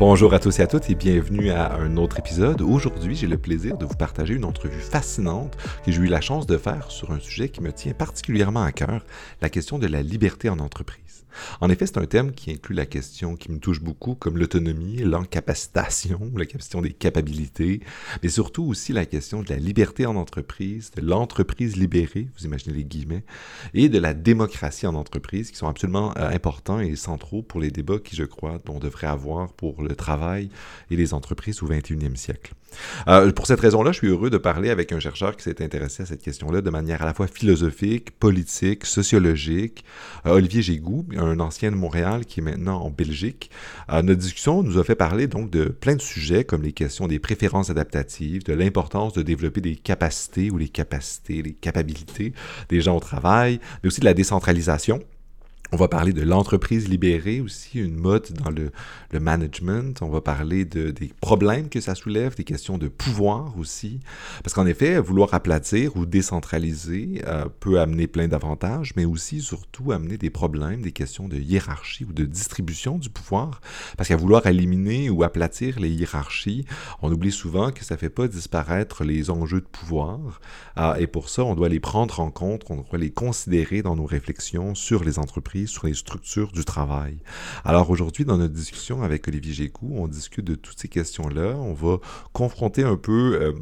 [0.00, 2.62] Bonjour à tous et à toutes et bienvenue à un autre épisode.
[2.62, 6.46] Aujourd'hui, j'ai le plaisir de vous partager une entrevue fascinante que j'ai eu la chance
[6.46, 9.04] de faire sur un sujet qui me tient particulièrement à cœur,
[9.42, 11.10] la question de la liberté en entreprise.
[11.60, 14.98] En effet, c'est un thème qui inclut la question qui me touche beaucoup, comme l'autonomie,
[14.98, 17.80] l'encapacitation, la question des capacités,
[18.22, 22.74] mais surtout aussi la question de la liberté en entreprise, de l'entreprise libérée, vous imaginez
[22.74, 23.24] les guillemets,
[23.74, 27.70] et de la démocratie en entreprise, qui sont absolument euh, importants et centraux pour les
[27.70, 30.50] débats qui, je crois, on devrait avoir pour le travail
[30.90, 32.52] et les entreprises au 21e siècle.
[33.08, 36.02] Euh, pour cette raison-là, je suis heureux de parler avec un chercheur qui s'est intéressé
[36.02, 39.84] à cette question-là de manière à la fois philosophique, politique, sociologique,
[40.26, 43.50] euh, Olivier Gégou, un ancien de Montréal qui est maintenant en Belgique.
[43.90, 47.08] Euh, notre discussion nous a fait parler donc de plein de sujets comme les questions
[47.08, 52.32] des préférences adaptatives, de l'importance de développer des capacités ou les capacités, les capabilités
[52.68, 55.02] des gens au travail, mais aussi de la décentralisation.
[55.72, 58.72] On va parler de l'entreprise libérée aussi, une mode dans le,
[59.20, 60.02] management.
[60.02, 64.00] On va parler de, des problèmes que ça soulève, des questions de pouvoir aussi.
[64.42, 69.92] Parce qu'en effet, vouloir aplatir ou décentraliser euh, peut amener plein d'avantages, mais aussi surtout
[69.92, 73.60] amener des problèmes, des questions de hiérarchie ou de distribution du pouvoir.
[73.96, 76.64] Parce qu'à vouloir éliminer ou aplatir les hiérarchies,
[77.00, 80.40] on oublie souvent que ça fait pas disparaître les enjeux de pouvoir.
[80.78, 83.94] Euh, et pour ça, on doit les prendre en compte, on doit les considérer dans
[83.94, 87.18] nos réflexions sur les entreprises sur les structures du travail.
[87.64, 91.56] Alors aujourd'hui, dans notre discussion avec Olivier Gécou, on discute de toutes ces questions-là.
[91.56, 91.98] On va
[92.32, 93.38] confronter un peu...
[93.40, 93.52] Euh,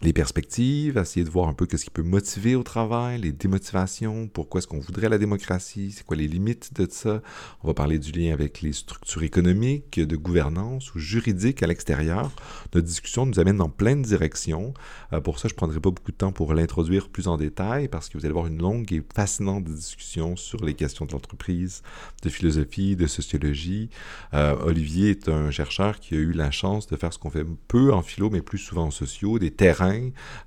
[0.00, 4.28] les perspectives, essayer de voir un peu ce qui peut motiver au travail, les démotivations,
[4.28, 7.20] pourquoi est-ce qu'on voudrait la démocratie, c'est quoi les limites de ça.
[7.64, 12.30] On va parler du lien avec les structures économiques, de gouvernance ou juridiques à l'extérieur.
[12.74, 14.72] Notre discussion nous amène dans plein de directions.
[15.12, 17.88] Euh, pour ça, je ne prendrai pas beaucoup de temps pour l'introduire plus en détail
[17.88, 21.82] parce que vous allez avoir une longue et fascinante discussion sur les questions de l'entreprise,
[22.22, 23.90] de philosophie, de sociologie.
[24.34, 27.46] Euh, Olivier est un chercheur qui a eu la chance de faire ce qu'on fait
[27.66, 29.87] peu en philo, mais plus souvent en sociaux, des terrains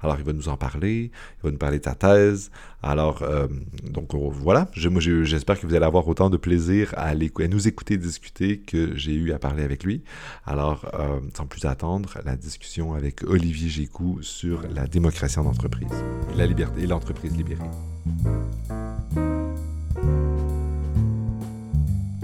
[0.02, 2.52] alors, il va nous en parler, il va nous parler de sa thèse.
[2.84, 3.48] Alors, euh,
[3.84, 8.96] donc voilà, j'espère que vous allez avoir autant de plaisir à, nous écouter discuter que
[8.96, 10.04] j'ai eu à parler avec lui.
[10.46, 15.88] Alors, euh, sans plus attendre, la discussion avec Olivier Gécou sur la démocratie en entreprise,
[16.36, 17.62] la liberté et l'entreprise libérée.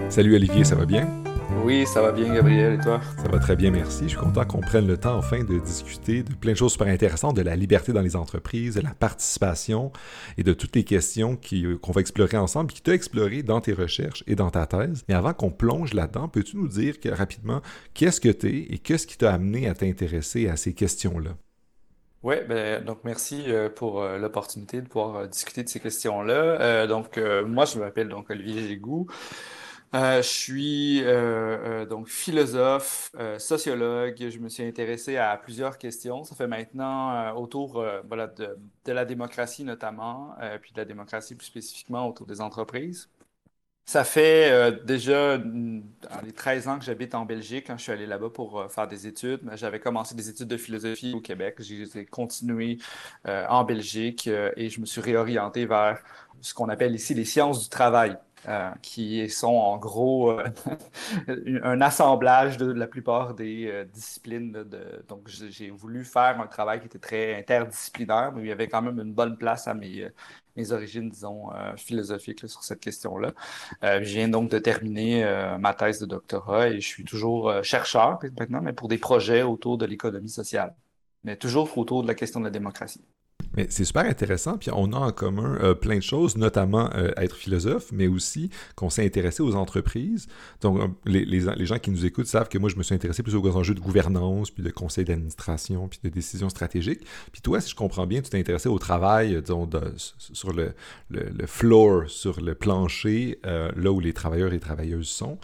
[0.08, 1.27] Salut Olivier, ça va bien?
[1.68, 2.98] Oui, ça va bien, Gabriel, et toi?
[3.18, 4.04] Ça va très bien, merci.
[4.04, 6.86] Je suis content qu'on prenne le temps, enfin, de discuter de plein de choses super
[6.86, 9.92] intéressantes, de la liberté dans les entreprises, de la participation
[10.38, 13.74] et de toutes les questions euh, qu'on va explorer ensemble, qui t'as exploré dans tes
[13.74, 15.04] recherches et dans ta thèse.
[15.10, 17.60] Mais avant qu'on plonge là-dedans, peux-tu nous dire que, rapidement
[17.92, 21.32] qu'est-ce que tu es et qu'est-ce qui t'a amené à t'intéresser à ces questions-là?
[22.22, 26.86] Oui, ben, donc merci euh, pour euh, l'opportunité de pouvoir discuter de ces questions-là.
[26.86, 29.06] donc, moi, je m'appelle donc Olivier Gégou.
[29.94, 34.16] Euh, je suis euh, euh, donc philosophe, sociologue.
[34.28, 36.24] Je me suis intéressé à plusieurs questions.
[36.24, 42.26] Ça fait maintenant autour de, la démocratie notamment, puis de la démocratie plus spécifiquement autour
[42.26, 43.08] des entreprises.
[43.86, 47.64] Ça fait déjà les 13 ans que j'habite en Belgique.
[47.68, 51.14] Quand je suis allé là-bas pour faire des études, j'avais commencé des études de philosophie
[51.14, 51.56] au Québec.
[51.60, 52.78] J'ai continué
[53.24, 56.02] en Belgique et je me suis réorienté vers
[56.42, 58.18] ce qu'on appelle ici les sciences du travail.
[58.46, 60.44] Euh, qui sont en gros euh,
[61.64, 64.52] un assemblage de la plupart des euh, disciplines.
[65.08, 68.80] Donc, j'ai voulu faire un travail qui était très interdisciplinaire, mais il y avait quand
[68.80, 70.08] même une bonne place à mes,
[70.56, 73.32] mes origines, disons, philosophiques sur cette question-là.
[73.82, 75.24] je viens donc de terminer
[75.58, 79.78] ma thèse de doctorat et je suis toujours chercheur maintenant, mais pour des projets autour
[79.78, 80.74] de l'économie sociale,
[81.24, 83.04] mais toujours autour de la question de la démocratie.
[83.70, 87.34] C'est super intéressant, puis on a en commun euh, plein de choses, notamment euh, être
[87.34, 90.28] philosophe, mais aussi qu'on s'est intéressé aux entreprises.
[90.60, 93.22] Donc, euh, les, les, gens qui nous écoutent savent que moi, je me suis intéressé
[93.22, 97.00] plus aux enjeux de gouvernance, puis de conseil d'administration, puis de décision stratégique.
[97.32, 100.72] Puis toi, si je comprends bien, tu t'es intéressé au travail disons, sur le,
[101.10, 105.38] le, le, floor, sur le plancher, là où les travailleurs et travailleuses sont.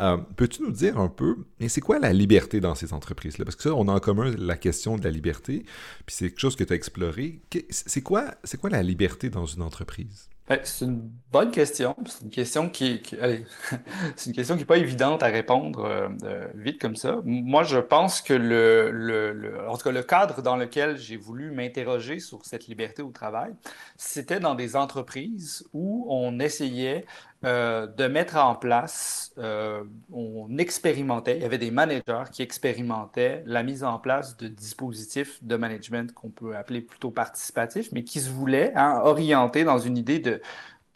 [0.00, 3.44] Euh, peux-tu nous dire un peu, et c'est quoi la liberté dans ces entreprises-là?
[3.44, 5.64] Parce que ça, on a en commun la question de la liberté,
[6.06, 7.40] puis c'est quelque chose que tu as exploré.
[7.70, 10.28] C'est quoi, quoi la liberté dans une entreprise?
[10.48, 11.94] Ben, c'est une bonne question.
[12.06, 13.44] C'est une question qui, allez,
[14.16, 17.18] c'est une question qui n'est pas évidente à répondre euh, euh, vite comme ça.
[17.24, 22.18] Moi, je pense que le, en tout cas, le cadre dans lequel j'ai voulu m'interroger
[22.18, 23.52] sur cette liberté au travail,
[23.98, 27.04] c'était dans des entreprises où on essayait
[27.44, 33.44] euh, de mettre en place, euh, on expérimentait, il y avait des managers qui expérimentaient
[33.46, 38.20] la mise en place de dispositifs de management qu'on peut appeler plutôt participatifs, mais qui
[38.20, 40.42] se voulaient hein, orienter dans une idée de,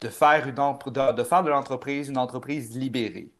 [0.01, 3.31] de, faire une, de, de faire de l'entreprise une entreprise libérée.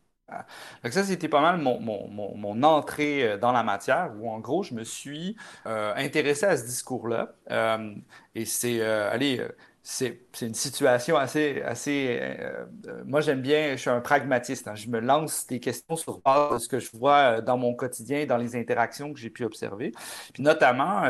[0.84, 4.64] Donc ça, c'était pas mal mon, mon, mon, entrée dans la matière, où en gros,
[4.64, 5.36] je me suis
[5.66, 7.36] intéressé à ce discours-là.
[8.34, 9.46] et c'est, allez,
[9.86, 14.76] c'est une situation assez, assez euh, euh, moi j'aime bien, je suis un pragmatiste, hein.
[14.76, 17.76] je me lance des questions sur base de ce que je vois euh, dans mon
[17.76, 19.92] quotidien, dans les interactions que j'ai pu observer.
[20.34, 21.04] Puis notamment,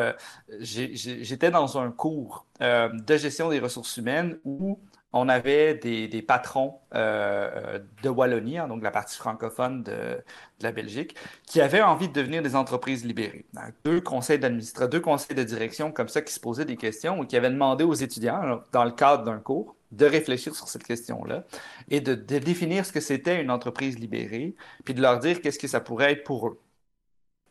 [0.59, 4.79] j'étais dans un cours de gestion des ressources humaines où
[5.13, 10.23] on avait des, patrons euh, de Wallonie, hein, donc la partie francophone de,
[10.61, 11.15] la Belgique,
[11.45, 13.45] qui avaient envie de devenir des entreprises libérées.
[13.85, 17.25] deux conseils d'administration, deux conseils de direction comme ça qui se posaient des questions ou
[17.25, 21.43] qui avaient demandé aux étudiants, dans le cadre d'un cours, de réfléchir sur cette question-là
[21.89, 25.59] et de, de définir ce que c'était une entreprise libérée, puis de leur dire qu'est-ce
[25.59, 26.59] que ça pourrait être pour eux.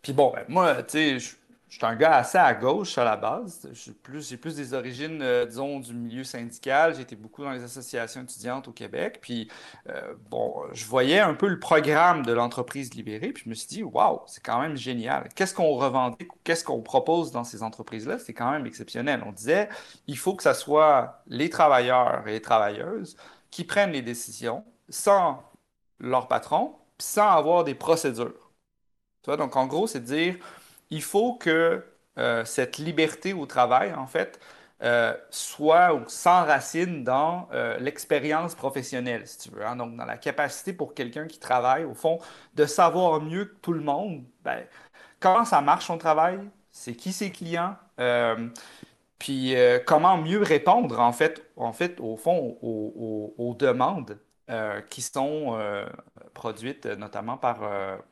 [0.03, 1.37] Puis bon, ben, moi, tu sais,
[1.73, 3.67] je suis un gars assez à gauche à la base.
[3.73, 6.95] J'ai plus, des origines, euh, disons, du milieu syndical.
[6.95, 9.21] J'ai été beaucoup dans les associations étudiantes au Québec.
[9.23, 9.49] Puis,
[9.89, 13.33] euh, bon, je voyais un peu le programme de l'entreprise libérée.
[13.33, 15.31] Puis, je me suis dit, waouh, c'est quand même génial.
[15.35, 18.19] Qu'est-ce qu'on revendique qu'est-ce qu'on propose dans ces entreprises-là?
[18.19, 19.23] C'est quand même exceptionnel.
[19.25, 19.71] On disait,
[20.07, 23.17] il faut que ce soit les travailleurs et les travailleuses
[23.51, 25.43] qui prennent les décisions sans
[26.01, 28.51] leur patron, sans avoir des procédures.
[29.23, 30.37] Tu vois, donc, en gros, c'est de dire,
[30.93, 31.83] il faut que
[32.19, 34.39] euh, cette liberté au travail, en fait,
[34.83, 39.65] euh, soit ou s'enracine dans euh, l'expérience professionnelle, si tu veux.
[39.65, 39.77] Hein.
[39.77, 42.19] Donc, dans la capacité pour quelqu'un qui travaille, au fond,
[42.55, 44.65] de savoir mieux que tout le monde ben,
[45.19, 46.39] comment ça marche son travail,
[46.71, 47.77] c'est qui ses clients,
[49.19, 49.55] puis
[49.87, 54.19] comment mieux répondre, en fait, en fait au fond, aux, demandes
[54.91, 55.56] qui sont
[56.35, 57.61] produites notamment par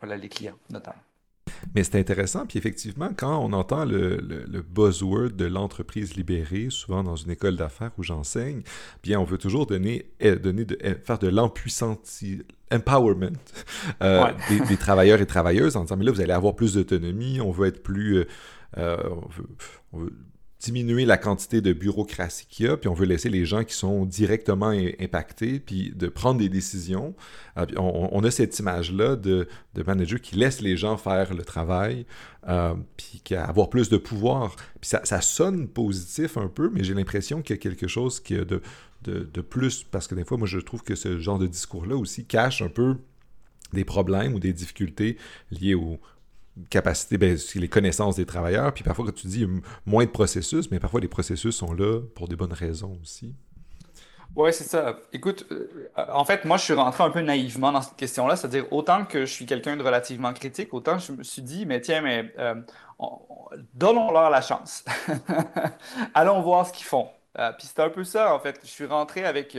[0.03, 1.03] les clients, notamment.
[1.75, 7.03] Mais c'est intéressant, puis effectivement, quand on entend le, le, buzzword de l'entreprise libérée, souvent
[7.03, 8.62] dans une école d'affaires où j'enseigne,
[9.03, 12.43] bien on veut toujours donner, eh, donner de, eh, faire de l'empuissanti
[12.73, 13.37] empowerment
[14.03, 14.33] euh,
[14.69, 17.67] des, travailleurs et travailleuses en disant mais là vous allez avoir plus d'autonomie, on veut
[17.67, 18.25] être plus euh,
[18.79, 18.97] euh,
[19.93, 20.12] on veut
[20.61, 23.75] diminuer la quantité de bureaucratie qu'il y a, puis on veut laisser les gens qui
[23.75, 24.69] sont directement
[25.01, 27.15] impactés, puis de prendre des décisions.
[27.57, 32.05] Euh, on, a cette image-là de, de, manager qui laisse les gens faire le travail,
[32.47, 34.55] euh, puis qui a avoir plus de pouvoir.
[34.81, 38.35] Puis ça, sonne positif un peu, mais j'ai l'impression qu'il y a quelque chose qui
[38.35, 38.61] de,
[39.03, 41.97] de, de, plus, parce que des fois, moi, je trouve que ce genre de discours-là
[41.97, 42.97] aussi cache un peu
[43.73, 45.17] des problèmes ou des difficultés
[45.51, 46.01] liées au,
[46.69, 48.73] capacité, ben, les connaissances des travailleurs.
[48.75, 49.47] Puis parfois, quand tu dis
[49.87, 53.35] moins de processus, mais parfois les processus sont là pour des bonnes raisons aussi.
[54.37, 54.97] Oui, c'est ça.
[55.12, 58.73] Écoute, euh, en fait, moi, je suis rentré un peu naïvement dans cette question-là, c'est-à-dire
[58.73, 62.00] autant que je suis quelqu'un de relativement critique, autant je me suis dit, mais tiens,
[62.00, 62.55] mais euh,
[63.75, 64.85] donnons-leur la chance.
[66.14, 67.08] Allons voir ce qu'ils font.
[67.38, 68.61] Euh, puis c'est un peu ça, en fait.
[68.62, 69.58] Je suis rentré avec,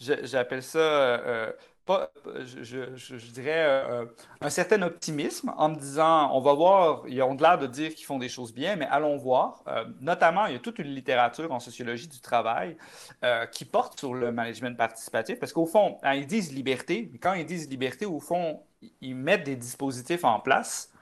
[0.00, 1.52] j'appelle ça
[1.88, 4.06] je, dirais, euh,
[4.40, 8.06] un certain optimisme en me disant, on va voir, ils ont l'air de dire qu'ils
[8.06, 9.62] font des choses bien, mais allons voir.
[9.68, 12.76] Euh, notamment, il y a toute une littérature en sociologie du travail
[13.24, 17.34] euh, qui porte sur le management participatif, parce qu'au fond, quand ils disent liberté, quand
[17.34, 18.62] ils disent liberté, au fond,
[19.00, 20.92] ils mettent des dispositifs en place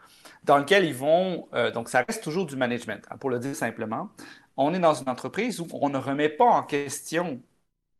[0.45, 4.11] dans lesquels ils vont, donc ça reste toujours du management, hein, pour le dire simplement.
[4.57, 7.41] On est dans une entreprise où on ne remet pas en question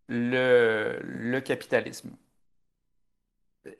[0.09, 2.11] le, le capitalisme.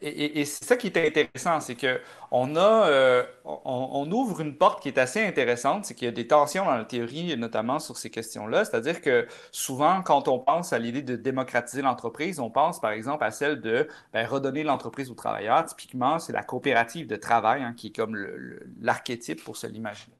[0.01, 2.01] Et, c'est ça qui est intéressant, c'est que
[2.31, 6.27] on euh, on, ouvre une porte qui est assez intéressante, c'est qu'il y a des
[6.27, 8.65] tensions dans la théorie, notamment sur ces questions-là.
[8.65, 13.25] C'est-à-dire que souvent, quand on pense à l'idée de démocratiser l'entreprise, on pense par exemple
[13.25, 15.67] à celle de ben, redonner l'entreprise aux travailleurs.
[15.67, 18.17] Typiquement, c'est la coopérative de travail hein, qui est comme
[18.81, 20.17] l'archétype pour se l'imaginer.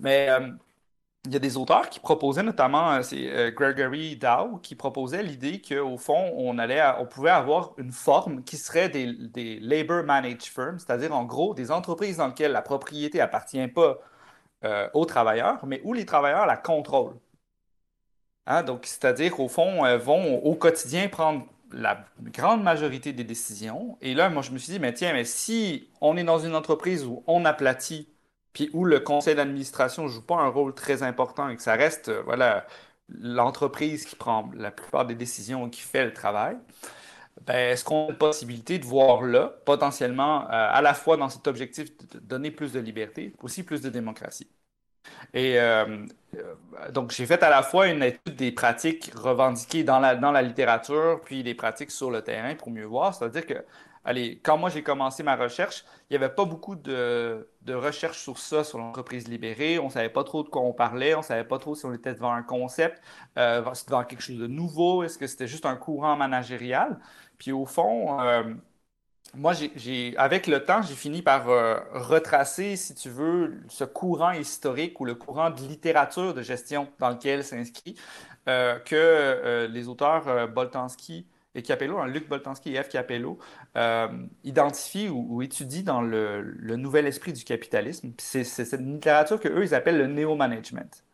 [0.00, 0.48] Mais euh,
[1.26, 5.22] il y a des auteurs qui proposaient, notamment euh, c'est euh, Gregory Dow, qui proposait
[5.22, 10.04] l'idée qu'au fond, on, allait on pouvait avoir une forme qui serait des, des labor
[10.04, 13.98] managed firms, c'est-à-dire en gros des entreprises dans lesquelles la propriété appartient pas
[14.64, 17.18] euh, aux travailleurs, mais où les travailleurs la contrôlent.
[18.46, 23.96] Hein, donc, c'est-à-dire qu'au fond, elles vont au quotidien prendre la grande majorité des décisions.
[24.02, 26.54] Et là, moi, je me suis dit, mais tiens, mais si on est dans une
[26.54, 28.13] entreprise où on aplatit
[28.54, 31.74] puis où le conseil d'administration ne joue pas un rôle très important et que ça
[31.74, 32.66] reste euh, voilà,
[33.10, 36.56] l'entreprise qui prend la plupart des décisions et qui fait le travail,
[37.46, 41.28] ben, est-ce qu'on a la possibilité de voir là, potentiellement, euh, à la fois dans
[41.28, 44.48] cet objectif de donner plus de liberté, aussi plus de démocratie?
[45.34, 46.06] Et euh,
[46.92, 50.42] donc, j'ai fait à la fois une étude des pratiques revendiquées dans la, dans la
[50.42, 53.14] littérature, puis des pratiques sur le terrain pour mieux voir.
[53.14, 53.64] C'est-à-dire que
[54.04, 58.18] allez, quand moi j'ai commencé ma recherche, il n'y avait pas beaucoup de, de recherche
[58.18, 59.78] sur ça, sur l'entreprise libérée.
[59.78, 61.14] On ne savait pas trop de quoi on parlait.
[61.14, 63.02] On ne savait pas trop si on était devant un concept,
[63.38, 65.02] euh, devant quelque chose de nouveau.
[65.02, 66.98] Est-ce que c'était juste un courant managérial?
[67.38, 68.54] Puis au fond, euh,
[69.34, 74.30] moi, j'ai, avec le temps, j'ai fini par euh, retracer, si tu veux, ce courant
[74.32, 77.96] historique ou le courant de littérature de gestion dans lequel s'inscrit
[78.48, 82.88] euh, que les auteurs Boltanski et Capello, hein, Luc Boltanski et F.
[82.88, 83.38] Capello,
[84.44, 88.12] identifient ou, étudient dans le, nouvel esprit du capitalisme.
[88.18, 91.04] C'est, cette littérature qu'eux, ils appellent le néo-management.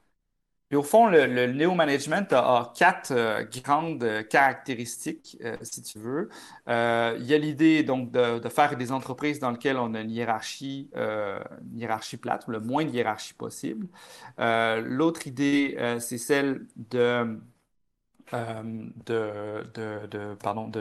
[0.72, 5.98] Et au fond, le, le néo-management a, quatre euh, grandes euh, caractéristiques, euh, si tu
[5.98, 6.28] veux.
[6.68, 10.90] il y a l'idée donc de, faire des entreprises dans lesquelles on a une hiérarchie,
[10.94, 13.88] une hiérarchie plate, le moins de hiérarchie possible.
[14.38, 17.38] L'autre idée, c'est celle de,
[18.32, 20.80] de, de, pardon, de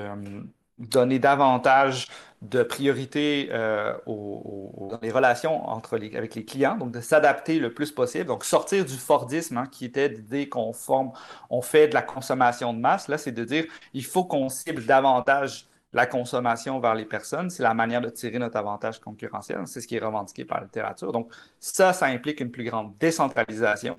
[0.80, 2.08] donner davantage
[2.42, 7.74] de priorité euh, dans les relations entre les, avec les clients, donc de s'adapter le
[7.74, 11.12] plus possible, donc sortir du Fordisme hein, qui était l'idée qu'on forme,
[11.50, 13.10] on fait de la consommation de masse.
[13.10, 17.50] Là, c'est de dire il faut qu'on cible davantage la consommation vers les personnes.
[17.50, 19.62] C'est la manière de tirer notre avantage concurrentiel.
[19.66, 21.12] C'est ce qui est revendiqué par la littérature.
[21.12, 23.98] Donc, ça, ça implique une plus grande décentralisation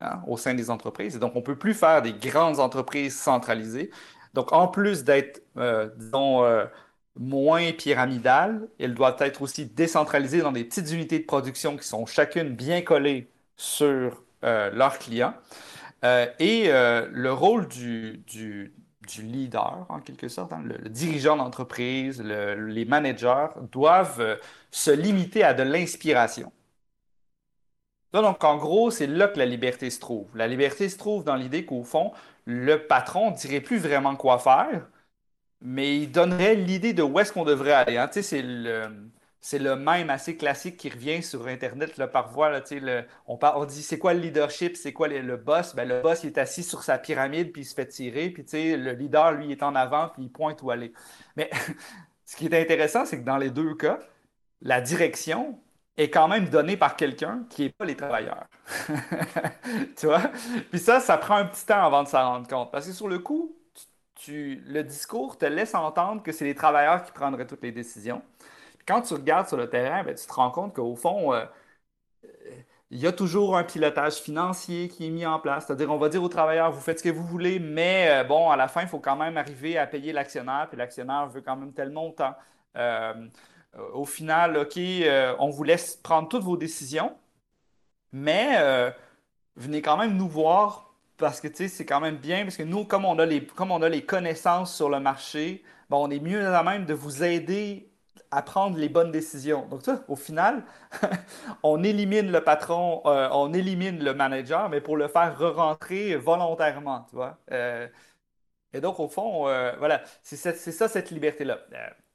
[0.00, 1.16] hein, au sein des entreprises.
[1.16, 3.90] Et donc, on ne peut plus faire des grandes entreprises centralisées.
[4.34, 6.66] Donc, en plus d'être, euh, disons, euh,
[7.16, 12.06] moins pyramidale, elle doit être aussi décentralisée dans des petites unités de production qui sont
[12.06, 15.34] chacune bien collées sur euh, leurs clients.
[16.38, 18.22] et le rôle du,
[19.18, 24.38] leader, en quelque sorte, hein, le, dirigeant d'entreprise, les managers, doivent
[24.70, 26.52] se limiter à de l'inspiration.
[28.22, 30.28] Donc, en gros, c'est là que la liberté se trouve.
[30.36, 32.12] La liberté se trouve dans l'idée qu'au fond,
[32.46, 34.86] le patron ne dirait plus vraiment quoi faire,
[35.60, 37.96] mais il donnerait l'idée de où est-ce qu'on devrait aller.
[37.96, 38.08] Hein.
[38.12, 42.50] C'est le, même assez classique qui revient sur Internet là, par voie.
[42.50, 42.62] Là,
[43.26, 45.74] on, dit c'est quoi le leadership, c'est quoi le, boss?
[45.74, 48.92] Ben, le boss est assis sur sa pyramide puis il se fait tirer, puis le
[48.92, 50.92] leader, lui, est en avant puis il pointe où aller.
[51.36, 51.50] Mais
[52.26, 53.98] ce qui est intéressant, c'est que dans les deux cas,
[54.62, 55.58] la direction,
[55.96, 58.46] est quand même donné par quelqu'un qui n'est pas les travailleurs.
[59.96, 60.22] tu vois?
[60.70, 62.72] Puis ça, ça prend un petit temps avant de s'en rendre compte.
[62.72, 63.56] Parce que sur le coup,
[64.28, 68.22] le discours te laisse entendre que c'est les travailleurs qui prendraient toutes les décisions.
[68.76, 71.44] Puis quand tu regardes sur le terrain, ben, tu te rends compte qu'au fond, euh,
[72.90, 75.66] il y a toujours un pilotage financier qui est mis en place.
[75.66, 78.50] C'est-à-dire, on va dire aux travailleurs, vous faites ce que vous voulez, mais euh, bon,
[78.50, 81.56] à la fin, il faut quand même arriver à payer l'actionnaire, puis l'actionnaire veut quand
[81.56, 82.34] même tel montant.
[82.76, 83.14] Euh,
[83.92, 87.16] au final, OK, euh, on vous laisse prendre toutes vos décisions,
[88.12, 88.90] mais euh,
[89.56, 93.04] venez quand même nous voir parce que c'est quand même bien, parce que nous, comme
[93.04, 96.62] on a les, comme on a les connaissances sur le marché, on est mieux à
[96.64, 97.90] même de vous aider
[98.30, 99.66] à prendre les bonnes décisions.
[99.68, 100.64] Donc, ça, au final,
[101.62, 107.16] on élimine le patron, on élimine le manager, mais pour le faire re-rentrer volontairement, tu
[107.16, 107.38] vois.
[108.72, 109.44] et donc, au fond,
[109.78, 111.60] voilà, c'est ça, cette liberté-là.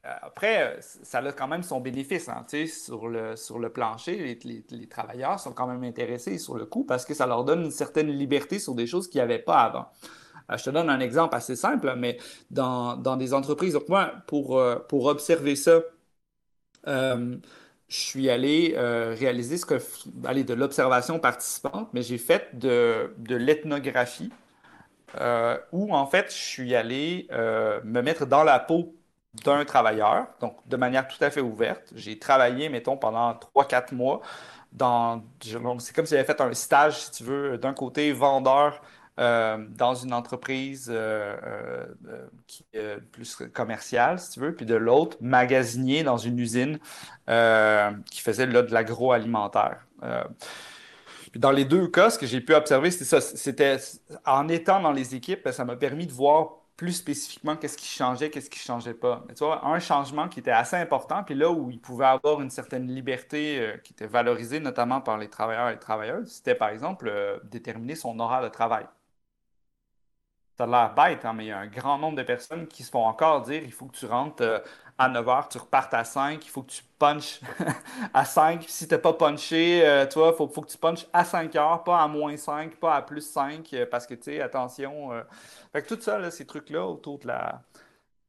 [0.05, 2.29] Euh, après, euh, ça a quand même son bénéfice.
[2.29, 6.85] Hein, sur, le, sur le plancher, les, travailleurs sont quand même intéressés sur le coup
[6.85, 9.89] parce que ça leur donne une certaine liberté sur des choses qu'ils n'avaient pas avant.
[10.51, 12.17] Euh, je te donne un exemple assez simple, mais
[12.51, 15.81] dans, des entreprises, donc moi, pour, pour observer ça,
[16.85, 17.39] je
[17.89, 19.79] suis allé réaliser ce que,
[20.25, 24.31] aller de l'observation participante, mais j'ai fait de, de l'ethnographie,
[25.71, 28.98] où en fait, je suis allé me mettre dans la peau
[29.45, 31.91] d'un travailleur, donc de manière tout à fait ouverte.
[31.95, 34.21] J'ai travaillé, mettons, pendant 3-4 mois.
[35.39, 38.81] C'est comme si j'avais fait un stage, si tu veux, d'un côté vendeur
[39.19, 41.35] euh, dans une entreprise euh,
[42.07, 46.79] euh, qui est plus commerciale, si tu veux, puis de l'autre, magasinier dans une usine
[48.09, 49.85] qui faisait là, de l'agroalimentaire.
[51.35, 53.19] dans les deux cas, ce que j'ai pu observer, c'était ça.
[53.19, 53.77] C'était
[54.25, 58.29] en étant dans les équipes, ça m'a permis de voir plus spécifiquement qu'est-ce qui changeait,
[58.29, 59.25] qu'est-ce qui changeait pas.
[59.27, 62.39] Mais tu vois, un changement qui était assez important, puis là où il pouvait avoir
[62.41, 66.55] une certaine liberté euh, qui était valorisée notamment par les travailleurs et les travailleuses, c'était
[66.55, 68.85] par exemple euh, déterminer son horaire de travail.
[70.57, 72.83] Ça a l'air bête, hein, mais il y a un grand nombre de personnes qui
[72.83, 74.59] se font encore dire il faut que tu rentres euh,
[74.99, 77.39] à 9 h, tu repartes à 5, il faut que tu punches
[78.13, 78.65] à 5.
[78.67, 81.55] Si tu n'as pas punché, euh, tu vois, il faut, que tu punches à 5
[81.55, 85.13] heures, pas à moins 5, pas à plus 5, euh, parce que, tu sais, attention.
[85.13, 85.21] Euh,
[85.71, 87.63] fait que tout ça, ces trucs-là autour de la,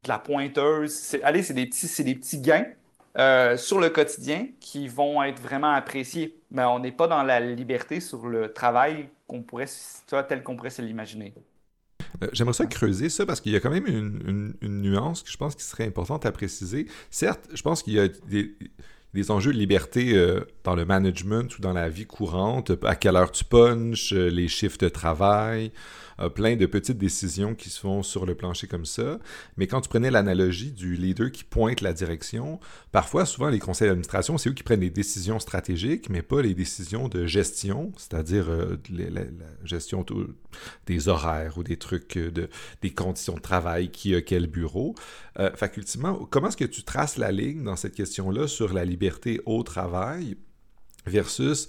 [0.04, 2.66] de la pointeuse, allez, c'est des, petits, des petits gains
[3.56, 6.40] sur le quotidien qui vont être vraiment appréciés.
[6.52, 9.66] Mais on n'est pas dans la liberté sur le travail qu'on pourrait,
[10.28, 11.34] tel qu'on pourrait se l'imaginer.
[12.22, 15.36] Euh, j'aimerais ça creuser ça parce qu'il y a quand même une, nuance que je
[15.36, 16.86] pense qu'il serait importante à préciser.
[17.10, 18.54] Certes, je pense qu'il y a des,
[19.28, 23.32] enjeux de liberté euh, dans le management ou dans la vie courante, à quelle heure
[23.32, 25.72] tu punches, euh, les chiffres de travail.
[26.34, 29.18] plein de petites décisions qui se font sur le plancher comme ça.
[29.56, 32.60] Mais quand tu prenais l'analogie du leader qui pointe la direction,
[32.92, 36.52] parfois, souvent, les conseils d'administration, c'est eux qui prennent les décisions stratégiques, mais pas les
[36.52, 39.22] décisions de gestion, c'est-à-dire euh, la,
[39.64, 40.04] gestion
[40.86, 42.50] des horaires ou des trucs, euh, de,
[42.82, 44.94] des conditions de travail, qui a quel bureau.
[45.38, 48.99] Euh, facultivement, comment est-ce que tu traces la ligne dans cette question-là sur la liberté
[49.46, 50.36] au travail
[51.06, 51.68] versus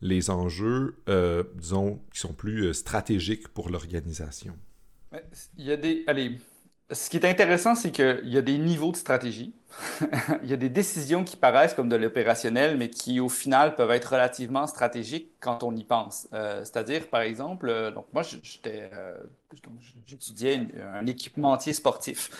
[0.00, 4.56] les enjeux, euh, disons, qui sont plus euh, stratégiques pour l'organisation?
[5.56, 6.04] Il y a des.
[6.06, 6.38] Allez,
[6.94, 9.54] ce qui est intéressant, c'est qu'il y a des niveaux de stratégie.
[10.42, 13.90] il y a des décisions qui paraissent comme de l'opérationnel, mais qui, au final, peuvent
[13.90, 16.28] être relativement stratégiques quand on y pense.
[16.32, 18.22] Euh, c'est-à-dire, par exemple, donc moi,
[20.06, 22.30] j'étudiais un équipementier sportif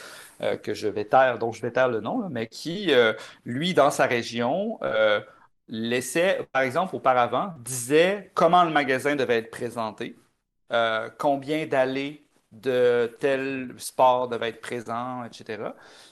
[0.62, 2.92] que je vais taire, dont je vais taire le nom, mais qui,
[3.44, 4.78] lui, dans sa région,
[5.68, 10.16] laissait, par exemple, auparavant, disait comment le magasin devait être présenté,
[10.72, 12.23] euh, combien d'allées
[12.60, 15.62] de tel sport devait être présent, etc.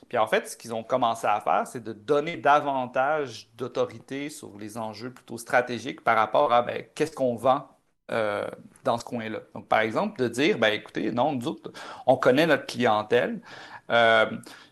[0.08, 4.58] Puis en fait, ce qu'ils ont commencé à faire, c'est de donner davantage d'autorité sur
[4.58, 7.68] les enjeux plutôt stratégiques par rapport à ben, qu'est-ce qu'on vend
[8.10, 8.46] euh,
[8.84, 9.40] dans ce coin-là.
[9.54, 11.72] Donc, par exemple, de dire, ben, écoutez, non, nous autres,
[12.06, 13.40] on connaît notre clientèle.
[13.90, 14.26] Euh,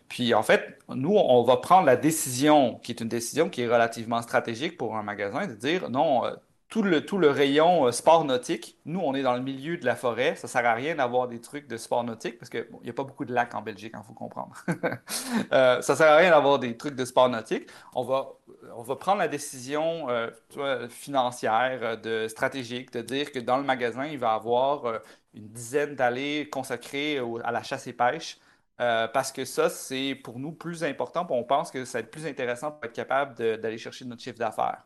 [0.09, 3.67] puis en fait, nous, on va prendre la décision, qui est une décision qui est
[3.67, 6.35] relativement stratégique pour un magasin, de dire non, euh,
[6.71, 9.85] tout le, tout le rayon euh, sport nautique, nous, on est dans le milieu de
[9.85, 12.65] la forêt, ça ne sert à rien d'avoir des trucs de sport nautique parce qu'il
[12.83, 14.55] n'y a pas beaucoup de lacs en Belgique, il hein, faut comprendre.
[15.51, 17.69] euh, ça ne sert à rien d'avoir des trucs de sport nautique.
[17.93, 18.29] On va,
[18.75, 24.05] on va prendre la décision euh, financière, de, stratégique, de dire que dans le magasin,
[24.05, 25.01] il va y avoir
[25.33, 28.39] une dizaine d'allées consacrées à la chasse et pêche.
[28.81, 31.27] Euh, parce que ça, c'est pour nous plus important.
[31.29, 34.39] on pense que ça va être plus intéressant pour être capable d'aller chercher notre chiffre
[34.39, 34.83] d'affaires.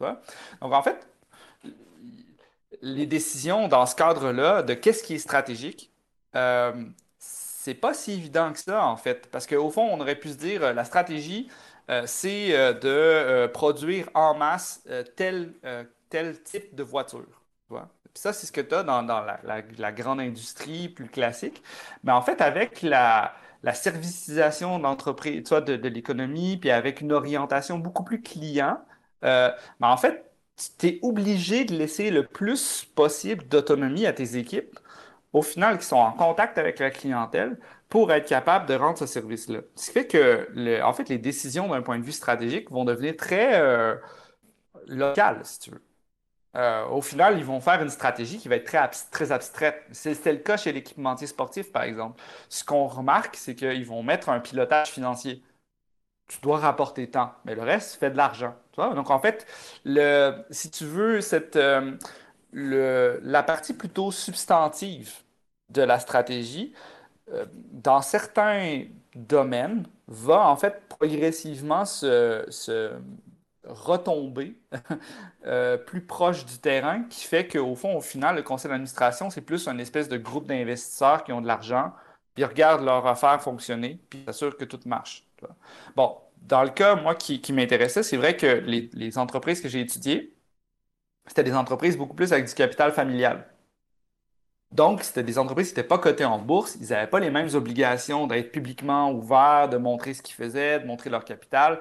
[0.00, 1.06] Donc, en fait,
[2.82, 5.92] les décisions dans ce cadre-là de qu'est-ce qui est stratégique,
[6.36, 6.72] euh,
[7.18, 9.30] c'est pas si évident que ça, en fait.
[9.30, 11.48] Parce qu'au fond, on aurait pu se dire euh, la stratégie,
[11.90, 14.86] euh, c'est de produire en masse
[15.16, 15.54] tel,
[16.10, 17.42] tel type de voiture.
[17.66, 17.88] Tu vois?
[18.14, 21.62] ça, c'est ce que tu as dans, la, grande industrie plus classique.
[22.04, 27.78] Mais en fait, avec la, la servicisation d'entreprise, de, de l'économie, puis avec une orientation
[27.78, 28.78] beaucoup plus client,
[29.24, 30.31] euh, ben, en fait,
[30.78, 34.78] tu es obligé de laisser le plus possible d'autonomie à tes équipes,
[35.32, 39.06] au final, qui sont en contact avec la clientèle, pour être capable de rendre ce
[39.06, 39.60] service-là.
[39.76, 43.16] Ce qui fait que, en fait, les décisions d'un point de vue stratégique vont devenir
[43.16, 43.96] très euh,
[44.86, 45.82] locales, si tu veux.
[46.56, 49.82] Euh, au final, ils vont faire une stratégie qui va être très, très abstraite.
[49.92, 52.22] C'était le cas chez l'équipementier sportif, par exemple.
[52.48, 55.42] Ce qu'on remarque, c'est qu'ils vont mettre un pilotage financier.
[56.28, 58.54] Tu dois rapporter tant, mais le reste fait de l'argent.
[58.76, 59.46] Donc, en fait,
[60.50, 61.58] si tu veux, cette,
[62.54, 65.14] euh, la partie plutôt substantive
[65.70, 66.72] de la stratégie,
[67.32, 72.92] euh, dans certains domaines, va en fait progressivement se,
[73.64, 74.56] retomber
[75.46, 79.40] euh, plus proche du terrain qui fait qu'au fond, au final, le conseil d'administration, c'est
[79.40, 81.92] plus un espèce de groupe d'investisseurs qui ont de l'argent,
[82.34, 85.24] puis regardent leur affaire fonctionner, puis s'assurent que tout marche.
[85.94, 90.34] Bon, dans le cas, moi, qui, m'intéressait, c'est vrai que les, entreprises que j'ai étudiées,
[91.26, 93.46] c'était des entreprises beaucoup plus avec du capital familial.
[94.72, 96.76] Donc, c'était des entreprises qui n'étaient pas cotées en bourse.
[96.80, 100.86] Ils n'avaient pas les mêmes obligations d'être publiquement ouverts, de montrer ce qu'ils faisaient, de
[100.86, 101.80] montrer leur capital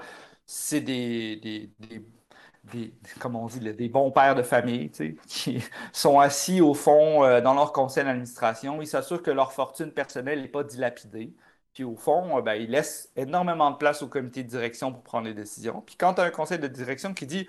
[0.53, 2.93] c'est des, des, des,
[3.23, 4.91] on dit, des bons pères de famille,
[5.27, 8.81] qui sont assis au fond euh, dans leur conseil d'administration.
[8.81, 11.33] Ils s'assurent que leur fortune personnelle n'est pas dilapidée.
[11.73, 15.03] Puis au fond, euh, ben, ils laissent énormément de place au comité de direction pour
[15.03, 15.81] prendre les décisions.
[15.85, 17.47] Puis quand tu as un conseil de direction qui dit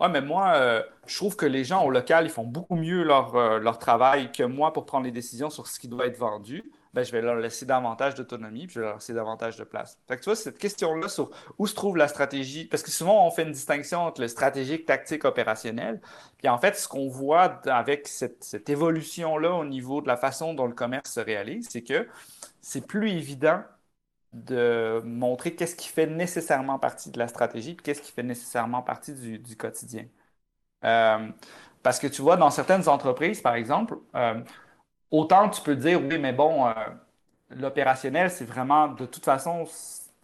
[0.00, 3.04] Ouais, mais moi, euh, je trouve que les gens au local, ils font beaucoup mieux
[3.04, 6.64] leur, leur travail que moi pour prendre les décisions sur ce qui doit être vendu
[6.94, 9.98] ben, je vais leur laisser davantage d'autonomie, puis je vais leur laisser davantage de place.
[10.06, 13.26] Fait que tu vois, cette question-là sur où se trouve la stratégie, parce que souvent
[13.26, 16.00] on fait une distinction entre le stratégique, tactique, opérationnel.
[16.38, 20.66] Puis en fait, ce qu'on voit avec cette évolution-là au niveau de la façon dont
[20.66, 22.06] le commerce se réalise, c'est que
[22.64, 23.62] c'est plus évident
[24.32, 28.82] de montrer qu'est-ce qui fait nécessairement partie de la stratégie, puis qu'est-ce qui fait nécessairement
[28.82, 30.06] partie du, quotidien.
[30.84, 31.28] Euh,
[31.82, 34.42] parce que tu vois, dans certaines entreprises, par exemple, euh,
[35.10, 36.72] autant tu peux dire, oui, mais bon, euh,
[37.50, 39.66] l'opérationnel, c'est vraiment, de toute façon,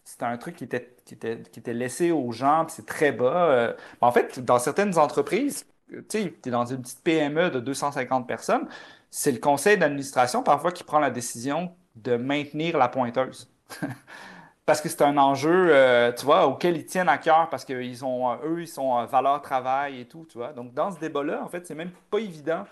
[0.03, 3.75] c'était un truc qui était, qui était, qui était laissé aux gens, c'est très bas.
[4.01, 8.27] En fait, dans certaines entreprises, tu sais, tu es dans une petite PME de 250
[8.27, 8.67] personnes,
[9.11, 13.49] c'est le conseil d'administration parfois qui prend la décision de maintenir la pointeuse.
[14.65, 18.05] parce que c'est un enjeu, euh, tu vois, auquel ils tiennent à cœur parce qu'ils
[18.05, 20.53] ont, eux, ils sont valeur travail et tout, tu vois.
[20.53, 22.65] Donc, dans ce débat-là, en fait, c'est même pas évident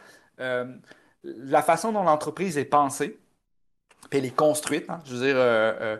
[1.23, 3.19] la façon dont l'entreprise est pensée,
[4.09, 5.97] puis elle est construite, hein, je veux dire, euh, euh,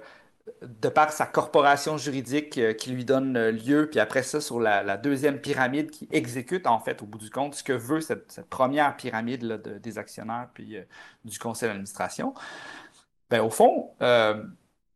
[0.61, 4.97] de par sa corporation juridique euh, qui lui donne lieu, puis après ça, sur la,
[4.97, 8.95] deuxième pyramide qui exécute, en fait, au bout du compte, ce que veut cette, première
[8.95, 10.77] pyramide des actionnaires, puis
[11.25, 12.33] du conseil d'administration.
[13.29, 13.91] Ben, au fond,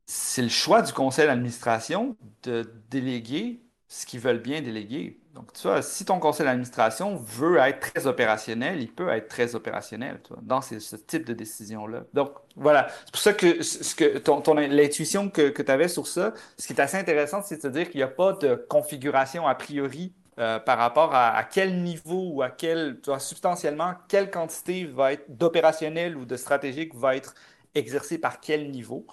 [0.05, 5.19] c'est le choix du conseil d'administration de déléguer ce qu'ils veulent bien déléguer.
[5.35, 9.53] Donc, tu vois, si ton conseil d'administration veut être très opérationnel, il peut être très
[9.53, 12.03] opérationnel dans ce type de décision-là.
[12.13, 12.87] Donc, voilà.
[13.05, 16.65] C'est pour ça que, ce que ton, l'intuition que, que tu avais sur ça, ce
[16.65, 19.53] qui est assez intéressant, c'est de se dire qu'il n'y a pas de configuration a
[19.53, 24.85] priori euh, par rapport à, quel niveau ou à quel, tu vois, substantiellement, quelle quantité
[24.85, 27.35] va être d'opérationnel ou de stratégique va être
[27.75, 29.05] exercée par quel niveau.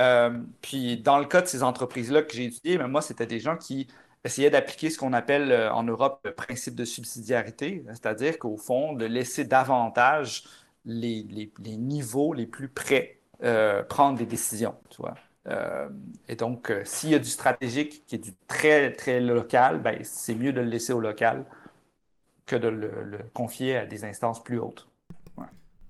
[0.00, 3.40] Euh, puis, dans le cas de ces entreprises-là que j'ai étudiées, ben, moi, c'était des
[3.40, 3.88] gens qui
[4.24, 8.92] essayer d'appliquer ce qu'on appelle euh, en Europe le principe de subsidiarité, c'est-à-dire qu'au fond,
[8.92, 10.44] de laisser davantage
[10.84, 14.74] les, niveaux les plus près euh, prendre des décisions.
[14.90, 15.02] Tu
[16.28, 20.34] et donc, s'il y a du stratégique qui est du très, très local, ben, c'est
[20.34, 21.44] mieux de le laisser au local
[22.46, 24.88] que de le confier à des instances plus hautes.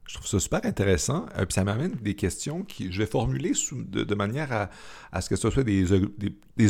[0.07, 1.27] Je trouve ça super intéressant.
[1.37, 4.71] Euh, puis ça m'amène des questions qui je vais formuler de, manière
[5.13, 5.85] à, ce que ce soit des,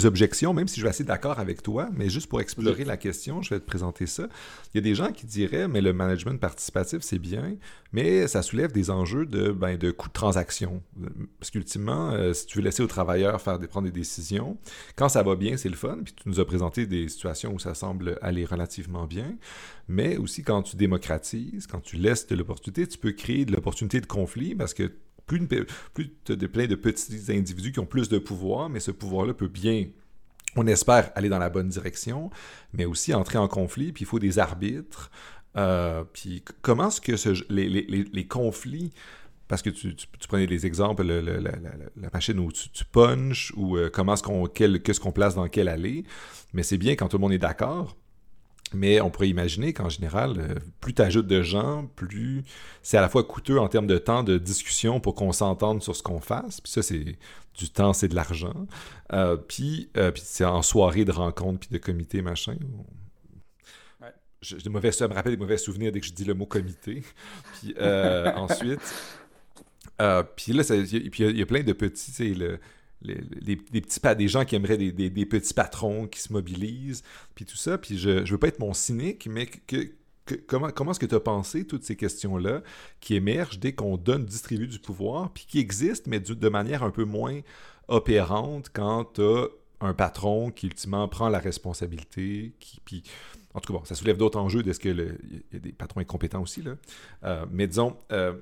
[0.04, 3.40] objections, même si je vais assez d'accord avec toi, mais juste pour explorer la question,
[3.42, 4.28] je vais te présenter ça.
[4.74, 7.56] Il y a des gens qui diraient, mais le management participatif, c'est bien,
[7.92, 10.82] mais ça soulève des enjeux de, ben, de coûts de transaction.
[11.38, 14.58] Parce qu'ultimement, euh, si tu veux laisser aux travailleurs faire des, prendre des décisions,
[14.96, 17.58] quand ça va bien, c'est le fun, puis tu nous as présenté des situations où
[17.58, 19.36] ça semble aller relativement bien,
[19.88, 24.00] mais aussi quand tu démocratises, quand tu laisses de l'opportunité, tu peux créer de l'opportunité
[24.00, 24.90] de conflit parce que
[25.26, 25.42] plus,
[26.28, 29.86] as plein de petits individus qui ont plus de pouvoir, mais ce pouvoir-là peut bien
[30.56, 32.30] on espère aller dans la bonne direction,
[32.72, 35.10] mais aussi entrer en conflit, puis il faut des arbitres.
[35.56, 38.92] Euh, puis comment est-ce que les, conflits,
[39.48, 39.94] parce que tu,
[40.28, 45.12] prenais des exemples, la, machine où tu, punches, ou euh, comment est-ce qu'on, qu'est-ce qu'on
[45.12, 46.04] place dans quelle allée,
[46.52, 47.96] mais c'est bien quand tout le monde est d'accord.
[48.74, 52.44] Mais on pourrait imaginer qu'en général, euh, plus tu ajoutes de gens, plus
[52.82, 55.94] c'est à la fois coûteux en termes de temps de discussion pour qu'on s'entende sur
[55.94, 56.60] ce qu'on fasse.
[56.60, 57.16] Puis ça, c'est
[57.54, 58.66] du temps, c'est de l'argent.
[59.12, 62.56] Euh, puis, euh, puis c'est en soirée de rencontres, puis de comité, machin.
[64.42, 67.02] Je, mauvais, ça me rappelle des mauvais souvenirs dès que je dis le mot comité.
[67.60, 67.74] puis
[68.36, 68.80] ensuite,
[70.36, 72.58] puis là, il y, a plein de petits, tu sais,
[73.02, 77.02] le des des gens qui aimeraient des, petits patrons qui se mobilisent,
[77.34, 77.78] puis tout ça.
[77.78, 79.92] Puis je ne veux pas être mon cynique, mais que,
[80.46, 82.62] comment, est-ce que tu as pensé toutes ces questions-là
[83.00, 86.90] qui émergent dès qu'on donne, distribue du pouvoir, puis qui existent, mais de manière un
[86.90, 87.40] peu moins
[87.88, 89.46] opérante quand tu as
[89.80, 93.02] un patron qui ultimement prend la responsabilité, qui, puis
[93.54, 95.72] en tout cas, bon, ça soulève d'autres enjeux de ce que il y a des
[95.72, 96.76] patrons incompétents aussi, là.
[97.24, 98.34] Euh, mais disons, euh,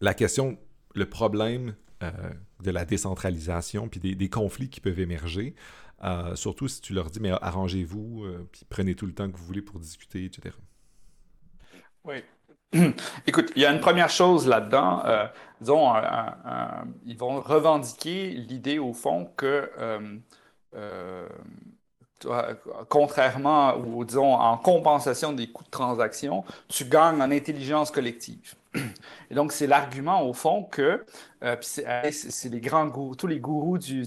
[0.00, 0.58] la question,
[0.94, 2.10] le problème euh,
[2.62, 5.54] de la décentralisation, puis des, conflits qui peuvent émerger.
[6.02, 9.36] Euh, surtout si tu leur dis, mais arrangez-vous, euh, puis prenez tout le temps que
[9.36, 10.54] vous voulez pour discuter, etc.
[12.04, 12.16] Oui.
[13.26, 15.04] Écoute, il y a une première chose là-dedans.
[15.60, 15.92] disons,
[17.04, 19.70] ils vont revendiquer l'idée, au fond, que
[22.88, 28.56] contrairement ou disons en compensation des coûts de transaction, tu gagnes en intelligence collective.
[29.30, 31.04] Et donc, c'est l'argument au fond que
[31.42, 34.04] euh, c'est les grands tous les gourous du,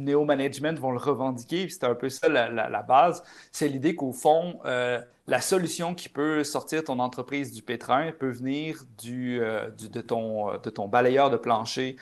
[0.00, 1.68] néo-management vont le revendiquer.
[1.68, 3.22] C'est un peu ça la, base.
[3.52, 8.30] C'est l'idée qu'au fond, euh, la solution qui peut sortir ton entreprise du pétrin peut
[8.30, 11.96] venir du, euh, de, ton, de ton balayeur de plancher,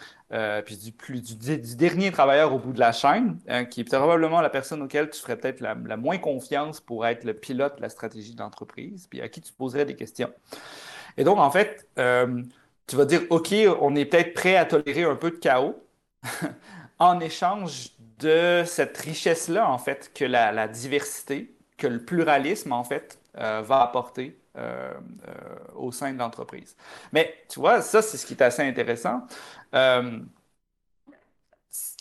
[0.64, 4.83] puis du, dernier travailleur au bout de la chaîne, hein, qui est probablement la personne
[4.83, 8.35] auquel tu ferais peut-être la, la moins confiance pour être le pilote de la stratégie
[8.35, 10.31] de l'entreprise, puis à qui tu poserais des questions.
[11.16, 12.42] Et donc, en fait, euh,
[12.87, 15.83] tu vas dire, OK, on est peut-être prêt à tolérer un peu de chaos
[16.99, 23.18] en échange de cette richesse-là, en fait, que la, diversité, que le pluralisme, en fait,
[23.38, 24.92] euh, va apporter euh,
[25.77, 26.77] au sein de l'entreprise.
[27.12, 29.23] Mais tu vois, ça, c'est ce qui est assez intéressant.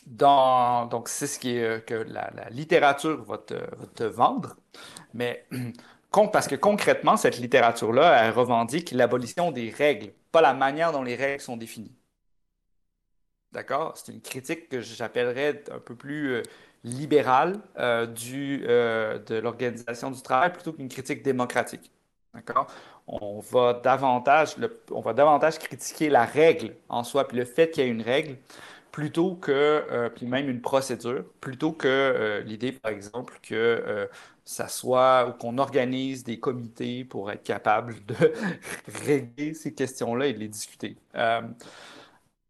[0.07, 4.55] donc, c'est ce qui est, que la, littérature va te, va te, vendre.
[5.13, 5.45] Mais
[6.25, 11.15] parce que concrètement, cette littérature-là, elle revendique l'abolition des règles, pas la manière dont les
[11.15, 11.95] règles sont définies.
[13.51, 13.93] D'accord?
[13.95, 16.43] C'est une critique que j'appellerais un peu plus euh,
[16.83, 21.91] libérale euh, euh, de l'organisation du travail plutôt qu'une critique démocratique.
[22.33, 22.67] D'accord?
[23.07, 24.55] On va davantage,
[24.91, 28.01] on va davantage critiquer la règle en soi, puis le fait qu'il y ait une
[28.01, 28.37] règle,
[28.91, 34.09] plutôt que, puis même une procédure, plutôt que l'idée, par exemple, que
[34.45, 38.15] ça soit ou qu'on organise des comités pour être capable de
[39.05, 40.97] régler ces questions-là et de les discuter.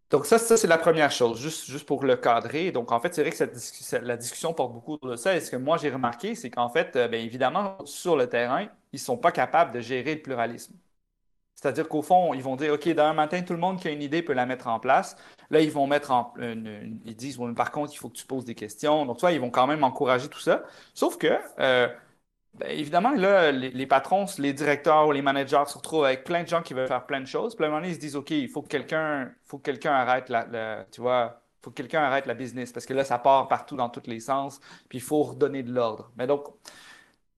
[0.10, 2.72] Donc ça, ça c'est la première chose, juste, juste pour le cadrer.
[2.72, 5.36] Donc en fait, c'est vrai que cette, la discussion porte beaucoup de ça.
[5.36, 8.64] Et ce que moi j'ai remarqué, c'est qu'en fait, euh, bien évidemment, sur le terrain,
[8.94, 10.74] ils ne sont pas capables de gérer le pluralisme.
[11.60, 14.04] C'est-à-dire qu'au fond, ils vont dire, OK, d'un matin, tout le monde qui a une
[14.04, 15.16] idée peut la mettre en place.
[15.50, 16.32] Là, ils vont mettre en...
[16.40, 19.06] ils disent, par contre, il faut que tu poses des questions.
[19.08, 20.64] Donc, toi, ils vont quand même encourager tout ça.
[20.94, 21.36] Sauf que...
[21.60, 21.88] Euh,
[22.60, 26.48] ben, évidemment, là, les, patrons, les directeurs ou les managers se retrouvent avec plein de
[26.48, 27.56] gens qui veulent faire plein de choses.
[27.56, 29.64] Puis à un moment donné, ils se disent, OK, il faut que quelqu'un faut que
[29.64, 33.20] quelqu'un arrête la, tu vois, faut que quelqu'un arrête la business parce que là, ça
[33.20, 34.60] part partout dans tous les sens.
[34.90, 36.12] Puis il faut redonner de l'ordre.
[36.18, 36.48] Mais donc,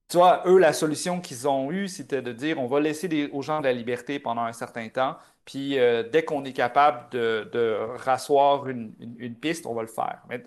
[0.10, 3.42] tu vois, eux, la solution qu'ils ont eue, c'était de dire, on va laisser aux
[3.44, 5.18] gens de la liberté pendant un certain temps.
[5.46, 8.94] Puis euh, dès qu'on est capable de, de rasseoir une,
[9.40, 10.22] piste, on va le faire.
[10.30, 10.44] Mais,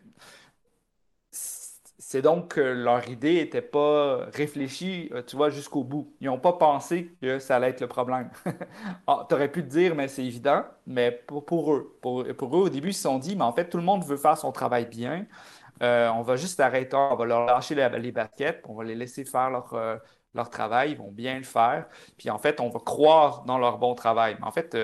[2.13, 6.15] c'est donc que leur idée n'était pas réfléchie, euh, tu vois, jusqu'au bout.
[6.21, 8.31] Ils n'ont pas pensé que ça allait être le problème.
[9.07, 11.97] ah, tu aurais pu te dire, mais c'est évident, mais pour, eux.
[12.03, 14.17] Pour, eux, au début, ils se sont dit, mais en fait, tout le monde veut
[14.17, 15.27] faire son travail bien.
[15.83, 19.25] Euh, on va juste arrêter, on va leur lâcher les, baskets, on va les laisser
[19.25, 19.97] faire leur, euh,
[20.35, 21.87] leur travail, ils vont bien le faire.
[22.17, 24.37] Puis en fait, on va croire dans leur bon travail.
[24.41, 24.77] Mais en fait,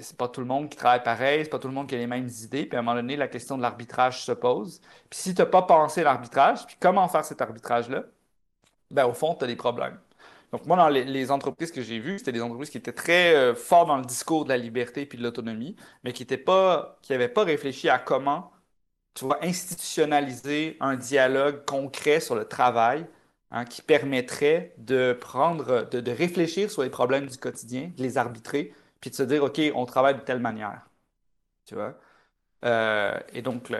[0.00, 1.98] c'est pas tout le monde qui travaille pareil, c'est pas tout le monde qui a
[1.98, 2.66] les mêmes idées.
[2.66, 4.80] Puis à un moment donné, la question de l'arbitrage se pose.
[5.10, 8.04] Puis si tu n'as pas pensé l'arbitrage, puis comment faire cet arbitrage-là,
[8.90, 9.98] ben au fond, tu as des problèmes.
[10.52, 13.54] Donc moi, dans les, entreprises que j'ai vues, c'était des entreprises qui étaient très euh,
[13.54, 16.98] fortes dans le discours de la liberté puis de l'autonomie, mais qui n'avaient pas,
[17.34, 18.52] pas réfléchi à comment,
[19.16, 23.06] tu vois, institutionnaliser un dialogue concret sur le travail
[23.50, 28.74] hein, qui permettrait de prendre, de réfléchir sur les problèmes du quotidien, de les arbitrer,
[29.00, 30.88] puis de se dire, OK, on travaille de telle manière.
[31.66, 31.98] Tu vois?
[32.64, 33.72] Euh, et donc,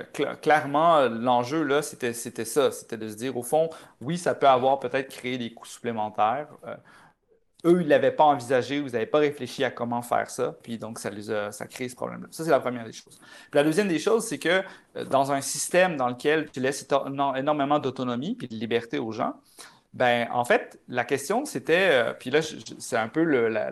[0.42, 2.70] clairement, l'enjeu, là, c'était ça.
[2.72, 3.70] C'était de se dire, au fond,
[4.00, 6.48] oui, ça peut avoir peut-être créé des coûts supplémentaires.
[6.66, 6.76] Euh,
[7.66, 10.78] eux, ils ne l'avaient pas envisagé, vous n'avez pas réfléchi à comment faire ça, puis
[10.78, 11.10] donc ça,
[11.68, 12.28] crée ce problème-là.
[12.30, 13.18] Ça, c'est la première des choses.
[13.18, 14.62] Puis la deuxième des choses, c'est que
[14.96, 16.86] euh, dans un système dans lequel tu laisses
[17.36, 19.34] énormément d'autonomie et de liberté aux gens,
[19.92, 23.68] ben, en fait, la question, c'était, euh, puis là, c'est un peu le, la,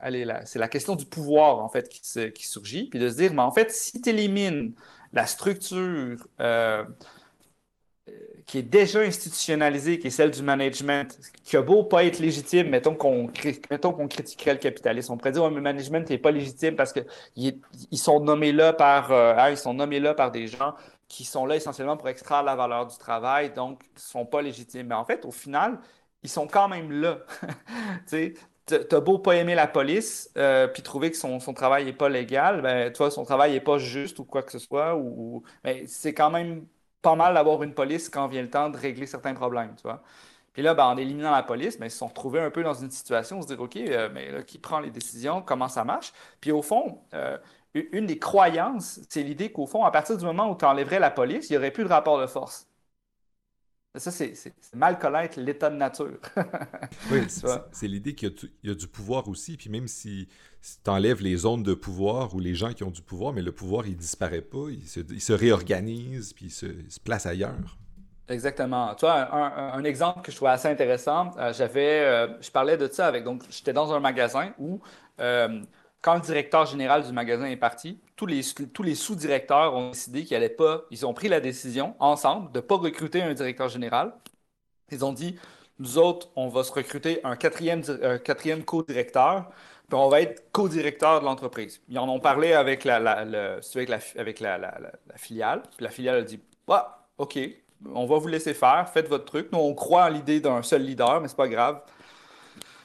[0.00, 2.00] allez, c'est la question du pouvoir, en fait, qui,
[2.32, 4.72] qui, surgit, puis de se dire, mais en fait, si tu élimines
[5.12, 6.84] la structure euh,
[8.48, 12.70] qui est déjà institutionnalisée, qui est celle du management, qui a beau pas être légitime,
[12.70, 13.30] mettons qu'on
[13.70, 16.94] mettons qu'on critiquerait le capitalisme, on pourrait dire, ouais, le management n'est pas légitime parce
[16.94, 20.74] qu'ils ils sont nommés là par, euh, hein, ils sont nommés là par des gens
[21.08, 24.88] qui sont là essentiellement pour extraire la valeur du travail, donc ne sont pas légitimes.
[24.88, 25.78] Mais en fait, au final,
[26.22, 27.20] ils sont quand même là.
[28.08, 28.34] tu
[28.66, 32.62] as beau pas aimer la police, euh, puis trouver que son, travail n'est pas légal,
[32.62, 36.14] ben, toi, son travail n'est pas juste ou quoi que ce soit, ou, mais c'est
[36.14, 36.66] quand même
[37.02, 40.02] pas mal d'avoir une police quand vient le temps de régler certains problèmes, tu vois.
[40.52, 42.74] Puis là, ben, en éliminant la police, ben, ils se sont retrouvés un peu dans
[42.74, 46.12] une situation où se dire, OK, euh, mais qui prend les décisions, comment ça marche?
[46.40, 47.38] Puis au fond, euh,
[47.74, 51.10] une des croyances, c'est l'idée qu'au fond, à partir du moment où tu enlèverais la
[51.10, 52.67] police, il n'y aurait plus de rapport de force.
[53.98, 54.34] Ça, c'est
[54.74, 56.18] mal connaître l'état de nature.
[57.10, 57.20] oui,
[57.72, 58.32] c'est l'idée qu'il
[58.62, 60.28] y, a du pouvoir aussi, puis même si,
[60.84, 63.52] tu enlèves les zones de pouvoir ou les gens qui ont du pouvoir, mais le
[63.52, 67.76] pouvoir, il disparaît pas, il se, réorganise, puis il se, place ailleurs.
[68.28, 68.94] Exactement.
[68.94, 72.86] Tu vois, un, exemple que je trouvais assez intéressant, euh, j'avais, euh, je parlais de
[72.86, 74.80] ça avec, donc j'étais dans un magasin où
[75.20, 75.62] euh,
[76.00, 80.24] quand le directeur général du magasin est parti, tous les, tous les sous-directeurs ont décidé
[80.24, 83.68] qu'ils n'allaient pas, ils ont pris la décision ensemble de ne pas recruter un directeur
[83.68, 84.12] général.
[84.90, 85.36] Ils ont dit,
[85.78, 87.82] nous autres, on va se recruter un quatrième,
[88.24, 89.50] quatrième co-directeur,
[89.88, 91.80] puis on va être co-directeur de l'entreprise.
[91.88, 93.98] Ils en ont parlé avec la, avec la,
[95.16, 96.76] filiale, puis la filiale a dit, ouais,
[97.18, 97.38] OK,
[97.94, 99.50] on va vous laisser faire, faites votre truc.
[99.52, 101.80] Nous, on croit en l'idée d'un seul leader, mais c'est pas grave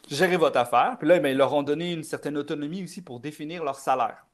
[0.10, 0.98] gérer votre affaire.
[1.00, 4.26] Puis là, ben, ils leur ont donné une certaine autonomie aussi pour définir leur salaire.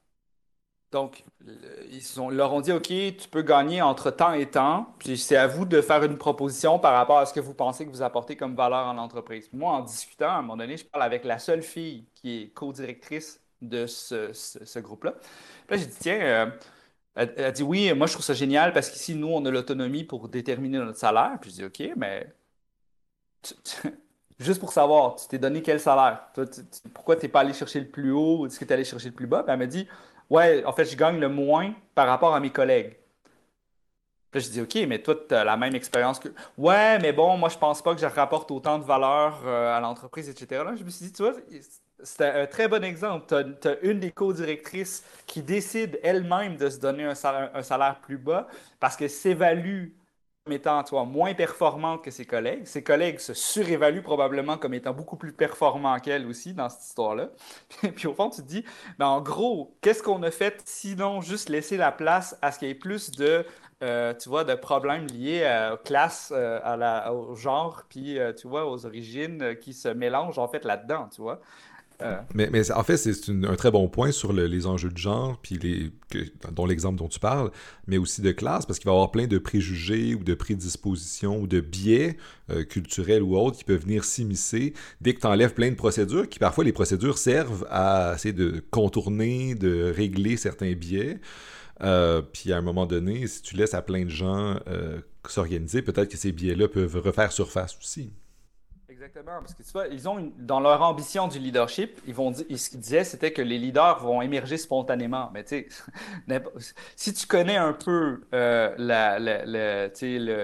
[0.92, 2.02] Donc, ils
[2.32, 5.64] leur ont dit, OK, tu peux gagner entre temps et temps, puis c'est à vous
[5.64, 8.56] de faire une proposition par rapport à ce que vous pensez que vous apportez comme
[8.56, 9.48] valeur en entreprise.
[9.52, 12.48] Moi, en discutant, à un moment donné, je parle avec la seule fille qui est
[12.48, 15.12] co-directrice de ce, groupe-là.
[15.12, 15.30] Puis
[15.70, 16.46] là, j'ai dit, tiens, euh,
[17.14, 20.04] elle, a dit, oui, moi, je trouve ça génial parce qu'ici, nous, on a l'autonomie
[20.04, 21.38] pour déterminer notre salaire.
[21.40, 22.34] Puis je dis, OK, mais
[24.40, 26.22] Juste pour savoir, tu t'es donné quel salaire?
[26.94, 28.46] pourquoi tu n'es pas allé chercher le plus haut?
[28.46, 29.44] Est-ce que tu es allé chercher le plus bas?
[29.46, 29.86] elle m'a dit,
[30.30, 32.96] ouais, en fait, je gagne le moins par rapport à mes collègues.
[34.30, 36.28] Puis je dis, OK, mais toi, tu as la même expérience que.
[36.56, 39.80] Ouais, mais bon, moi, je pense pas que je rapporte autant de valeur euh, à
[39.80, 40.64] l'entreprise, etc.
[40.64, 41.34] Là, je me suis dit, tu vois,
[42.02, 43.26] c'est un très bon exemple.
[43.28, 48.00] Tu as, une des co-directrices qui décide elle-même de se donner un salaire, un salaire
[48.00, 48.46] plus bas
[48.78, 49.88] parce qu'elle s'évalue
[50.44, 52.64] comme étant toi, moins performante que ses collègues.
[52.64, 57.28] Ses collègues se surévaluent probablement comme étant beaucoup plus performants qu'elle aussi dans cette histoire-là.
[57.94, 58.64] Puis au fond, tu te dis,
[58.98, 62.68] ben, en gros, qu'est-ce qu'on a fait sinon juste laisser la place à ce qu'il
[62.68, 63.44] y ait plus de
[63.82, 68.34] euh, tu vois, de problèmes liés aux classes, euh, à la, au genre, puis, euh,
[68.34, 71.40] tu vois, aux origines qui se mélangent, en fait, là-dedans, tu vois.
[72.34, 75.90] Mais, en fait, c'est un très bon point sur les enjeux de genre, puis les,
[76.52, 77.50] dont l'exemple dont tu parles,
[77.86, 81.40] mais aussi de classe, parce qu'il va y avoir plein de préjugés ou de prédispositions
[81.40, 82.16] ou de biais
[82.68, 86.38] culturels ou autres qui peuvent venir s'immiscer dès que tu enlèves plein de procédures, qui
[86.38, 91.20] parfois les procédures servent à essayer de contourner, de régler certains biais.
[91.82, 95.82] Euh, puis à un moment donné, si tu laisses à plein de gens euh, s'organiser,
[95.82, 98.12] peut-être que ces billets-là peuvent refaire surface aussi.
[99.02, 102.44] Exactement, parce que tu vois, ils ont dans leur ambition du leadership, ils vont dire,
[102.54, 105.30] ce qu'ils disaient, c'était que les leaders vont émerger spontanément.
[105.32, 105.68] Mais tu sais,
[106.96, 108.74] si tu connais un peu euh,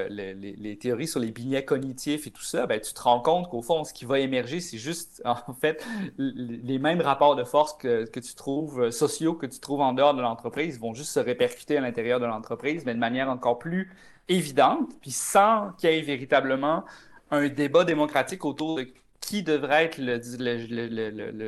[0.09, 3.61] les, théories sur les billets cognitifs et tout ça, ben, tu te rends compte qu'au
[3.61, 5.85] fond, ce qui va émerger, c'est juste en fait
[6.17, 9.93] les mêmes rapports de force que, que tu trouves euh, sociaux que tu trouves en
[9.93, 13.59] dehors de l'entreprise vont juste se répercuter à l'intérieur de l'entreprise, mais de manière encore
[13.59, 13.93] plus
[14.29, 16.85] évidente, puis sans qu'il y ait véritablement
[17.31, 18.87] un débat démocratique autour de
[19.27, 20.19] qui devrait être le,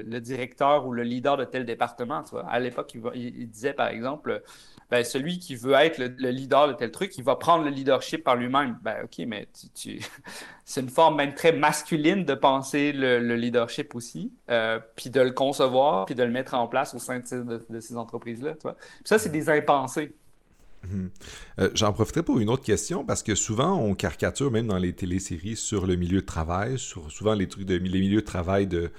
[0.02, 2.24] le, directeur ou le leader de tel département.
[2.24, 2.46] Tu vois.
[2.48, 4.42] À l'époque, il, disait, par exemple,
[4.90, 8.24] ben, celui qui veut être le, leader de tel truc, il va prendre le leadership
[8.24, 8.78] par lui-même.
[8.82, 10.00] Ben, OK, mais tu,
[10.64, 15.30] c'est une forme même très masculine de penser le, leadership aussi, euh, puis de le
[15.30, 18.54] concevoir, puis de le mettre en place au sein de, ces entreprises-là.
[19.04, 20.16] Ça, c'est des impensés.
[20.84, 21.10] Mhm.
[21.58, 24.92] Euh, j'en profiterai pour une autre question parce que souvent on caricature même dans les
[24.92, 28.66] téléséries sur le milieu de travail, sur souvent les trucs de les milieux de travail
[28.66, 28.90] de,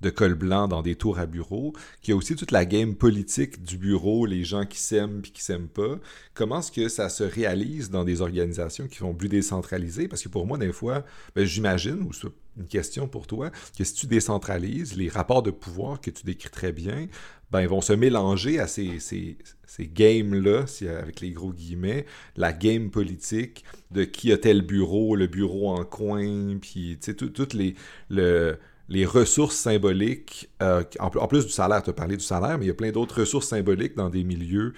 [0.00, 2.94] de col blanc dans des tours à bureau, qu'il y a aussi toute la game
[2.94, 5.98] politique du bureau, les gens qui s'aiment puis qui s'aiment pas.
[6.34, 10.08] Comment est-ce que ça se réalise dans des organisations qui sont plus décentralisées?
[10.08, 11.04] Parce que pour moi, des fois,
[11.34, 12.28] ben, j'imagine, ou c'est
[12.58, 16.50] une question pour toi, que si tu décentralises, les rapports de pouvoir que tu décris
[16.50, 17.06] très bien,
[17.50, 20.64] ben, vont se mélanger à ces, ces, ces games-là,
[20.98, 22.06] avec les gros guillemets,
[22.36, 27.74] la game politique de qui a tel bureau, le bureau en coin, puis toutes les...
[28.10, 32.66] Le, les ressources symboliques, euh, en, plus du salaire, tu as parlé du salaire, mais
[32.66, 34.74] il y a plein d'autres ressources symboliques dans des milieux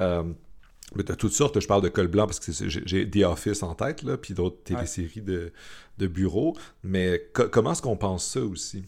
[0.00, 0.22] euh,
[0.94, 1.58] de toutes sortes.
[1.60, 4.62] Je parle de col blanc parce que j'ai The Office en tête, là, puis d'autres
[4.62, 5.52] téléséries de,
[5.98, 6.56] de bureaux.
[6.84, 8.84] Mais comment est-ce qu'on pense ça aussi?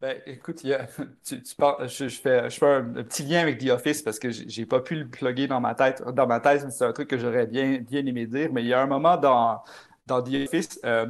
[0.00, 4.30] Ben, écoute, tu, je, fais, je fais un, petit lien avec The Office parce que
[4.30, 7.08] j'ai pas pu le plugger dans ma tête, dans ma thèse, mais c'est un truc
[7.08, 8.50] que j'aurais bien, bien aimé dire.
[8.52, 9.62] Mais il y a un moment dans,
[10.06, 11.06] dans The Office, euh,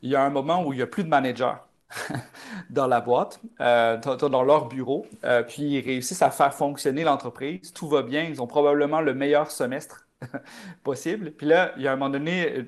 [0.00, 1.67] il y a un moment où il n'y a plus de manager.
[2.70, 7.72] dans la boîte, euh, dans, leur bureau, euh, puis ils réussissent à faire fonctionner l'entreprise.
[7.72, 10.06] Tout va bien, ils ont probablement le meilleur semestre
[10.82, 11.30] possible.
[11.32, 12.64] Puis là, il y a un moment donné,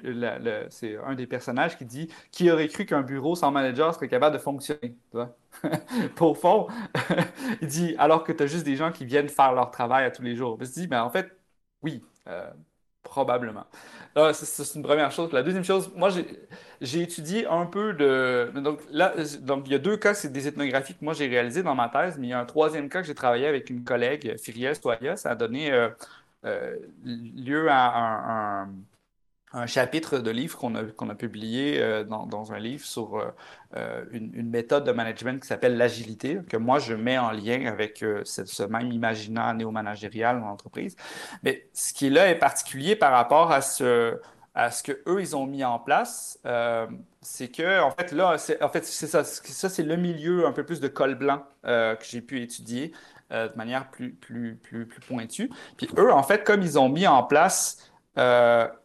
[0.70, 4.36] c'est un des personnages qui dit Qui aurait cru qu'un bureau sans manager serait capable
[4.36, 4.96] de fonctionner
[6.14, 6.68] Pour fond,
[7.60, 10.10] il dit Alors que tu as juste des gens qui viennent faire leur travail à
[10.10, 10.56] tous les jours.
[10.60, 11.36] Il se dit Ben en fait,
[11.82, 12.50] oui, euh,
[13.02, 13.66] probablement.
[14.32, 15.32] C'est une première chose.
[15.32, 16.10] La deuxième chose, moi,
[16.80, 18.50] j'ai étudié un peu de.
[18.60, 21.62] Donc, là, donc, il y a deux cas, c'est des ethnographies que moi, j'ai réalisées
[21.62, 23.84] dans ma thèse, mais il y a un troisième cas que j'ai travaillé avec une
[23.84, 25.16] collègue, Firiel Soya.
[25.16, 25.90] Ça a donné euh,
[26.44, 28.68] euh, lieu à un, un,
[29.66, 33.32] chapitre de livre qu'on a, qu'on a publié euh, dans, dans, un livre sur
[34.12, 37.98] une, une, méthode de management qui s'appelle l'agilité, que moi, je mets en lien avec
[37.98, 40.96] ce, ce, même imaginaire néo-managérial dans l'entreprise.
[41.42, 44.18] Mais ce qui est là est particulier par rapport à ce
[44.54, 46.86] à ce qu'eux, ils ont mis en place, euh,
[47.22, 50.64] c'est que, en fait, là, en fait, c'est ça, ça c'est le milieu un peu
[50.64, 52.92] plus de col blanc euh, que j'ai pu étudier
[53.32, 55.50] euh, de manière plus, plus, plus, plus pointue.
[55.76, 57.89] Puis eux, en fait, comme ils ont mis en place,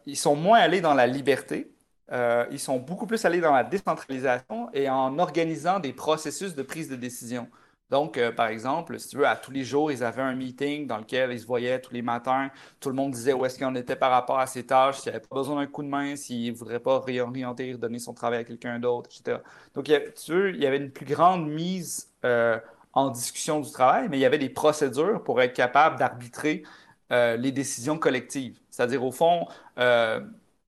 [0.06, 1.70] ils sont moins allés dans la liberté,
[2.10, 6.88] ils sont beaucoup plus allés dans la décentralisation et en organisant des processus de prise
[6.88, 7.48] de décision.
[7.90, 10.86] Donc, euh, par exemple, si tu veux, à tous les jours, ils avaient un meeting
[10.88, 12.50] dans lequel ils se voyaient tous les matins.
[12.80, 15.20] Tout le monde disait où est-ce qu'on était par rapport à ses tâches, s'il avait
[15.20, 18.44] pas besoin d'un coup de main, s'il ne voudrait pas réorienter, donner son travail à
[18.44, 19.38] quelqu'un d'autre, etc.
[19.74, 22.58] Donc, il tu veux, il y avait une plus grande mise euh,
[22.92, 26.64] en discussion du travail, mais il y avait des procédures pour être capable d'arbitrer
[27.12, 28.58] euh, les décisions collectives.
[28.76, 29.46] C'est-à-dire, au fond,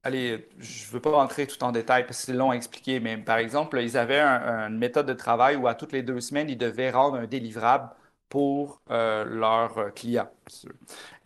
[0.04, 3.00] Allez, je ne veux pas rentrer tout en détail parce que c'est long à expliquer,
[3.00, 6.48] mais par exemple, ils avaient une méthode de travail où à toutes les deux semaines,
[6.48, 7.90] ils devaient rendre un délivrable
[8.30, 10.30] pour leurs clients.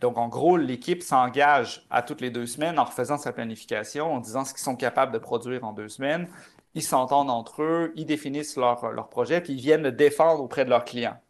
[0.01, 4.19] Donc, en gros, l'équipe s'engage à toutes les deux semaines en refaisant sa planification, en
[4.19, 6.27] disant ce qu'ils sont capables de produire en deux semaines.
[6.73, 10.65] Ils s'entendent entre eux, ils définissent leur, leur projet, puis ils viennent le défendre auprès
[10.65, 11.22] de leurs clients.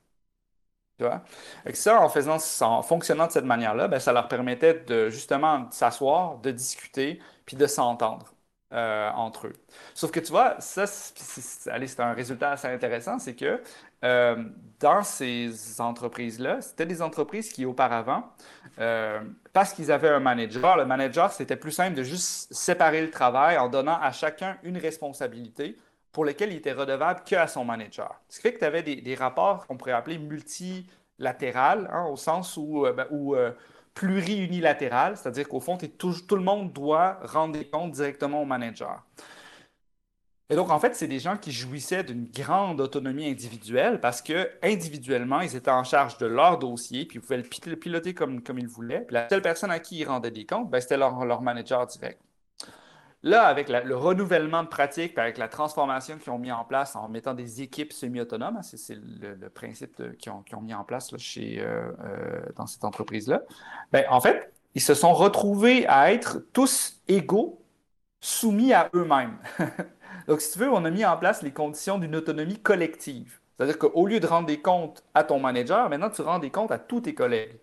[1.74, 2.40] Ça, en faisant,
[2.84, 7.68] fonctionnant de cette manière-là, ben, ça leur permettait de justement s'asseoir, de discuter, puis de
[7.68, 8.34] s'entendre
[8.74, 9.54] euh, entre eux.
[9.94, 13.62] Sauf que tu vois, ça, c'est un résultat assez intéressant, c'est que
[14.04, 14.44] euh,
[14.80, 18.24] dans ces entreprises-là, c'était des entreprises qui auparavant,
[18.80, 19.20] euh,
[19.54, 23.60] parce qu'ils avaient un manager, le manager, c'était plus simple de juste séparer le travail
[23.60, 25.78] en donnant à chacun une responsabilité
[26.14, 28.22] pour lesquels il était redevable qu'à son manager.
[28.30, 32.56] Ce qui fait que tu avais des, rapports qu'on pourrait appeler multilatérales, hein, au sens
[32.56, 33.52] où, euh, ben, euh,
[33.96, 39.04] pluri-unilatéral, c'est-à-dire qu'au fond, tout, le monde doit rendre des comptes directement au manager.
[40.50, 44.52] Et donc, en fait, c'est des gens qui jouissaient d'une grande autonomie individuelle parce que
[44.62, 48.68] individuellement, ils étaient en charge de leur dossier, puis ils pouvaient le piloter comme, ils
[48.68, 49.02] voulaient.
[49.02, 52.20] Puis la seule personne à qui ils rendaient des comptes, ben, c'était leur manager direct.
[53.24, 57.08] Là, avec le renouvellement de pratiques, avec la transformation qu'ils ont mis en place en
[57.08, 61.90] mettant des équipes semi-autonomes, hein, c'est le, principe qu'ils ont, mis en place chez, euh,
[62.04, 63.42] euh, dans cette entreprise-là,
[63.94, 67.62] ben, en fait, ils se sont retrouvés à être tous égaux,
[68.20, 69.38] soumis à eux-mêmes.
[70.28, 73.40] Donc, si tu veux, on a mis en place les conditions d'une autonomie collective.
[73.56, 76.72] C'est-à-dire qu'au lieu de rendre des comptes à ton manager, maintenant, tu rends des comptes
[76.72, 77.58] à tous tes collègues.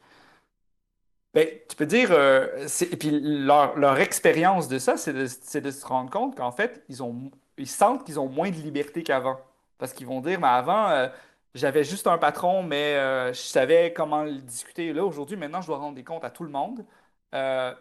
[1.32, 5.26] Ben, tu peux dire, euh, et puis leur, expérience de ça, c'est de,
[5.70, 9.38] se rendre compte qu'en fait, ils, ont, ils sentent qu'ils ont moins de liberté qu'avant.
[9.78, 11.08] Parce qu'ils vont dire, mais avant, euh,
[11.54, 14.92] j'avais juste un patron, mais euh, je savais comment le discuter.
[14.92, 16.84] Là, aujourd'hui, maintenant, je dois rendre des comptes à tout le monde.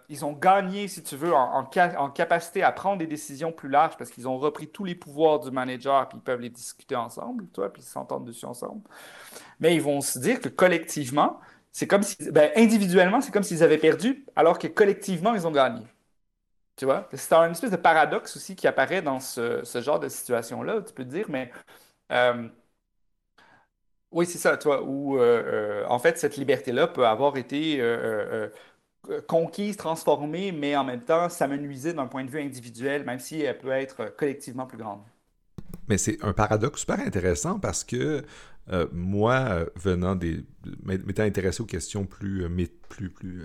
[0.10, 3.98] ils ont gagné, si tu veux, en, en, capacité à prendre des décisions plus larges
[3.98, 7.48] parce qu'ils ont repris tous les pouvoirs du manager, puis ils peuvent les discuter ensemble,
[7.48, 8.82] toi, puis ils s'entendent dessus ensemble.
[9.60, 11.40] Mais ils vont se dire que collectivement,
[11.72, 15.52] c'est comme si, ben, individuellement, c'est comme s'ils avaient perdu, alors que collectivement, ils ont
[15.52, 15.84] gagné.
[16.76, 17.10] Tu vois?
[17.14, 21.04] C'est un espèce de paradoxe aussi qui apparaît dans ce, genre de situation-là, tu peux
[21.04, 21.52] te dire, mais
[22.12, 22.50] euh,
[24.12, 27.82] oui, c'est ça, toi, où euh, euh, en fait, cette liberté-là peut avoir été
[29.28, 33.58] conquise, transformée, mais en même temps s'amenuiser d'un point de vue individuel, même si elle
[33.58, 35.02] peut être collectivement plus grande.
[35.90, 38.24] Mais c'est un paradoxe super intéressant parce que
[38.72, 40.44] euh, moi, euh, venant des.
[40.84, 43.44] m'étant intéressé aux questions plus, euh, plus, plus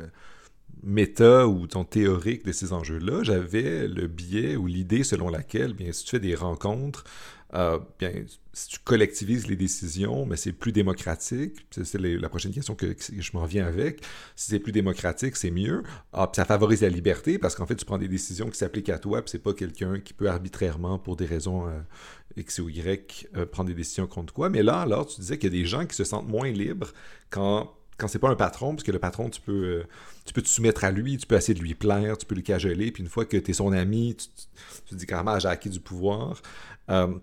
[0.82, 5.92] méta ou ton théorique de ces enjeux-là, j'avais le biais ou l'idée selon laquelle, bien,
[5.92, 7.04] si tu fais des rencontres,
[7.98, 8.12] bien,
[8.52, 11.54] si tu collectivises les décisions, mais c'est plus démocratique.
[11.70, 14.02] C'est la prochaine question que, je m'en viens avec.
[14.34, 15.82] Si c'est plus démocratique, c'est mieux.
[16.12, 18.98] Ah, ça favorise la liberté parce qu'en fait, tu prends des décisions qui s'appliquent à
[18.98, 21.68] toi, puis c'est pas quelqu'un qui peut arbitrairement, pour des raisons
[22.36, 24.50] X ou Y euh, prendre des décisions contre quoi.
[24.50, 26.92] Mais là, alors, tu disais qu'il y a des gens qui se sentent moins libres
[27.30, 29.86] quand, quand c'est pas un patron, parce que le patron, tu peux, euh,
[30.24, 32.42] tu peux te soumettre à lui, tu peux essayer de lui plaire, tu peux le
[32.42, 34.26] cajoler, puis une fois que tu es son ami, tu,
[34.88, 36.42] te dis carrément, j'ai acquis du pouvoir.
[36.90, 37.14] Euh,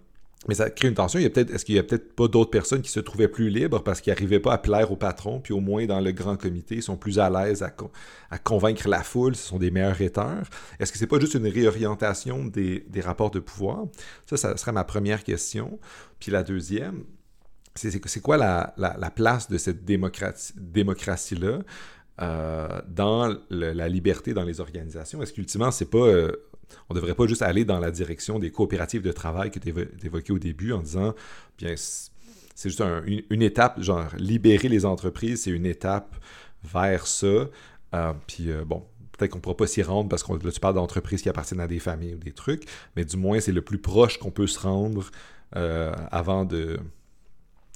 [0.47, 1.19] mais ça crée une tension.
[1.19, 3.27] Il y a peut-être, est-ce qu'il y a peut-être pas d'autres personnes qui se trouvaient
[3.27, 6.11] plus libres parce qu'ils n'arrivaient pas à plaire au patron, puis au moins dans le
[6.11, 9.95] grand comité, ils sont plus à l'aise à, convaincre la foule, ce sont des meilleurs
[9.95, 10.43] rhéteurs.
[10.79, 13.85] Est-ce que c'est pas juste une réorientation des, rapports de pouvoir?
[14.25, 15.79] Ça, ça serait ma première question.
[16.19, 17.03] Puis la deuxième,
[17.75, 21.59] c'est quoi la, place de cette démocratie-là
[22.21, 25.21] euh, dans la liberté dans les organisations?
[25.21, 25.99] Est-ce qu'ultimement, c'est pas...
[25.99, 26.31] Euh,
[26.89, 29.69] on ne devrait pas juste aller dans la direction des coopératives de travail que tu
[30.03, 31.13] évoquais au début en disant,
[31.57, 36.15] bien, c'est juste une, étape, genre, libérer les entreprises, c'est une étape
[36.63, 37.47] vers ça.
[37.93, 40.76] Euh, puis euh, bon, peut-être qu'on ne pourra pas s'y rendre parce là, tu parles
[40.76, 42.65] d'entreprises qui appartiennent à des familles ou des trucs,
[42.95, 45.11] mais du moins, c'est le plus proche qu'on peut se rendre
[45.55, 46.80] euh, avant de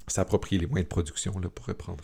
[0.07, 2.03] s'approprier les moyens de production, là, pour reprendre.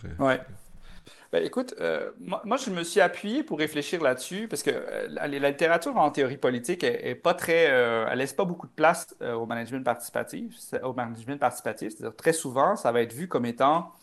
[1.31, 5.27] Ben, écoute, euh, moi, je me suis appuyé pour réfléchir là-dessus parce que euh, la,
[5.27, 9.45] littérature en théorie politique est, pas très, euh, elle laisse pas beaucoup de place au
[9.45, 10.53] management participatif.
[10.83, 13.93] Au management participatif, c'est-à-dire très souvent, ça va être vu comme étant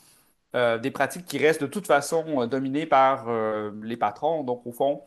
[0.54, 3.26] des pratiques qui restent de toute façon dominées par
[3.82, 4.42] les patrons.
[4.44, 5.02] Donc, au fond,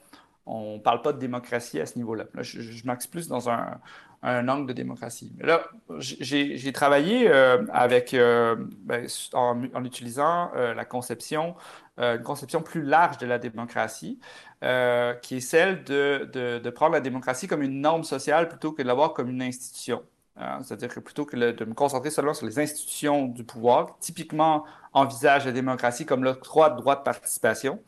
[0.45, 2.25] on ne parle pas de démocratie à ce niveau-là.
[2.37, 3.79] je, je m'axe plus dans un,
[4.23, 5.33] un angle de démocratie.
[5.39, 5.63] Là,
[5.99, 7.27] j'ai travaillé
[7.71, 11.55] avec, ben, en, utilisant la conception
[12.01, 14.17] euh, une conception plus large de la démocratie,
[14.63, 18.87] euh, qui est celle de, prendre la démocratie comme une norme sociale plutôt que de
[18.87, 20.03] l'avoir comme une institution.
[20.63, 25.45] C'est-à-dire que plutôt que de me concentrer seulement sur les institutions du pouvoir, typiquement envisage
[25.45, 27.79] la démocratie comme l'octroi de droit de participation,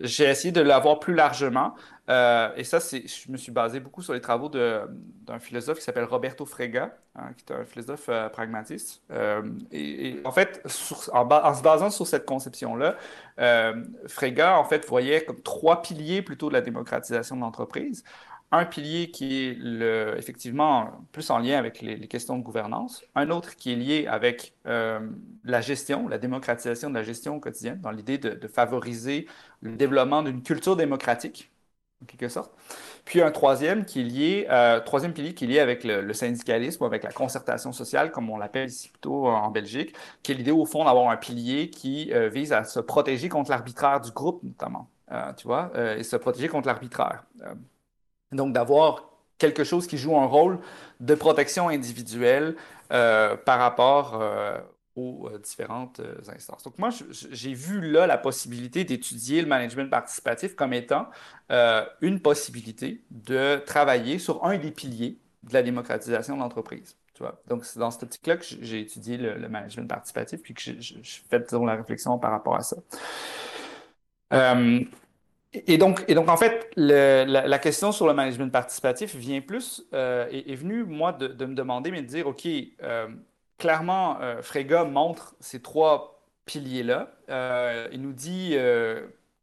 [0.00, 1.74] j'ai essayé de l'avoir plus largement.
[2.08, 6.04] Euh, et ça, je me suis basé beaucoup sur les travaux d'un philosophe qui s'appelle
[6.04, 9.02] Roberto Frega, hein, qui est un philosophe euh, pragmatiste.
[9.10, 9.42] Euh,
[9.72, 10.62] et, en fait,
[11.12, 12.96] en, en, se basant sur cette conception-là,
[14.06, 18.04] Frega, en fait, voyait comme trois piliers plutôt de la démocratisation de l'entreprise
[18.50, 23.30] un pilier qui est le, effectivement plus en lien avec les, questions de gouvernance, un
[23.30, 25.00] autre qui est lié avec euh,
[25.44, 29.26] la gestion, la démocratisation de la gestion quotidienne, dans l'idée de, favoriser
[29.60, 31.50] le développement d'une culture démocratique,
[32.02, 32.54] en quelque sorte.
[33.04, 36.82] Puis un troisième qui est lié, euh, troisième pilier qui est lié avec le, syndicalisme
[36.82, 40.52] ou avec la concertation sociale, comme on l'appelle ici plutôt en Belgique, qui est l'idée
[40.52, 44.42] au fond d'avoir un pilier qui euh, vise à se protéger contre l'arbitraire du groupe
[44.42, 44.88] notamment,
[45.36, 47.24] tu vois, et se protéger contre l'arbitraire.
[48.32, 49.08] Donc, d'avoir
[49.38, 50.58] quelque chose qui joue un rôle
[51.00, 52.56] de protection individuelle
[52.92, 54.58] euh, par rapport euh,
[54.96, 56.64] aux euh, différentes instances.
[56.64, 61.06] Donc, moi, j'ai vu là la possibilité d'étudier le management participatif comme étant
[62.02, 66.96] une possibilité de travailler sur un des piliers de la démocratisation de l'entreprise.
[67.48, 71.42] Donc, c'est dans cette optique-là que j'ai étudié le, management participatif, puis que je fais
[71.50, 72.76] la réflexion par rapport à ça.
[75.54, 80.84] Et donc, en fait, la, question sur le management participatif vient plus, euh, est, venue,
[80.84, 82.46] moi, de, me demander, mais de dire, OK,
[82.82, 83.08] euh,
[83.56, 87.10] clairement, euh, Frega montre ces trois piliers-là.
[87.92, 88.56] il nous dit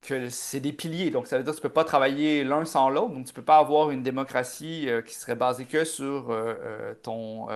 [0.02, 2.66] que c'est des piliers, donc ça veut dire que tu ne peux pas travailler l'un
[2.66, 6.36] sans l'autre, donc tu ne peux pas avoir une démocratie qui serait basée que sur
[7.02, 7.48] ton,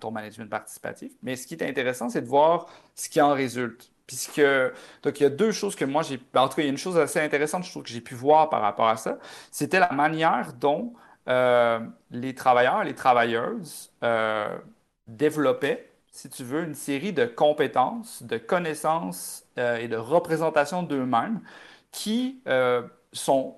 [0.00, 1.12] ton management participatif.
[1.22, 2.66] Mais ce qui est intéressant, c'est de voir
[2.96, 3.90] ce qui en résulte.
[4.08, 4.40] Puisque,
[5.02, 6.18] donc, il y a deux choses que moi, j'ai.
[6.32, 8.00] Ben, en tout cas, il y a une chose assez intéressante, je trouve, que j'ai
[8.00, 9.18] pu voir par rapport à ça.
[9.52, 10.94] C'était la manière dont
[11.28, 11.80] euh,
[12.10, 14.56] les travailleurs, les travailleuses euh,
[15.08, 21.40] développaient, si tu veux, une série de compétences, de connaissances euh, et de représentations d'eux-mêmes
[21.92, 22.42] qui
[23.12, 23.56] sont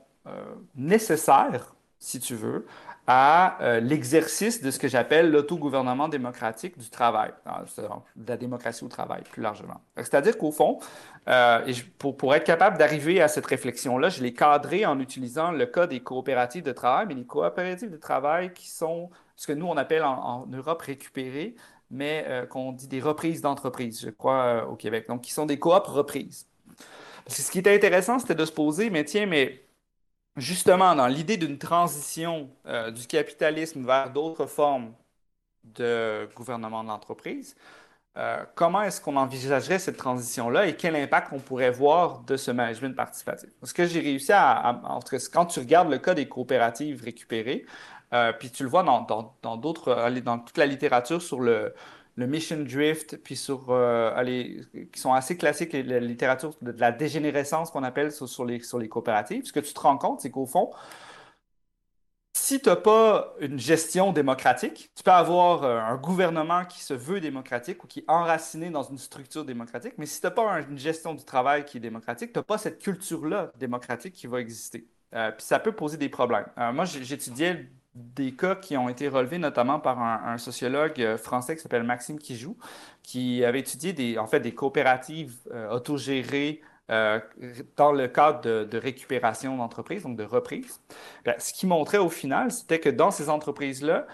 [0.77, 2.67] nécessaires, si tu veux,
[3.13, 7.33] à euh, l'exercice de ce que j'appelle l'autogouvernement démocratique du travail,
[7.75, 9.81] de la démocratie au travail plus largement.
[9.97, 10.79] C'est-à-dire qu'au fond,
[11.27, 15.89] euh, pour, être capable d'arriver à cette réflexion-là, je l'ai cadré en utilisant le cas
[15.89, 19.77] des coopératives de travail, mais les coopératives de travail qui sont ce que nous, on
[19.77, 21.57] appelle en, Europe récupérées,
[21.91, 25.09] mais euh, qu'on dit des reprises d'entreprise, je crois, au Québec.
[25.09, 26.47] Donc, qui sont des coop reprises.
[27.27, 29.65] Ce qui était intéressant, c'était de se poser, mais tiens, mais
[30.37, 34.95] justement, dans l'idée d'une transition euh, du capitalisme vers d'autres formes
[35.65, 37.57] de gouvernement de l'entreprise,
[38.19, 42.51] euh, comment est-ce qu'on envisagerait cette transition-là et quel impact on pourrait voir de ce
[42.51, 43.51] management participatif?
[43.63, 44.81] Ce que j'ai réussi à,
[45.33, 47.67] quand tu regardes le cas des coopératives récupérées,
[48.13, 49.59] euh, puis tu le vois dans, dans, dans
[50.39, 51.75] toute la littérature sur le,
[52.21, 54.23] le mission drift, puis sur, euh,
[54.93, 58.89] qui sont assez classiques, la littérature de, la dégénérescence qu'on appelle sur, les, sur les
[58.89, 59.45] coopératives.
[59.47, 60.71] Ce que tu te rends compte, c'est qu'au fond,
[62.33, 66.95] si tu n'as pas une gestion démocratique, tu peux avoir euh, un gouvernement qui se
[66.95, 70.61] veut démocratique ou qui est enraciné dans une structure démocratique, mais si tu n'as pas
[70.61, 74.41] une gestion du travail qui est démocratique, tu n'as pas cette culture-là démocratique qui va
[74.41, 74.87] exister.
[75.15, 76.47] Euh, puis ça peut poser des problèmes.
[76.73, 81.63] moi, j'étudiais des cas qui ont été relevés notamment par un, sociologue euh, français qui
[81.63, 82.57] s'appelle Maxime Kijou,
[83.03, 86.61] qui avait étudié des, en fait, des coopératives euh, autogérées
[86.91, 87.21] euh,
[87.77, 90.81] dans le cadre de, récupération d'entreprises, donc de reprise.
[91.25, 94.07] Ben, ce qui montrait au final, c'était que dans ces entreprises-là,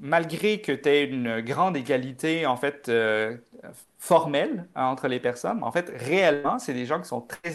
[0.00, 2.90] malgré que tu aies une grande égalité en fait
[3.98, 7.52] formelle hein, entre les personnes, en fait réellement c'est des gens qui sont très,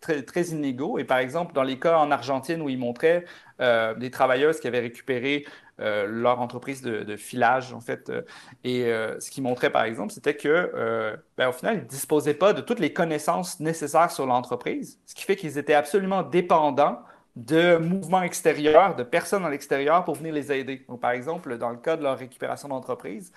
[0.00, 0.98] très, très, inégaux.
[0.98, 3.24] Et par exemple dans les cas en Argentine où ils montraient
[3.62, 5.46] euh, des travailleuses qui avaient récupéré
[5.80, 8.10] euh, leur entreprise de, filage, en fait.
[8.10, 8.22] Euh,
[8.64, 8.82] et
[9.20, 12.60] ce qu'ils montraient, par exemple, c'était que, ben, au final, ils ne disposaient pas de
[12.60, 17.00] toutes les connaissances nécessaires sur l'entreprise, ce qui fait qu'ils étaient absolument dépendants
[17.36, 20.84] de mouvements extérieurs, de personnes à l'extérieur pour venir les aider.
[20.88, 23.32] Donc, par exemple, dans le cas de leur récupération d'entreprise,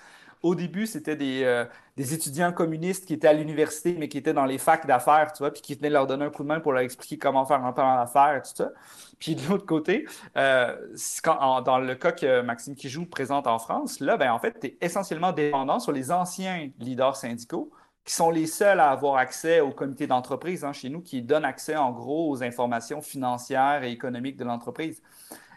[0.46, 1.64] au début, c'était des, euh,
[1.96, 5.38] des, étudiants communistes qui étaient à l'université, mais qui étaient dans les facs d'affaires, tu
[5.38, 7.64] vois, puis qui venaient leur donner un coup de main pour leur expliquer comment faire
[7.64, 8.70] un plan d'affaires, tout ça.
[9.18, 10.76] Puis de l'autre côté, euh,
[11.64, 14.78] dans le cas que Maxime Kijou présente en France, là, ben, en fait, tu es
[14.80, 17.72] essentiellement dépendant sur les anciens leaders syndicaux
[18.04, 21.44] qui sont les seuls à avoir accès au comité d'entreprise hein, chez nous, qui donnent
[21.44, 25.02] accès en gros aux informations financières et économiques de l'entreprise.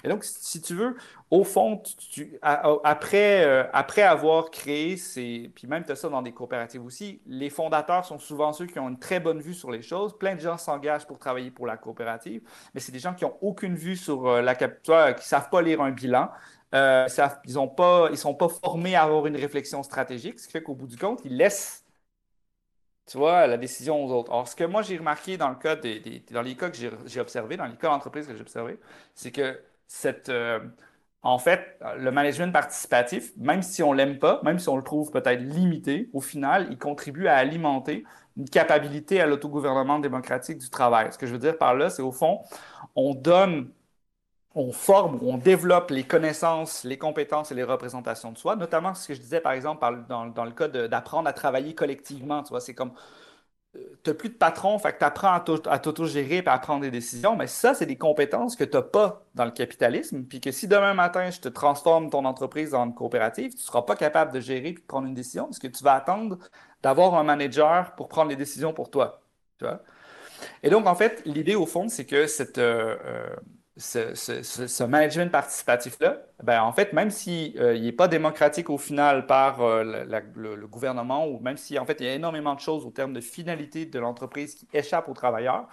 [0.03, 0.95] Et donc, si tu veux,
[1.29, 1.81] au fond,
[2.83, 5.51] après, euh, après avoir créé ces.
[5.55, 8.79] Puis même, tu as ça dans des coopératives aussi, les fondateurs sont souvent ceux qui
[8.79, 10.17] ont une très bonne vue sur les choses.
[10.17, 12.41] Plein de gens s'engagent pour travailler pour la coopérative,
[12.73, 15.49] mais c'est des gens qui n'ont aucune vue sur euh, la capitale, qui ne savent
[15.49, 16.29] pas lire un bilan.
[16.75, 17.07] Euh,
[17.45, 20.87] ils ne sont pas formés à avoir une réflexion stratégique, ce qui fait qu'au bout
[20.87, 21.83] du compte, ils laissent
[23.09, 24.31] tu vois, la décision aux autres.
[24.31, 27.19] Or, ce que moi j'ai remarqué dans le cas des, dans les cas que j'ai
[27.19, 28.79] observés, dans les cas d'entreprise que j'ai observés,
[29.15, 29.59] c'est que
[30.29, 30.59] euh,
[31.21, 35.11] en fait, le management participatif, même si on l'aime pas, même si on le trouve
[35.11, 38.05] peut-être limité, au final, il contribue à alimenter
[38.37, 41.11] une capacité à l'autogouvernement démocratique du travail.
[41.11, 42.41] Ce que je veux dire par là, c'est au fond,
[42.95, 43.71] on donne
[44.55, 49.07] on forme, on développe les connaissances, les compétences et les représentations de soi, notamment ce
[49.07, 52.43] que je disais par exemple dans, le cas d'apprendre à travailler collectivement.
[52.43, 52.91] Tu vois, c'est comme,
[53.75, 57.35] n'as plus de patron, fait que tu apprends à t'auto-gérer et à prendre des décisions,
[57.35, 60.67] mais ça, c'est des compétences que tu n'as pas dans le capitalisme, puis que si
[60.67, 64.69] demain matin, je te transforme ton entreprise en coopérative, tu seras pas capable de gérer
[64.69, 66.39] et de prendre une décision parce que tu vas attendre
[66.81, 69.21] d'avoir un manager pour prendre les décisions pour toi.
[70.63, 72.57] Et donc, en fait, l'idée, au fond, c'est que cette...
[72.57, 73.35] Euh, euh,
[73.79, 79.61] ce, management participatif-là, ben, en fait, même s'il n'est euh, pas démocratique au final par
[79.61, 79.83] euh,
[80.35, 83.13] le, gouvernement, ou même si en fait il y a énormément de choses au terme
[83.13, 85.67] de finalité de l'entreprise qui échappent aux travailleurs,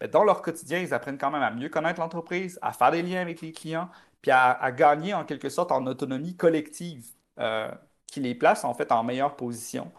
[0.00, 3.02] ben, dans leur quotidien, ils apprennent quand même à mieux connaître l'entreprise, à faire des
[3.02, 3.88] liens avec les clients,
[4.20, 7.06] puis à, gagner en quelque sorte en autonomie collective
[7.38, 7.70] euh,
[8.06, 9.92] qui les place en fait en meilleure position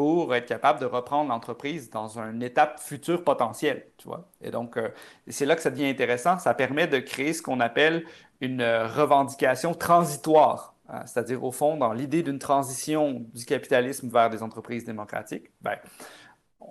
[0.00, 4.30] pour être capable de reprendre l'entreprise dans une étape future potentielle, tu vois.
[4.40, 4.88] Et donc, euh,
[5.28, 6.38] c'est là que ça devient intéressant.
[6.38, 8.06] Ça permet de créer ce qu'on appelle
[8.40, 10.74] une euh, revendication transitoire.
[10.88, 11.04] Hein.
[11.04, 15.76] C'est-à-dire, au fond, dans l'idée d'une transition du capitalisme vers des entreprises démocratiques, ben,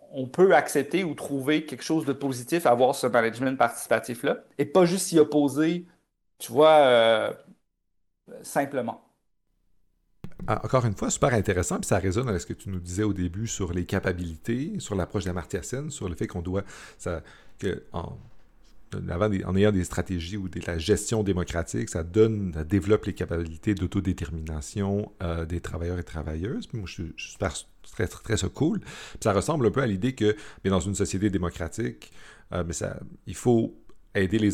[0.10, 4.66] on peut accepter ou trouver quelque chose de positif à avoir ce management participatif-là et
[4.66, 5.86] pas juste s'y opposer,
[6.40, 7.32] tu vois, euh,
[8.42, 9.09] simplement.
[10.52, 13.04] Ah, encore une fois, super intéressant, puis ça résonne avec ce que tu nous disais
[13.04, 15.26] au début sur les capacités, sur l'approche
[15.62, 16.64] scène, sur le fait qu'on doit,
[17.60, 18.18] que en,
[19.56, 25.12] ayant des stratégies ou de la gestion démocratique, ça donne, ça développe les capacités d'autodétermination
[25.22, 26.68] euh, des travailleurs et travailleuses.
[26.74, 28.82] moi, je, suis super, très, très, très, cool.
[29.24, 32.12] ça ressemble un peu à l'idée que, mais dans une société démocratique,
[32.54, 33.80] euh, mais ça, il faut
[34.16, 34.50] aider les,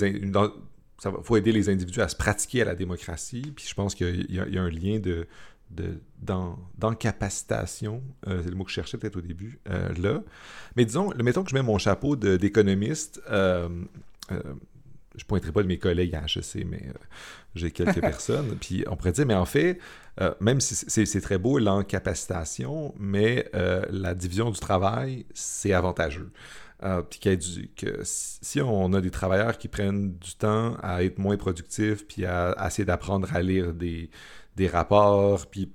[0.98, 3.54] ça faut aider les individus à se pratiquer à la démocratie.
[3.56, 5.28] Puis je pense qu'il y, a un lien de,
[5.70, 10.24] d'encapacitation, euh, c'est le mot que je cherchais peut-être au début, euh, là.
[10.76, 13.70] Mais disons, mettons que je mets mon chapeau d'économiste, euh,
[14.30, 16.84] je ne pointerai pas de mes collègues à HEC, mais
[17.56, 19.80] j'ai quelques personnes, puis on pourrait dire, mais en fait,
[20.40, 26.32] même si c'est très beau l'encapacitation, mais la division du travail, c'est avantageux.
[27.10, 27.20] puis
[27.76, 32.26] que si on a des travailleurs qui prennent du temps à être moins productifs, puis
[32.26, 34.10] à essayer d'apprendre à lire des,
[34.56, 35.72] des rapports, puis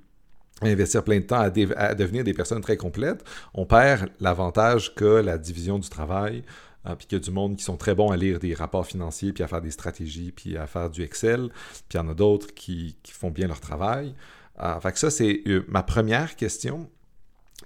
[0.62, 3.24] investir plein de temps à, devenir des personnes très complètes,
[3.54, 6.44] on perd l'avantage que la division du travail,
[6.84, 8.86] hein, puis qu'il y a du monde qui sont très bons à lire des rapports
[8.86, 11.50] financiers, puis à faire des stratégies, puis à faire du Excel,
[11.88, 14.14] puis il y en a d'autres qui, font bien leur travail.
[14.62, 16.90] Euh, ça, c'est euh, ma première question.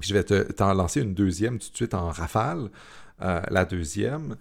[0.00, 2.70] Je vais t'en lancer une deuxième tout de suite en rafale.
[3.22, 4.36] Euh, la deuxième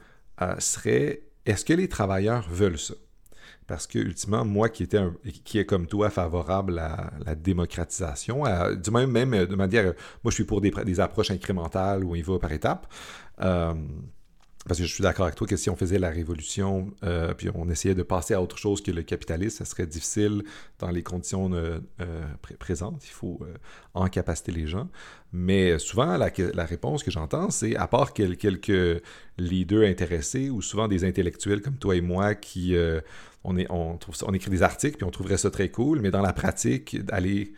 [0.58, 2.96] serait, est-ce que les travailleurs veulent ça?
[3.74, 5.02] Parce que, ultimement, moi qui, était
[5.44, 8.44] qui est comme toi favorable à la démocratisation,
[8.76, 9.86] du même, même de manière,
[10.24, 12.86] moi je suis pour des, des approches incrémentales où il va par étapes.
[13.42, 13.74] Euh,
[14.66, 17.50] parce que je suis d'accord avec toi que si on faisait la révolution, euh, puis
[17.54, 20.44] on essayait de passer à autre chose que le capitalisme, ça serait difficile
[20.80, 22.24] dans les conditions euh, euh,
[22.60, 23.04] présentes.
[23.06, 23.42] Il faut
[23.94, 24.90] encapaciter les gens.
[25.34, 29.02] Mais souvent, la, réponse que j'entends, c'est à part quelques
[29.38, 32.76] leaders intéressés ou souvent des intellectuels comme toi et moi qui
[33.44, 33.98] on,
[34.34, 37.54] écrit des articles puis on trouverait ça très cool, mais dans la pratique, d'aller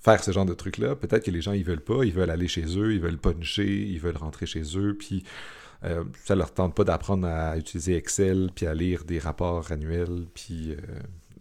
[0.00, 2.48] faire ce genre de trucs-là, peut-être que les gens ils veulent pas, ils veulent aller
[2.48, 5.22] chez eux, ils veulent puncher, ils veulent rentrer chez eux, puis
[5.84, 10.26] euh, ça leur tente pas d'apprendre à utiliser Excel, puis à lire des rapports annuels,
[10.32, 10.76] puis euh,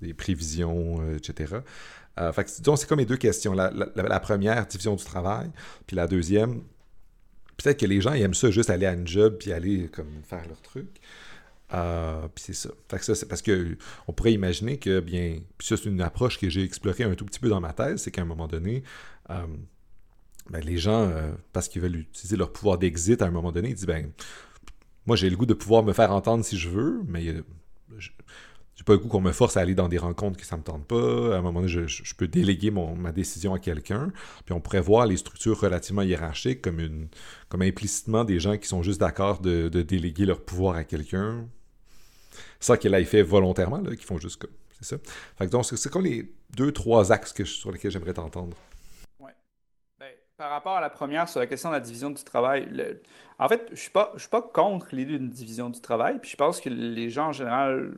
[0.02, 1.58] des prévisions, euh, etc.
[2.34, 3.54] fait c'est comme les deux questions.
[3.54, 5.52] La, première, division du travail,
[5.86, 6.64] puis la deuxième,
[7.58, 10.48] peut-être que les gens aiment ça juste aller à une job, puis aller comme faire
[10.48, 10.90] leur truc.
[11.70, 12.70] puis c'est ça.
[12.90, 13.78] Que ça, parce que
[14.08, 17.26] on pourrait imaginer que, bien, puis ça, c'est une approche que j'ai explorée un tout
[17.26, 18.84] petit peu dans ma thèse, c'est qu'à un moment donné,
[20.52, 23.70] ben, les gens, euh, parce qu'ils veulent utiliser leur pouvoir d'exit à un moment donné,
[23.70, 24.12] ils disent ben,
[25.06, 27.42] moi j'ai le goût de pouvoir me faire entendre si je veux, mais euh,
[28.76, 30.64] j'ai pas le goût qu'on me force à aller dans des rencontres qui ça me
[30.64, 31.36] tente pas.
[31.36, 34.12] À un moment donné, je, peux déléguer ma décision à quelqu'un.
[34.46, 37.08] Puis on pourrait voir les structures relativement hiérarchiques comme,
[37.62, 41.48] implicitement des gens qui sont juste d'accord de, déléguer leur pouvoir à quelqu'un.
[42.60, 44.52] Ça qu'elle a fait volontairement, là, qui font juste comme.
[44.80, 44.98] C'est ça.
[45.38, 48.58] Fait que donc, c'est comme les deux, trois axes que sur lesquels j'aimerais t'entendre
[50.42, 52.68] par rapport à la première sur la question de la division du travail,
[53.38, 56.18] en fait, je ne suis, pas, contre l'idée d'une division du travail.
[56.18, 57.94] Puis je pense que les gens en général,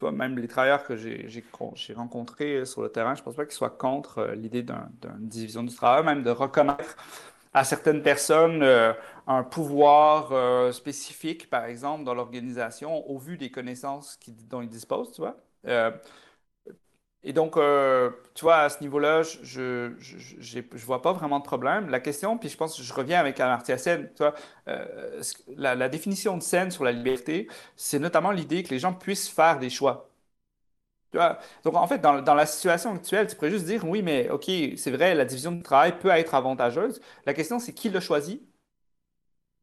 [0.00, 1.44] même les travailleurs que j'ai
[1.96, 5.64] rencontrés sur le terrain, je ne pense pas qu'ils soient contre euh, l'idée d'une division
[5.64, 6.96] du travail, même de reconnaître
[7.52, 8.62] à certaines personnes
[9.26, 15.22] un pouvoir spécifique, par exemple, dans l'organisation, au vu des connaissances dont ils disposent, tu
[15.22, 15.36] vois.
[17.24, 21.88] Et donc, euh, tu vois, à ce niveau-là, je ne vois pas vraiment de problème.
[21.90, 24.34] La question, puis je pense que je reviens avec Amartya tu vois,
[24.68, 25.20] euh,
[25.56, 29.58] la, définition de Sen sur la liberté, c'est notamment l'idée que les gens puissent faire
[29.58, 30.10] des choix.
[31.10, 31.38] Tu vois?
[31.64, 34.44] Donc, en fait, dans, la situation actuelle, tu pourrais juste dire, oui, mais OK,
[34.76, 37.00] c'est vrai, la division du travail peut être avantageuse.
[37.26, 38.42] La question, c'est qui l'a choisi?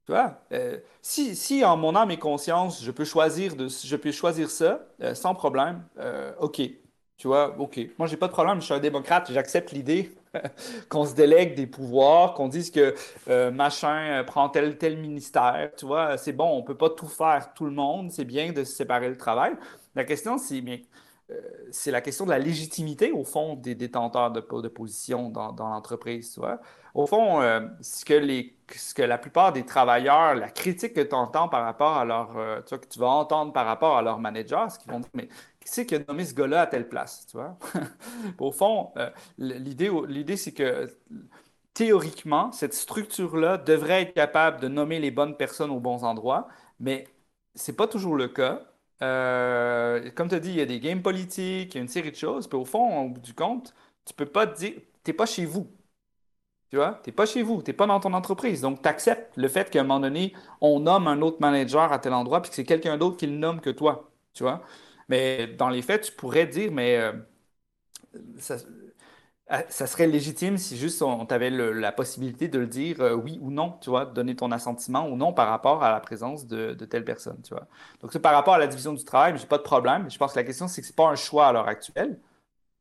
[0.06, 3.96] Tu vois, euh, si, si en mon âme et conscience, je peux choisir, de, je
[3.96, 5.84] peux choisir ça, sans problème,
[6.40, 6.62] OK.
[7.18, 7.80] Tu vois, OK.
[7.98, 8.60] Moi, j'ai pas de problème.
[8.60, 9.32] Je suis un démocrate.
[9.32, 10.12] J'accepte l'idée
[10.90, 12.94] qu'on se délègue des pouvoirs, qu'on dise que
[13.30, 15.72] euh, machin euh, prend tel tel ministère.
[15.78, 18.12] Tu vois, c'est bon, on peut pas tout faire tout le monde.
[18.12, 19.54] C'est bien de se séparer le travail.
[19.96, 20.62] La question, c'est
[21.32, 21.42] euh,
[21.72, 25.70] c'est la question de la légitimité, au fond, des détenteurs de, de position dans, dans
[25.70, 26.34] l'entreprise.
[26.34, 26.60] Tu vois.
[26.94, 27.42] Au fond,
[27.82, 31.64] ce, que les, ce que la plupart des travailleurs, la critique que tu entends par
[31.64, 32.30] rapport à leur,
[32.66, 35.10] tu vois, que tu vas entendre par rapport à leur manager, ce qu'ils vont dire,
[35.14, 35.28] mais
[35.66, 37.58] qui c'est qui a nommé ce gars-là à telle place, tu vois?
[38.40, 39.10] Au fond, euh,
[39.40, 40.90] l'idée, c'est que
[41.74, 46.48] théoriquement, cette structure-là devrait être capable de nommer les bonnes personnes aux bons endroits,
[46.80, 47.08] mais
[47.56, 48.62] c'est pas toujours le cas.
[49.02, 51.88] Euh, comme tu as dit, il y a des games politiques, il y a une
[51.90, 53.74] série de choses, puis au fond, au bout du compte,
[54.06, 55.68] tu peux pas te dire, t'es pas chez vous.
[56.72, 58.62] Tu vois, t'es pas chez vous, t'es pas dans ton entreprise.
[58.62, 62.00] Donc, tu acceptes le fait qu'à un moment donné, on nomme un autre manager à
[62.00, 64.10] tel endroit, puis que c'est quelqu'un d'autre qui le nomme que toi.
[64.34, 64.64] Tu vois?
[65.10, 67.14] Mais dans les faits, tu pourrais dire, mais euh,
[69.52, 73.38] euh, ça, serait légitime si juste on, t'avait la possibilité de le dire euh, oui
[73.42, 76.48] ou non, tu vois, de donner ton assentiment ou non par rapport à la présence
[76.48, 77.68] de, telle personne, tu vois.
[78.02, 80.10] Donc, c'est par rapport à la division du travail, j'ai pas de problème.
[80.10, 82.20] Je pense que la question, c'est que c'est pas un choix à l'heure actuelle,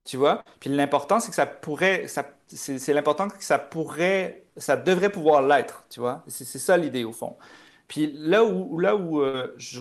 [0.04, 0.44] tu vois.
[0.60, 2.06] Puis l'important, c'est que ça pourrait,
[2.48, 6.24] c'est l'important que ça pourrait, ça devrait pouvoir l'être, tu vois.
[6.28, 7.36] C'est ça l'idée au fond.
[7.88, 9.80] Puis là où, là où, euh, je,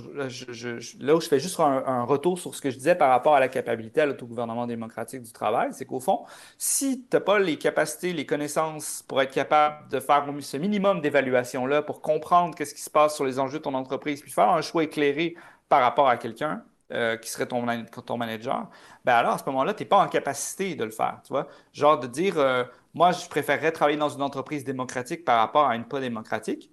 [1.03, 3.39] là où je fais juste un, retour sur ce que je disais par rapport à
[3.39, 6.25] la capacité à l'autogouvernement démocratique du travail, c'est qu'au fond,
[6.57, 10.99] si tu n'as pas les capacités, les connaissances pour être capable de faire ce minimum
[11.01, 14.49] d'évaluation-là, pour comprendre qu'est-ce qui se passe sur les enjeux de ton entreprise, puis faire
[14.49, 15.35] un choix éclairé
[15.69, 17.65] par rapport à quelqu'un, euh, qui serait ton,
[18.05, 18.69] ton manager,
[19.05, 21.21] ben alors à ce moment-là, tu n'es pas en capacité de le faire.
[21.25, 21.47] Tu vois?
[21.71, 25.75] Genre de dire, euh, moi, je préférerais travailler dans une entreprise démocratique par rapport à
[25.75, 26.69] une pas démocratique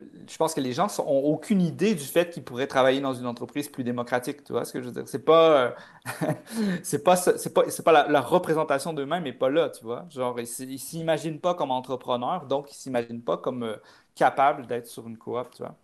[0.00, 3.26] je pense que les gens n'ont aucune idée du fait qu'ils pourraient travailler dans une
[3.26, 4.42] entreprise plus démocratique.
[4.44, 5.08] Tu vois ce que je veux dire?
[5.08, 5.74] C'est pas,
[6.10, 6.32] euh,
[6.82, 10.06] c'est pas, c'est pas, c'est pas la, représentation d'eux-mêmes n'est pas là, tu vois?
[10.10, 13.76] Genre, ils ne s'imaginent pas comme entrepreneurs, donc ils ne s'imaginent pas comme euh,
[14.14, 15.76] capables d'être sur une coop, tu vois?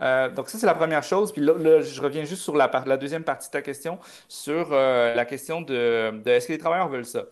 [0.00, 1.32] Euh, donc ça, c'est la première chose.
[1.32, 3.98] Puis là, je reviens juste sur la, la, deuxième partie de ta question,
[4.28, 7.24] sur la question de est-ce que les travailleurs veulent ça?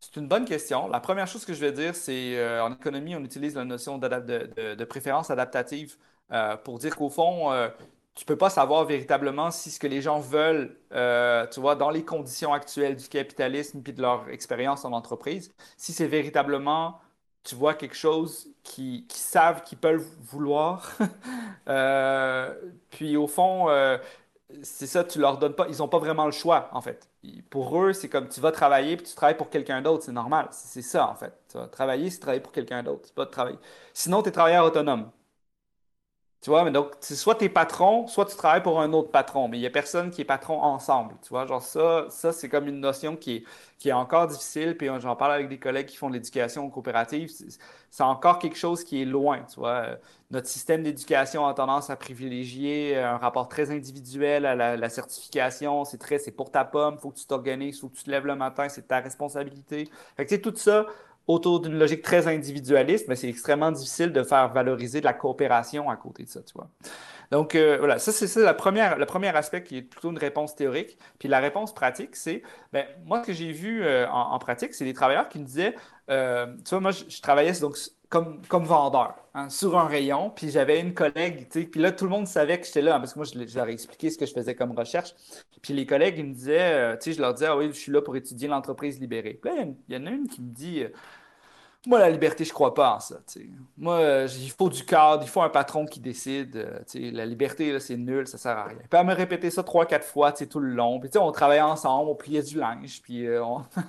[0.00, 0.88] C'est une bonne question.
[0.88, 3.98] La première chose que je vais dire, c'est euh, en économie, on utilise la notion
[3.98, 5.96] de, préférence adaptative
[6.32, 7.68] euh, pour dire qu'au fond, euh,
[8.14, 10.74] tu ne peux pas savoir véritablement si ce que les gens veulent,
[11.52, 15.92] tu vois, dans les conditions actuelles du capitalisme puis de leur expérience en entreprise, si
[15.92, 16.98] c'est véritablement,
[17.44, 20.92] tu vois, quelque chose qui, qui savent qu'ils peuvent vouloir.
[22.90, 23.68] puis au fond,
[24.62, 27.08] c'est ça, tu leur donnes pas, ils n'ont pas vraiment le choix, en fait.
[27.50, 30.48] Pour eux, c'est comme tu vas travailler puis tu travailles pour quelqu'un d'autre, c'est normal.
[30.52, 31.32] C'est ça, en fait.
[31.50, 33.58] Tu vas travailler, c'est travailler pour quelqu'un d'autre, c'est pas de travailler.
[33.94, 35.10] Sinon, tu es travailleur autonome.
[36.42, 39.46] Tu vois, mais donc, soit tu es patron, soit tu travailles pour un autre patron,
[39.46, 41.14] mais il n'y a personne qui est patron ensemble.
[41.20, 43.44] Tu vois, genre ça, ça c'est comme une notion qui est,
[43.78, 44.74] qui est encore difficile.
[44.74, 47.30] Puis j'en parle avec des collègues qui font de l'éducation coopérative.
[47.90, 49.44] C'est encore quelque chose qui est loin.
[49.52, 49.98] Tu vois,
[50.30, 55.84] notre système d'éducation a tendance à privilégier un rapport très individuel à la, certification.
[55.84, 58.26] C'est très, c'est pour ta pomme, faut que tu t'organises, faut que tu te lèves
[58.26, 59.90] le matin, c'est ta responsabilité.
[60.16, 60.86] Fait que, tout ça,
[61.26, 65.90] autour d'une logique très individualiste, mais c'est extrêmement difficile de faire valoriser de la coopération
[65.90, 66.68] à côté de ça, tu vois.
[67.30, 70.98] Donc, euh, voilà, ça, c'est le premier aspect qui est plutôt une réponse théorique.
[71.18, 72.42] Puis la réponse pratique, c'est,
[72.72, 75.76] ben, moi, ce que j'ai vu euh, en, pratique, c'est des travailleurs qui me disaient,
[76.10, 77.76] euh, tu vois, moi, je, travaillais donc
[78.10, 81.92] comme, comme vendeur hein, sur un rayon, puis j'avais une collègue, tu sais, puis là,
[81.92, 84.18] tout le monde savait que j'étais là, parce que moi, je, leur ai expliqué ce
[84.18, 85.14] que je faisais comme recherche.
[85.62, 87.92] Puis les collègues, ils me disaient, tu sais, je leur disais, ah oui, je suis
[87.92, 89.38] là pour étudier l'entreprise libérée.
[89.40, 90.84] Puis là, il y en a une qui me dit,
[91.86, 93.16] moi, la liberté, je crois pas en ça.
[93.78, 96.56] Moi, euh, il faut du cadre, il faut un patron qui décide.
[96.56, 98.76] Euh, la liberté, c'est nul, ça sert à rien.
[98.78, 101.00] Puis elle me répéter ça trois, quatre fois tout le long.
[101.00, 103.42] Puis on travaillait ensemble, on pliait du linge, puis euh,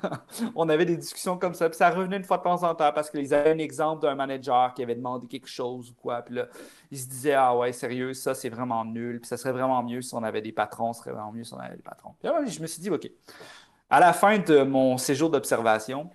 [0.55, 0.69] on...
[0.69, 1.67] avait des discussions comme ça.
[1.67, 4.15] Puis ça revenait une fois de temps en temps parce qu'ils avaient un exemple d'un
[4.15, 6.21] manager qui avait demandé quelque chose ou quoi.
[6.21, 6.47] Puis là,
[6.91, 9.19] ils se disaient Ah ouais, sérieux, ça c'est vraiment nul.
[9.19, 11.53] Puis ça serait vraiment mieux si on avait des patrons, ce serait vraiment mieux si
[11.53, 12.15] on avait des patrons.
[12.21, 13.11] Puis là, je me suis dit OK.
[13.89, 16.09] À la fin de mon séjour d'observation,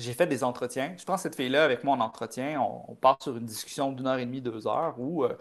[0.00, 0.94] j'ai fait des entretiens.
[0.98, 2.60] Je prends cette fille-là avec moi en entretien.
[2.60, 5.36] On, part sur une discussion d'une heure et demie, deux heures où euh,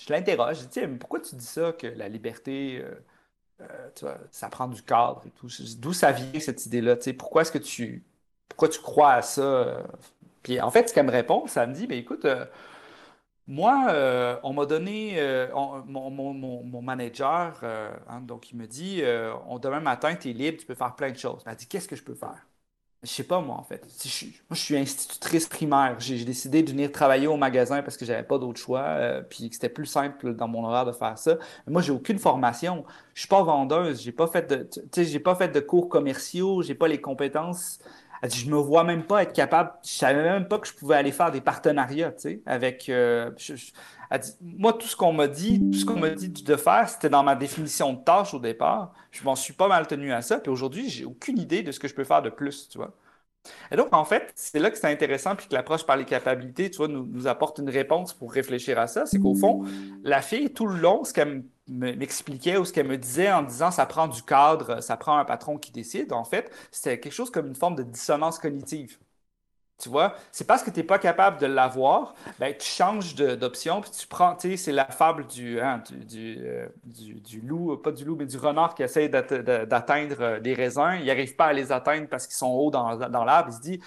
[0.00, 0.60] je l'interroge.
[0.60, 2.84] Je dis, mais pourquoi tu dis ça, que la liberté,
[3.94, 5.48] tu vois, ça prend du cadre et tout?
[5.78, 6.96] D'où ça vient, cette idée-là?
[7.18, 8.04] Pourquoi est-ce que tu,
[8.48, 9.82] pourquoi tu crois à ça?
[10.42, 12.26] Puis en fait, ce qu'elle me répond, ça me dit, ben écoute,
[13.48, 15.48] moi, euh, on m'a donné, euh,
[15.86, 19.02] mon, manager, euh, hein, donc il me dit,
[19.48, 21.42] on, demain matin, tu es libre, tu peux faire plein de choses.
[21.46, 22.46] Elle dit, qu'est-ce que je peux faire?
[23.04, 23.80] Je sais pas, moi, en fait.
[23.82, 25.94] moi, je suis institutrice primaire.
[26.00, 29.54] J'ai décidé de venir travailler au magasin parce que j'avais pas d'autre choix, puis que
[29.54, 31.36] c'était plus simple dans mon horaire de faire ça.
[31.66, 32.84] Mais moi, j'ai aucune formation.
[33.14, 34.02] Je suis pas vendeuse.
[34.02, 34.68] J'ai pas fait de,
[35.04, 36.62] j'ai pas fait de cours commerciaux.
[36.62, 37.78] J'ai pas les compétences
[38.22, 40.72] elle dit, je me vois même pas être capable, je savais même pas que je
[40.72, 42.88] pouvais aller faire des partenariats, tu sais, avec.
[42.88, 43.30] Euh,
[44.10, 46.88] elle dit, moi, tout ce qu'on m'a dit, tout ce qu'on m'a dit de faire,
[46.88, 48.92] c'était dans ma définition de tâche au départ.
[49.10, 50.38] Je m'en suis pas mal tenu à ça.
[50.38, 52.94] Puis aujourd'hui, j'ai aucune idée de ce que je peux faire de plus, tu vois.
[53.70, 56.70] Et donc, en fait, c'est là que c'est intéressant, puis que l'approche par les capacités,
[56.70, 59.06] tu vois, nous, apporte une réponse pour réfléchir à ça.
[59.06, 59.64] C'est qu'au fond,
[60.02, 63.70] la fille, tout le long, ce qu'elle m'expliquait ou ce qu'elle me disait en disant
[63.70, 67.30] ça prend du cadre, ça prend un patron qui décide, en fait, c'était quelque chose
[67.30, 68.98] comme une forme de dissonance cognitive.
[69.78, 73.80] Tu vois, c'est parce que tu n'es pas capable de l'avoir, ben, tu changes d'option,
[73.80, 75.84] puis tu prends, tu sais, c'est la fable du, hein,
[76.16, 76.68] euh,
[77.44, 80.96] loup, pas du loup, mais du renard qui essaie d'atteindre euh, des raisins.
[80.98, 83.50] Il n'arrive pas à les atteindre parce qu'ils sont hauts dans, dans l'arbre.
[83.52, 83.80] Il se dit,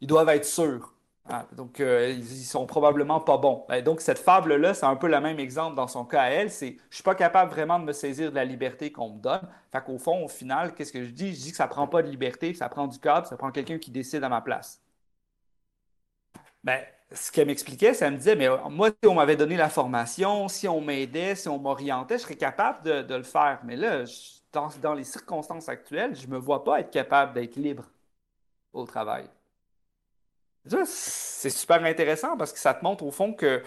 [0.00, 0.92] ils doivent être sûrs.
[1.28, 1.46] Hein.
[1.52, 3.64] donc, euh, ils, ils, sont probablement pas bons.
[3.68, 6.50] Ben, donc, cette fable-là, c'est un peu le même exemple dans son cas à elle.
[6.50, 9.48] C'est, je suis pas capable vraiment de me saisir de la liberté qu'on me donne.
[9.70, 11.34] Fait qu'au fond, au final, qu'est-ce que je dis?
[11.34, 13.78] Je dis que ça prend pas de liberté, ça prend du cadre, ça prend quelqu'un
[13.78, 14.82] qui décide à ma place.
[16.64, 16.80] Ben,
[17.14, 20.68] ce qu'elle m'expliquait, ça me disait, mais moi, si on m'avait donné la formation, si
[20.68, 23.60] on m'aidait, si on m'orientait, je serais capable de, le faire.
[23.64, 24.04] Mais là,
[24.52, 27.84] dans, les circonstances actuelles, je ne me vois pas être capable d'être libre
[28.72, 29.28] au travail.
[30.64, 33.62] C'est super intéressant parce que ça te montre au fond que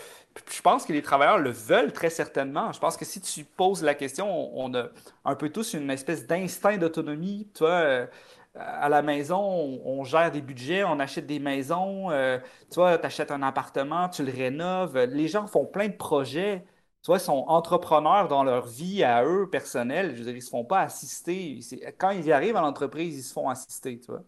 [0.50, 2.72] je pense que les travailleurs le veulent très certainement.
[2.72, 4.88] Je pense que si tu poses la question, on, a
[5.26, 7.50] un peu tous une espèce d'instinct d'autonomie.
[7.62, 8.08] Euh,
[8.56, 9.38] à la maison,
[9.86, 12.40] on, gère des budgets, on achète des maisons, euh,
[12.72, 14.98] tu achètes un appartement, tu le rénoves.
[14.98, 16.66] Les gens font plein de projets.
[17.04, 20.14] Tu sont entrepreneurs dans leur vie à eux, personnelle.
[20.14, 21.60] Je veux dire, ils ne se font pas assister.
[21.98, 24.24] Quand ils arrivent à l'entreprise, ils se font assister, tu vois.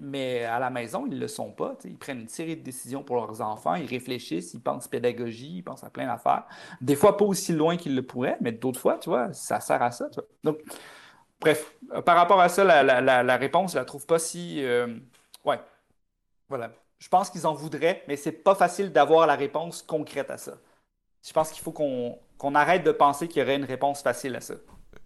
[0.00, 1.76] Mais, à la maison, ils ne le sont pas.
[1.84, 5.62] Ils prennent une série de décisions pour leurs enfants, ils réfléchissent, ils pensent pédagogie, ils
[5.62, 6.44] pensent à plein d'affaires.
[6.80, 9.80] Des fois, pas aussi loin qu'ils le pourraient, mais d'autres fois, tu vois, ça sert
[9.80, 10.08] à ça.
[10.10, 10.28] Tu vois.
[10.42, 10.58] Donc,
[11.40, 14.64] Bref, euh, par rapport à ça, la, réponse, je la trouve pas si.
[14.64, 14.98] Euh,
[15.44, 15.60] ouais.
[16.48, 16.72] Voilà.
[16.98, 20.54] Je pense qu'ils en voudraient, mais c'est pas facile d'avoir la réponse concrète à ça.
[21.24, 24.40] Je pense qu'il faut qu'on arrête de penser qu'il y aurait une réponse facile à
[24.40, 24.54] ça.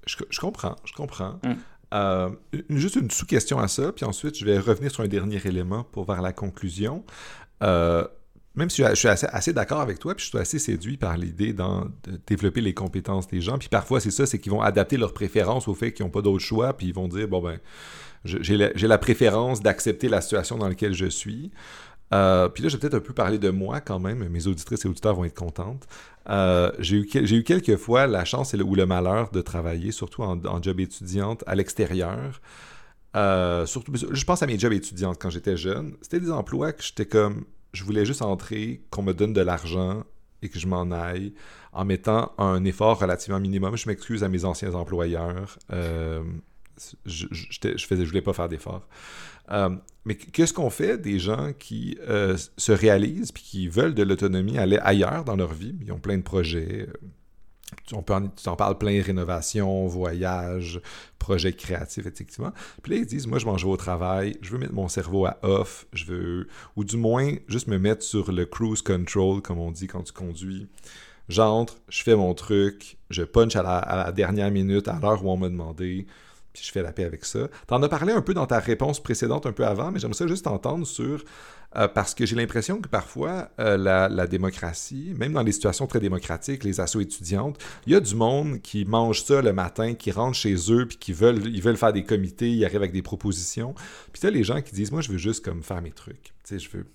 [0.07, 1.39] Je, comprends, je comprends.
[1.43, 1.55] Mm.
[1.93, 2.30] Euh,
[2.70, 6.05] juste une sous-question à ça, puis ensuite je vais revenir sur un dernier élément pour
[6.05, 7.05] voir la conclusion
[8.55, 11.55] même si je suis assez, d'accord avec toi, puis je suis assez séduit par l'idée
[11.55, 11.62] de
[12.26, 13.57] développer les compétences des gens.
[13.57, 16.20] Puis parfois, c'est ça, c'est qu'ils vont adapter leurs préférences au fait qu'ils n'ont pas
[16.20, 17.59] d'autre choix, puis ils vont dire, bon ben,
[18.24, 21.51] j'ai la, préférence d'accepter la situation dans laquelle je suis.
[22.12, 24.28] Euh, puis là, je vais peut-être un peu parler de moi quand même.
[24.28, 25.86] Mes auditrices et auditeurs vont être contentes.
[26.29, 30.62] Euh, j'ai eu, eu, quelques fois la chance ou le malheur de travailler, surtout en,
[30.62, 32.41] job étudiante, à l'extérieur.
[33.14, 35.97] Euh, je pense à mes jobs étudiantes quand j'étais jeune.
[36.01, 40.05] C'était des emplois que j'étais comme je voulais juste entrer, qu'on me donne de l'argent
[40.43, 41.35] et que je m'en aille
[41.73, 43.77] en mettant un effort relativement minimum.
[43.77, 45.59] Je m'excuse à mes anciens employeurs.
[45.73, 46.23] Euh,
[47.07, 48.87] je, je, faisais, je voulais pas faire d'efforts.
[49.51, 49.70] Euh,
[50.05, 54.59] mais qu'est-ce qu'on fait des gens qui euh, se réalisent puis qui veulent de l'autonomie,
[54.59, 55.75] aller ailleurs dans leur vie?
[55.83, 56.89] Ils ont plein de projets
[57.93, 60.81] on peut tu en parles plein, rénovation, voyage,
[61.18, 62.53] projet créatif, effectivement.
[62.83, 65.27] Puis là, ils disent, moi, je m'en vais au travail, je veux mettre mon cerveau
[65.27, 69.59] à off, je veux, ou du moins, juste me mettre sur le cruise control, comme
[69.59, 70.68] on dit quand tu conduis.
[71.29, 75.37] J'entre, je fais mon truc, je punch à la, dernière minute, à l'heure où on
[75.37, 76.07] m'a demandé,
[76.53, 77.49] puis je fais la paix avec ça.
[77.67, 80.17] Tu en as parlé un peu dans ta réponse précédente, un peu avant, mais j'aimerais
[80.17, 81.25] ça juste entendre sur
[81.77, 86.01] euh, parce que j'ai l'impression que parfois, euh, la, démocratie, même dans des situations très
[86.01, 90.11] démocratiques, les assos étudiantes, il y a du monde qui mange ça le matin, qui
[90.11, 93.03] rentre chez eux, puis qui veulent, ils veulent faire des comités, ils arrivent avec des
[93.03, 93.75] propositions.
[94.13, 96.23] Puis tu as les gens qui disent, moi, je veux juste comme faire mes trucs.
[96.23, 96.87] Tu sais, je veux...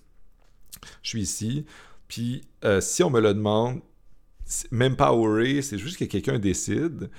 [1.01, 1.66] Je suis ici,
[2.08, 3.82] puis euh, si on me le demande,
[4.70, 7.10] même pas worry, c'est juste que quelqu'un décide,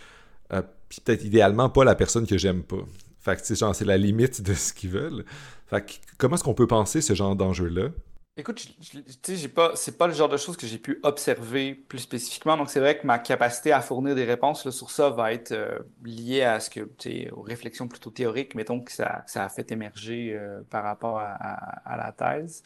[0.88, 2.84] puis peut-être idéalement pas la personne que j'aime pas.
[3.20, 5.24] Fait que, c'est la limite de ce qu'ils veulent.
[5.66, 7.90] Fait comment est-ce qu'on peut penser ce genre d'enjeu-là?
[8.38, 11.74] Écoute, tu sais, j'ai pas, c'est pas le genre de choses que j'ai pu observer
[11.74, 12.56] plus spécifiquement.
[12.56, 15.50] Donc, c'est vrai que ma capacité à fournir des réponses là, sur ça va être
[15.50, 19.30] euh, liée à ce que, tu sais, aux réflexions plutôt théoriques, mettons, que ça, que
[19.32, 22.62] ça a fait émerger euh, par rapport à, la thèse,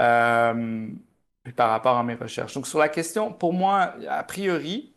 [0.00, 0.88] euh,
[1.44, 2.54] puis par rapport à mes recherches.
[2.54, 4.92] Donc, sur la question, pour moi, a priori,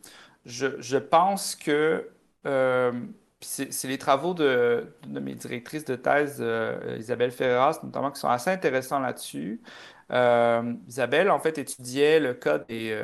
[0.46, 2.10] je pense que
[2.46, 2.92] euh,
[3.42, 8.30] c'est les travaux de, de mes directrices de thèse, euh, Isabelle Ferreras, notamment, qui sont
[8.30, 9.62] assez intéressants là-dessus.
[10.12, 13.00] Euh, Isabelle, en fait, étudiait le cas des,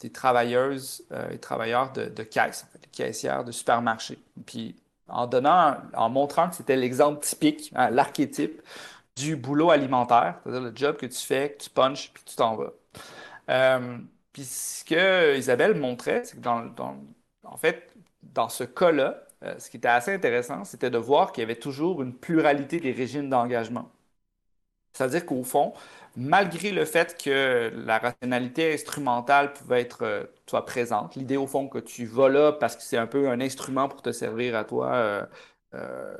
[0.00, 4.18] des travailleuses et travailleurs de, de caisse, en fait, les caissières de supermarché.
[4.46, 4.76] Puis,
[5.08, 8.62] en donnant, en montrant que c'était l'exemple typique, hein, l'archétype
[9.16, 12.56] du boulot alimentaire, c'est-à-dire le job que tu fais, que tu punches, puis tu t'en
[12.56, 12.72] vas.
[14.32, 16.96] Puis ce que Isabelle montrait, c'est que dans, dans-
[17.44, 17.92] en fait,
[18.36, 21.56] dans ce cas-là, euh, ce qui était assez intéressant, c'était de voir qu'il y avait
[21.58, 23.90] toujours une pluralité des régimes d'engagement.
[24.92, 25.74] C'est-à-dire qu'au fond,
[26.16, 31.78] malgré le fait que la rationalité instrumentale pouvait être, euh, présente, l'idée au fond que
[31.78, 35.26] tu vas là parce que c'est un peu un instrument pour te servir à toi,
[35.74, 36.16] euh,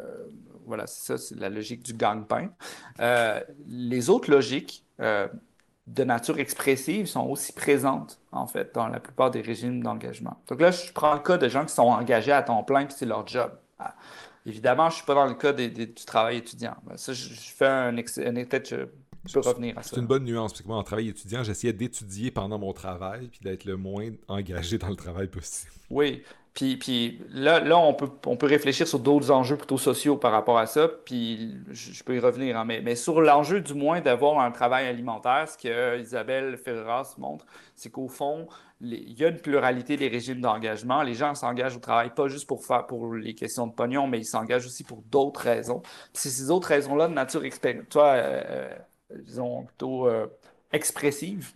[0.66, 2.50] voilà, c'est ça, c'est la logique du gagne-pain.
[3.00, 4.84] Euh, les autres logiques
[5.86, 10.36] de nature expressive sont aussi présentes, en fait, dans la plupart des régimes d'engagement.
[10.48, 12.94] Donc là, je prends le cas de gens qui sont engagés à temps plein, puis
[12.98, 13.52] c'est leur job.
[13.78, 13.94] Ah,
[14.44, 16.76] Évidemment, je ne suis pas dans le cas des- des- du travail étudiant.
[16.84, 18.76] Ben, Ça, je, je fais un, ex- un- peut-être je,
[19.26, 20.00] je peux revenir à C'est ça.
[20.00, 23.40] une bonne nuance, parce que moi, en travail étudiant, j'essayais d'étudier pendant mon travail, puis
[23.42, 25.72] d'être le moins engagé dans le travail possible.
[25.90, 26.22] Oui,
[26.56, 30.58] puis, là, là on peut, on peut réfléchir sur d'autres enjeux plutôt sociaux par rapport
[30.58, 34.40] à ça, puis je, peux y revenir, hein, mais, mais sur l'enjeu du moins d'avoir
[34.40, 37.44] un travail alimentaire, ce que Isabelle Ferreras montre,
[37.74, 38.48] c'est qu'au fond,
[38.80, 41.02] les- il y a une pluralité des régimes d'engagement.
[41.02, 44.18] Les gens s'engagent au travail pas juste pour faire pour les questions de pognon, mais
[44.18, 45.82] ils s'engagent aussi pour d'autres raisons.
[46.14, 47.42] C'est ces autres raisons-là de nature
[47.90, 48.42] toi, euh,
[49.12, 50.26] euh, disons plutôt euh,
[50.72, 51.52] expressive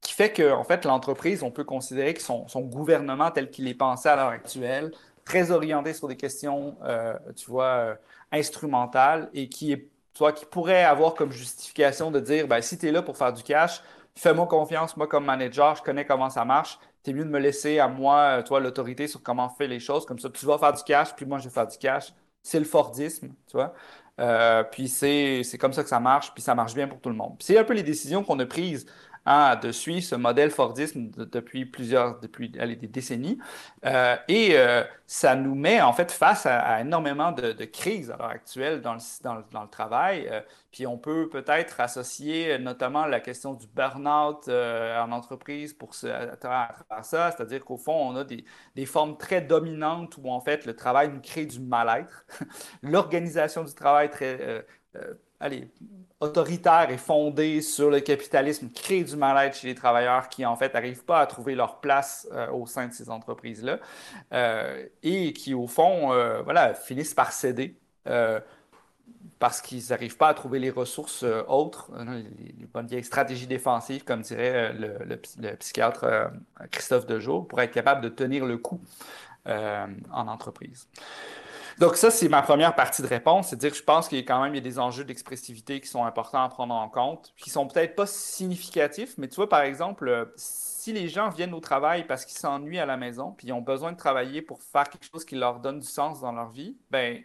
[0.00, 3.74] qui fait que, en fait, l'entreprise, on peut considérer que son, gouvernement tel qu'il est
[3.74, 4.92] pensé à l'heure actuelle,
[5.24, 7.94] très orienté sur des questions, euh, tu vois, euh,
[8.32, 9.76] instrumentales et qui
[10.12, 13.16] tu vois, qui pourrait avoir comme justification de dire, ben, si tu es là pour
[13.16, 13.80] faire du cash,
[14.16, 16.80] fais-moi confiance, moi comme manager, je connais comment ça marche.
[17.04, 20.04] C'est mieux de me laisser à moi, euh, toi, l'autorité sur comment fait les choses.
[20.04, 22.12] Comme ça, tu vas faire du cash, puis moi, je vais faire du cash.
[22.42, 23.74] C'est le Fordisme, tu vois.
[24.72, 27.36] Puis c'est comme ça que ça marche, puis ça marche bien pour tout le monde.
[27.40, 28.86] C'est un peu les décisions qu'on a prises
[29.26, 33.38] de suivre ce modèle Fordisme de- depuis plusieurs, depuis allez, des décennies.
[33.84, 38.28] Euh, et euh, ça nous met en fait face à, énormément de, crises à l'heure
[38.30, 40.28] actuelle dans le, dans le, dans le travail.
[40.30, 40.40] Euh,
[40.72, 46.36] puis on peut peut-être associer notamment la question du burn-out en entreprise pour ce, à
[46.36, 48.44] travers ça, c'est-à-dire qu'au fond, on a des,
[48.76, 52.24] des formes très dominantes où en fait le travail nous crée du mal-être.
[52.82, 54.62] L'organisation du travail très, euh,
[54.96, 55.70] euh, allez,
[56.20, 60.74] autoritaire et fondée sur le capitalisme crée du mal-être chez les travailleurs qui, en fait,
[60.74, 63.78] n'arrivent pas à trouver leur place euh, au sein de ces entreprises-là
[64.32, 67.76] euh, et qui, au fond, euh, voilà, finissent par céder.
[69.38, 71.90] parce qu'ils n'arrivent pas à trouver les ressources autres,
[72.58, 76.30] les, bonnes vieilles stratégies défensives, comme dirait le, le psy- le psychiatre
[76.70, 78.80] Christophe Dejour, pour être capable de tenir le coup
[79.46, 80.88] en entreprise.
[81.78, 84.18] Donc ça, c'est ma première partie de réponse, c'est de dire que je pense qu'il
[84.18, 87.50] y a quand même des enjeux d'expressivité qui sont importants à prendre en compte, qui
[87.50, 91.60] sont peut-être pas significatifs, mais tu vois, par exemple, euh, si les gens viennent au
[91.60, 94.88] travail parce qu'ils s'ennuient à la maison, puis ils ont besoin de travailler pour faire
[94.88, 97.22] quelque chose qui leur donne du sens dans leur vie, ben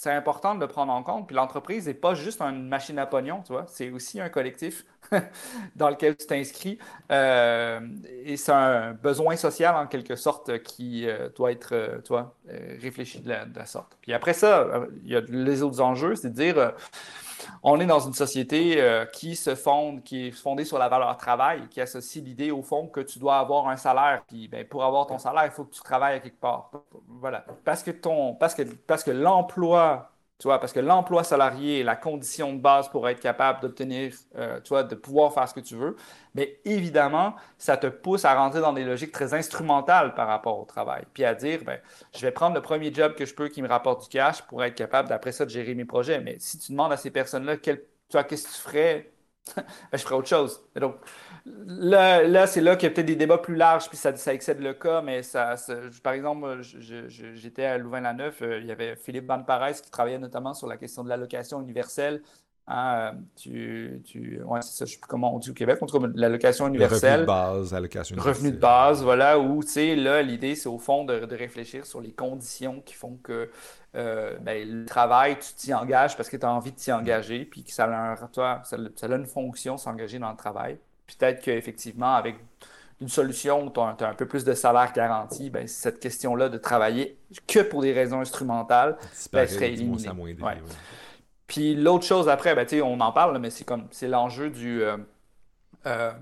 [0.00, 1.26] c'est important de le prendre en compte.
[1.26, 4.86] Puis l'entreprise n'est pas juste une machine à pognon, tu vois, c'est aussi un collectif
[5.76, 6.78] dans lequel tu t'inscris.
[7.12, 7.80] Euh,
[8.24, 12.34] et c'est un besoin social, en quelque sorte, qui euh, doit être, euh, tu vois,
[12.80, 13.98] réfléchi de la, de la sorte.
[14.00, 16.72] Puis après ça, il y a les autres enjeux, c'est de dire,
[17.62, 21.16] on est dans une société euh, qui se fonde, qui est fondée sur la valeur
[21.16, 24.22] travail, qui associe l'idée, au fond, que tu dois avoir un salaire.
[24.26, 26.70] Puis ben, pour avoir ton salaire, il faut que tu travailles à quelque part.
[27.08, 27.44] Voilà.
[27.64, 30.10] Parce que ton, parce que, parce que l'emploi,
[30.40, 34.58] tu parce que l'emploi salarié est la condition de base pour être capable d'obtenir, euh,
[34.60, 35.96] tu vois, de pouvoir faire ce que tu veux.
[36.34, 40.64] Mais évidemment, ça te pousse à rentrer dans des logiques très instrumentales par rapport au
[40.64, 41.04] travail.
[41.12, 41.78] Puis à dire, ben,
[42.14, 44.64] je vais prendre le premier job que je peux qui me rapporte du cash pour
[44.64, 46.20] être capable, d'après ça, de gérer mes projets.
[46.20, 49.10] Mais si tu demandes à ces personnes-là, quel, tu vois, qu'est-ce que tu ferais?
[49.92, 50.60] Ben, je ferais autre chose.
[50.76, 50.96] Donc,
[51.46, 54.34] là, là c'est là qu'il y a peut-être des débats plus larges, puis ça, ça
[54.34, 55.54] excède le cas, mais ça,
[56.02, 60.66] par exemple, j'étais à Louvain-la-Neuve, euh, il y avait Philippe Van qui travaillait notamment sur
[60.66, 62.22] la question de l'allocation universelle
[62.68, 65.86] Hein, tu, tu, ouais, c'est ça, je sais plus comment on dit au Québec, on
[65.86, 67.20] trouve l'allocation Le revenu universelle.
[67.20, 68.60] de base, allocation Revenu de universelle.
[68.60, 72.12] base, voilà, où, tu sais, là, l'idée, c'est au fond de, de réfléchir sur les
[72.12, 73.50] conditions qui font que
[73.96, 77.44] euh, ben, le travail, tu t'y engages parce que tu as envie de t'y engager,
[77.44, 80.78] puis que ça a, un- toi, ça, ça a une fonction, s'engager dans le travail.
[81.08, 82.36] Puis Peut-être qu'effectivement, avec
[83.00, 86.58] une solution où tu as, un peu plus de salaire garanti, ben, cette question-là de
[86.58, 88.96] travailler que pour des raisons instrumentales,
[89.32, 89.96] ben, serait éliminée.
[90.44, 90.52] Ouais.
[90.54, 90.60] ouais.
[91.50, 94.96] Puis l'autre chose après, ben, on en parle, mais c'est comme c'est l'enjeu du euh,
[95.84, 96.12] euh,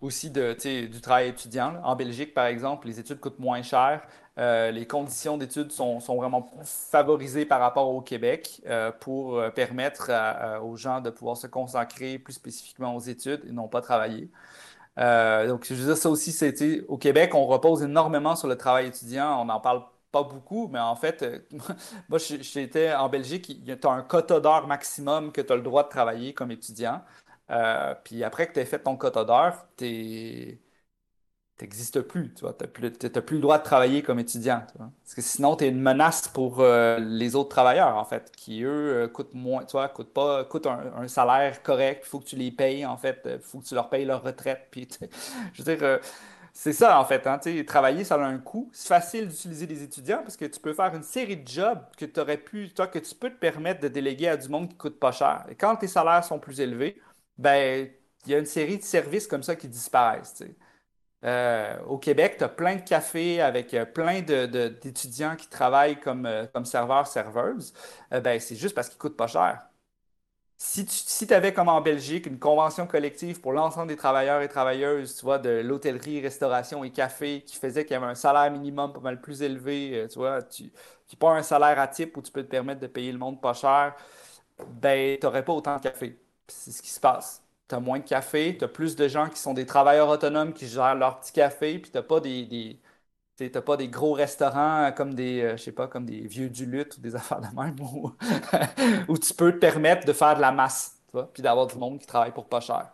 [0.00, 1.74] aussi du travail étudiant.
[1.82, 4.02] En Belgique, par exemple, les études coûtent moins cher.
[4.38, 8.62] Euh, les conditions d'études sont, sont vraiment favorisées par rapport au Québec
[9.00, 10.12] pour permettre
[10.62, 14.30] aux gens de pouvoir se consacrer plus spécifiquement aux études et non pas travailler.
[14.96, 18.86] Donc, je veux dire, ça aussi, c'est, au Québec, on repose énormément sur le travail
[18.86, 19.42] étudiant.
[19.42, 19.82] On n'en parle
[20.16, 21.38] pas beaucoup, mais en fait, euh,
[22.08, 25.84] moi, j'étais en Belgique, tu as un quota d'heures maximum que tu as le droit
[25.84, 27.02] de travailler comme étudiant.
[27.50, 30.60] Euh, puis après que tu aies fait ton quota d'heures, tu
[31.60, 34.62] n'existes plus, tu n'as plus, plus le droit de travailler comme étudiant.
[35.02, 38.62] Parce que sinon, tu es une menace pour euh, les autres travailleurs, en fait, qui,
[38.62, 42.02] eux, coûtent moins, tu vois, coûtent pas, coûtent un, un salaire correct.
[42.06, 43.20] Il faut que tu les payes, en fait.
[43.26, 44.68] Il faut que tu leur payes leur retraite.
[44.70, 44.88] Puis,
[45.54, 46.00] je veux dire,
[46.58, 47.26] c'est ça, en fait.
[47.26, 48.70] Hein, travailler, ça a un coût.
[48.72, 52.06] C'est facile d'utiliser les étudiants parce que tu peux faire une série de jobs que
[52.06, 54.76] tu aurais pu, toi, que tu peux te permettre de déléguer à du monde qui
[54.76, 55.44] coûte pas cher.
[55.50, 56.98] Et quand tes salaires sont plus élevés,
[57.36, 57.90] ben,
[58.24, 60.42] il y a une série de services comme ça qui disparaissent.
[61.24, 66.24] Euh, au Québec, tu as plein de cafés avec euh, plein d'étudiants qui travaillent comme,
[66.26, 67.74] euh, comme serveurs, serveuses.
[68.10, 69.62] Ben, c'est juste parce qu'ils coûtent pas cher.
[70.58, 74.48] Si tu si avais comme en Belgique une convention collective pour l'ensemble des travailleurs et
[74.48, 78.50] travailleuses, tu vois, de l'hôtellerie, restauration et café, qui faisait qu'il y avait un salaire
[78.50, 80.72] minimum pas mal plus élevé, euh, tu vois, tu,
[81.06, 83.40] qui pas un salaire à type où tu peux te permettre de payer le monde
[83.40, 83.94] pas cher,
[84.68, 86.18] ben, tu n'aurais pas autant de café.
[86.48, 87.42] C'est ce qui se passe.
[87.68, 90.52] Tu as moins de café, tu as plus de gens qui sont des travailleurs autonomes
[90.54, 92.80] qui gèrent leur petit café, puis tu n'as pas des, des,
[93.36, 96.48] tu t'as pas des gros restaurants comme des, euh, je sais pas, comme des vieux
[96.50, 98.12] du lutte ou des affaires de même où,
[99.08, 101.76] où tu peux te permettre de faire de la masse, tu vois, puis d'avoir du
[101.76, 102.90] monde qui travaille pour pas cher.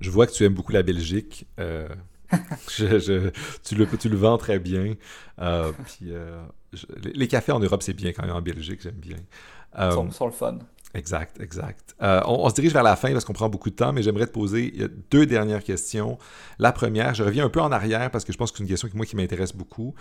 [0.00, 1.46] Je vois que tu aimes beaucoup la Belgique.
[1.58, 1.88] euh,
[2.70, 3.30] je- je-
[3.64, 4.96] tu, le, tu le vends très bien.
[5.40, 8.34] Euh, puis, euh, je- les, les cafés en Europe, c'est bien quand même.
[8.36, 9.18] En Belgique, j'aime bien.
[9.84, 10.58] Ils Euh, sont, sont le fun.
[10.92, 11.94] Exact, exact.
[12.02, 14.26] Euh, on, se dirige vers la fin parce qu'on prend beaucoup de temps, mais j'aimerais
[14.26, 14.74] te poser
[15.10, 16.18] deux dernières questions.
[16.58, 18.68] La première, je reviens un peu en arrière parce que je pense que c'est une
[18.68, 19.94] question qui, moi, qui m'intéresse beaucoup.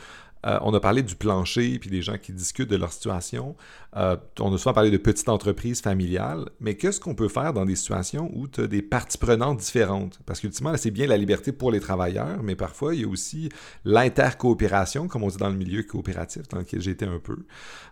[0.46, 3.56] Euh, on a parlé du plancher puis des gens qui discutent de leur situation.
[3.98, 7.66] Euh, on a souvent parlé de petites entreprises familiales, mais qu'est-ce qu'on peut faire dans
[7.66, 10.20] des situations où tu as des parties prenantes différentes?
[10.26, 13.50] Parce qu'ultimement, c'est bien la liberté pour les travailleurs, mais parfois, il y a aussi
[13.86, 17.38] l'intercoopération, comme on dit dans le milieu coopératif dans lequel j'étais un peu.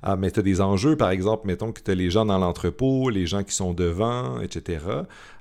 [0.03, 2.37] Ah, mais tu as des enjeux, par exemple, mettons que tu as les gens dans
[2.37, 4.85] l'entrepôt, les gens qui sont devant, etc.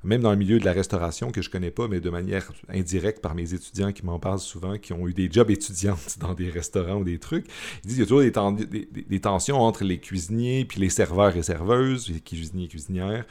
[0.04, 3.20] Même dans le milieu de la restauration, que je connais pas, mais de manière indirecte
[3.20, 6.48] par mes étudiants qui m'en parlent souvent, qui ont eu des jobs étudiantes dans des
[6.48, 7.46] restaurants des trucs,
[7.84, 10.64] ils disent qu'il y a toujours des, ten- des- des- des tensions entre les cuisiniers
[10.64, 13.24] puis les serveurs et serveuses, les cuisiniers et cuisinières,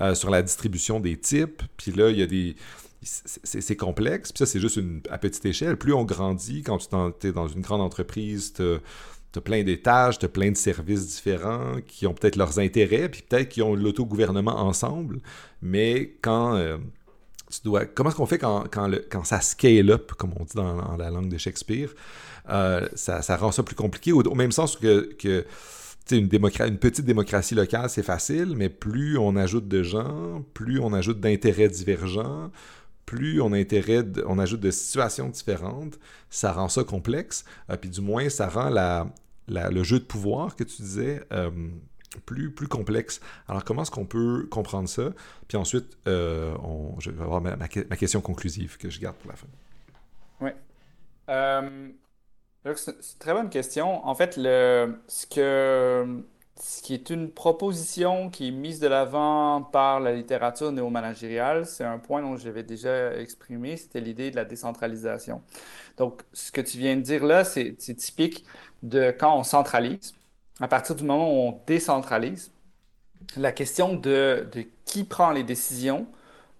[0.00, 1.62] euh, sur la distribution des types.
[1.76, 2.56] Puis là, il y a des
[3.04, 4.78] c'est complexe, puis ça, c'est juste
[5.10, 5.76] à petite échelle.
[5.76, 6.78] Plus on grandit, quand
[7.18, 11.08] tu es dans une grande entreprise, tu as plein d'étages, tu as plein de services
[11.08, 15.18] différents qui ont peut-être leurs intérêts, puis peut-être qui ont l'autogouvernement ensemble,
[15.60, 16.78] mais quand euh,
[17.50, 17.86] tu dois...
[17.86, 21.28] Comment est-ce qu'on fait quand, quand, ça scale up, comme on dit dans la langue
[21.28, 21.88] de Shakespeare?
[22.48, 25.14] Euh, ça, rend ça plus compliqué, au, même sens que...
[25.14, 25.46] que
[26.10, 30.92] une, une petite démocratie locale, c'est facile, mais plus on ajoute de gens, plus on
[30.92, 32.50] ajoute d'intérêts divergents,
[33.06, 38.00] plus on, intérêt on ajoute de situations différentes, ça rend ça complexe, euh, puis du
[38.00, 38.68] moins, ça rend
[39.48, 41.50] le jeu de pouvoir que tu disais euh,
[42.26, 43.20] plus, complexe.
[43.48, 45.12] Alors, comment est-ce qu'on peut comprendre ça?
[45.48, 46.54] Puis ensuite, euh,
[46.98, 49.46] je vais avoir ma, ma que- ma question conclusive que je garde pour la fin.
[50.40, 50.50] Oui.
[52.76, 54.06] C'est une très bonne question.
[54.06, 56.24] En fait, le, ce que,
[56.60, 61.84] ce qui est une proposition qui est mise de l'avant par la littérature néomanagériale, c'est
[61.84, 65.42] un point dont j'avais déjà exprimé, c'était l'idée de la décentralisation.
[65.98, 68.44] Donc, ce que tu viens de dire là, c'est c'est typique
[68.82, 70.14] de quand on centralise.
[70.60, 72.52] À partir du moment où on décentralise,
[73.36, 76.06] la question de, de qui prend les décisions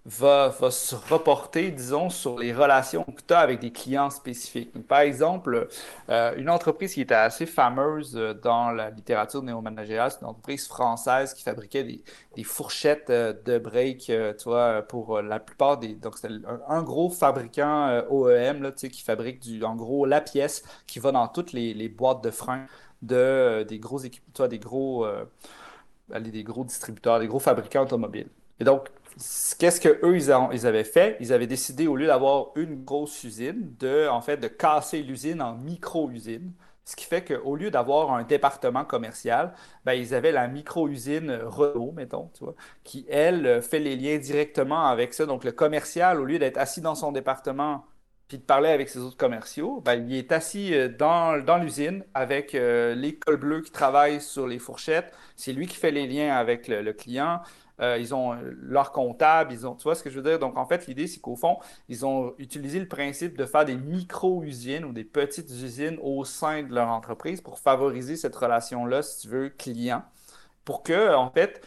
[0.05, 4.71] va, se reporter, disons, sur les relations que tu as avec des clients spécifiques.
[4.87, 5.69] Par exemple,
[6.09, 10.67] euh, une entreprise qui était assez fameuse euh, dans la littérature néomanagériale, c'est une entreprise
[10.67, 11.83] française qui fabriquait
[12.35, 15.95] des, fourchettes euh, de break, tu vois, pour la plupart des...
[15.95, 16.33] Donc, c'était
[16.67, 20.99] un, gros fabricant OEM, là, tu sais, qui fabrique, du, en gros, la pièce qui
[20.99, 22.65] va dans toutes les, boîtes de frein
[23.01, 25.07] de, des gros équipements, tu vois, des gros...
[26.09, 28.27] des gros distributeurs, des gros fabricants automobiles.
[28.59, 28.89] Et donc,
[29.59, 31.17] qu'est-ce qu'eux, ils, ils, avaient fait?
[31.19, 35.41] Ils avaient décidé, au lieu d'avoir une grosse usine, de, en fait, de casser l'usine
[35.41, 36.53] en micro-usines.
[36.85, 39.53] Ce qui fait qu'au lieu d'avoir un département commercial,
[39.85, 44.87] ben, ils avaient la micro-usine Renault, mettons, tu vois, qui, elle, fait les liens directement
[44.87, 45.25] avec ça.
[45.25, 47.85] Donc, le commercial, au lieu d'être assis dans son département
[48.27, 52.03] puis de parler avec ses autres commerciaux, ben, il est assis euh, dans, dans l'usine
[52.13, 53.19] avec euh, les
[53.63, 55.13] qui travaillent sur les fourchettes.
[55.35, 57.41] C'est lui qui fait les liens avec le client.
[57.81, 60.39] Euh, ils ont leur comptable, ils ont, tu vois ce que je veux dire?
[60.39, 61.57] Donc, en fait, l'idée, c'est qu'au fond,
[61.89, 66.63] ils ont utilisé le principe de faire des micro-usines ou des petites usines au sein
[66.63, 70.03] de leur entreprise pour favoriser cette relation-là, si tu veux, client.
[70.65, 71.65] Pour que, en fait,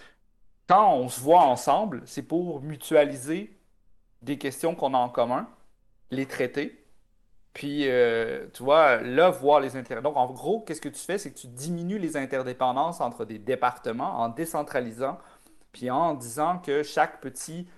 [0.69, 3.59] quand on se voit ensemble, c'est pour mutualiser
[4.23, 5.49] des questions qu'on a en commun,
[6.11, 6.87] les traiter,
[7.57, 10.03] puis, euh, tu vois, là, voir les intérêts.
[10.03, 11.17] Donc, en gros, qu'est-ce que tu fais?
[11.17, 15.19] C'est que tu diminues les interdépendances entre des départements en décentralisant
[15.77, 17.69] puis en disant que chaque petite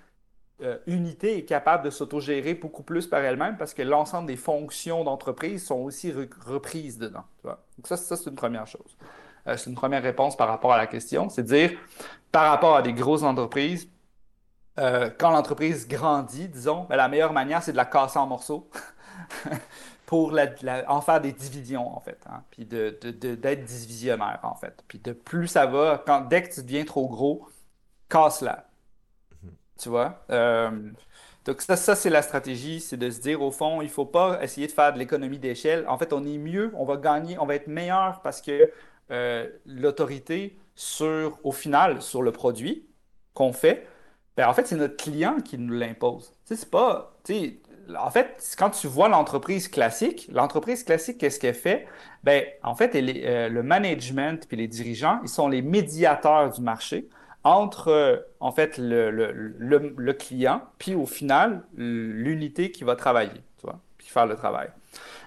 [0.63, 5.03] euh, unité est capable de s'autogérer beaucoup plus par elle-même parce que l'ensemble des fonctions
[5.03, 7.25] d'entreprise sont aussi reprises dedans.
[7.45, 8.97] Donc ça, c'est une première chose.
[9.49, 11.29] Euh, c'est une première réponse par rapport à la question.
[11.29, 11.73] C'est dire,
[12.31, 13.89] par rapport à des grosses entreprises,
[14.79, 18.71] euh, quand l'entreprise grandit, disons, ben, la meilleure manière, c'est de la casser en morceaux
[20.07, 20.37] pour
[20.87, 22.19] en faire des divisions, en fait.
[22.31, 24.85] Hein, puis d'être de, divisionnaire, en fait.
[24.87, 27.49] Puis de plus ça va, dès que tu deviens trop gros,
[28.09, 28.69] casse-la.
[29.43, 29.51] Mhm.
[29.79, 30.25] Tu vois?
[30.31, 30.91] Euh,
[31.45, 34.07] donc ça, ça c'est la stratégie, c'est de se dire au fond, il ne faut
[34.07, 35.87] pas essayer de faire de l'économie d'échelle.
[35.89, 38.71] En fait, on est mieux, on va gagner, on va être meilleur parce que
[39.11, 42.87] euh, l'autorité sur, au final, sur le produit
[43.35, 43.87] qu'on fait,
[44.37, 46.33] ben, en fait, c'est notre client qui nous l'impose.
[46.45, 47.61] Tu sais, c'est pas, tu sais,
[47.99, 51.87] en fait, quand tu vois l'entreprise classique, l'entreprise classique, qu'est-ce qu'elle fait?
[52.25, 56.61] Ben, en fait, elle euh, le management puis les dirigeants, ils sont les médiateurs du
[56.61, 57.09] marché
[57.45, 63.81] entre en fait le, le, client, puis au final l'unité qui va travailler, tu vois,
[63.97, 64.69] puis faire le travail.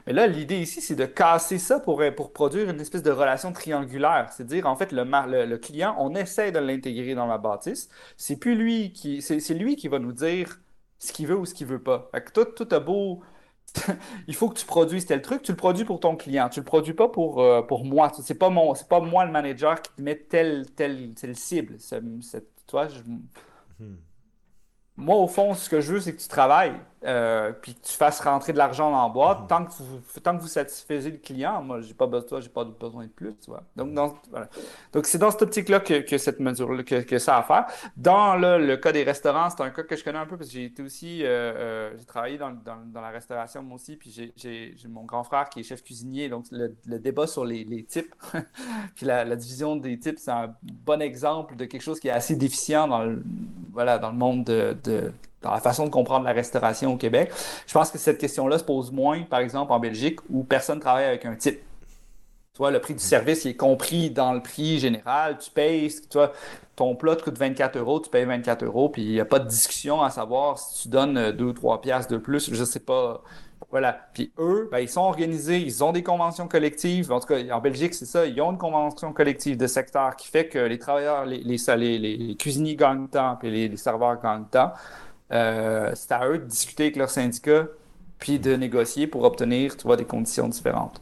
[0.07, 2.01] Mais là, l'idée ici, c'est de casser ça pour,
[2.33, 4.29] produire une espèce de relation triangulaire.
[4.31, 5.03] C'est-à-dire, en fait, le,
[5.45, 7.89] le, client, on essaie de l'intégrer dans la bâtisse.
[8.17, 10.59] C'est plus lui qui, c'est lui qui va nous dire
[10.97, 12.09] ce qu'il veut ou ce qu'il veut pas.
[12.33, 13.21] Tout, tout a beau
[14.27, 16.65] il faut que tu produises tel truc, tu le produis pour ton client, tu le
[16.65, 18.11] produis pas pour, euh, pour moi.
[18.21, 21.77] C'est pas mon, c'est pas moi le manager qui te met tel tel telle cible.
[21.79, 22.99] C'est, toi, je...
[23.79, 23.97] Hmm.
[24.97, 27.93] Moi, au fond, ce que je veux, c'est que tu travailles, euh, puis que tu
[27.93, 29.41] fasses rentrer de l'argent dans la boîte.
[29.41, 29.47] Mhm.
[29.47, 32.63] Tant, que vous, tant que vous satisfaisez le client, moi, j'ai pas besoin, j'ai pas
[32.63, 33.35] besoin de plus.
[33.43, 33.63] Tu vois.
[33.75, 33.93] Donc,
[34.93, 37.65] Donc, c'est dans cette optique-là que, cette mesure que, que, ça a à faire.
[37.97, 40.53] Dans le cas des restaurants, c'est un cas que je connais un peu parce que
[40.53, 44.87] j'ai été aussi, euh, euh, j'ai travaillé dans, dans, la restauration moi aussi, puis j'ai
[44.87, 46.29] mon grand frère qui est chef cuisinier.
[46.29, 48.13] Donc, le, débat sur les, les types,
[48.95, 52.35] puis la, division des types, c'est un bon exemple de quelque chose qui est assez
[52.35, 53.23] déficient dans le,
[53.71, 55.11] voilà, dans le monde de
[55.41, 57.31] dans la façon de comprendre la restauration au Québec.
[57.67, 61.05] Je pense que cette question-là se pose moins, par exemple, en Belgique, où personne travaille
[61.05, 61.59] avec un type.
[62.53, 65.37] Tu vois, le prix du service est compris dans le prix général.
[65.37, 66.33] Tu payes, tu vois,
[66.75, 69.39] ton plat te coûte 24 euros, tu payes 24 euros, puis il n'y a pas
[69.39, 72.53] de discussion à savoir si tu donnes 2 ou 3 piastres de plus.
[72.53, 73.23] Je ne sais pas.
[73.69, 74.09] Voilà.
[74.13, 77.09] Puis eux, ben, ils sont organisés, ils ont des conventions collectives.
[77.11, 78.25] En tout cas, en Belgique, c'est ça.
[78.25, 82.35] Ils ont une convention collective de secteur qui fait que les travailleurs, les, les, les,
[82.35, 84.73] cuisiniers gagnent temps, puis les, serveurs gagnent temps.
[85.31, 87.67] Euh, c'est à eux de discuter avec leur syndicat,
[88.19, 91.01] puis de négocier pour obtenir, tu vois, des conditions différentes.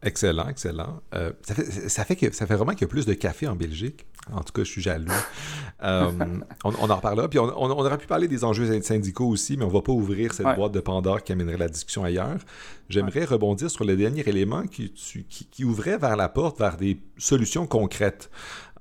[0.00, 1.00] Excellent, excellent.
[1.12, 4.06] Euh, ça, fait, que, ça fait vraiment qu'il y a plus de café en Belgique.
[4.32, 5.10] En tout cas, je suis jaloux.
[5.84, 6.10] Euh,
[6.64, 7.28] on, en reparlera.
[7.28, 10.34] Puis on, aurait pu parler des enjeux syndicaux aussi, mais on ne va pas ouvrir
[10.34, 12.38] cette boîte de Pandore qui amènerait la discussion ailleurs.
[12.88, 17.68] J'aimerais rebondir sur le dernier élément qui, qui, ouvrait vers la porte vers des solutions
[17.68, 18.28] concrètes.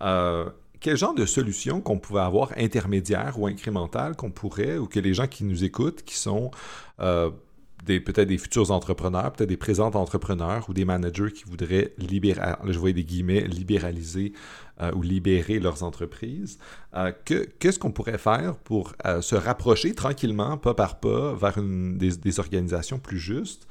[0.02, 0.50] Euh,
[0.80, 5.14] quel genre de solutions qu'on pouvait avoir intermédiaires ou incrémentales qu'on pourrait, ou que les
[5.14, 6.52] gens qui nous écoutent, qui sont
[7.86, 12.92] peut-être des futurs entrepreneurs, peut-être des présents entrepreneurs ou des managers qui voudraient libérer, je
[12.92, 14.34] des guillemets, libéraliser
[14.82, 16.60] euh, ou libérer leurs entreprises.
[16.96, 22.40] Euh, qu'est-ce qu'on pourrait faire pour euh, se rapprocher tranquillement, pas par pas, vers des,
[22.40, 23.68] organisations plus justes?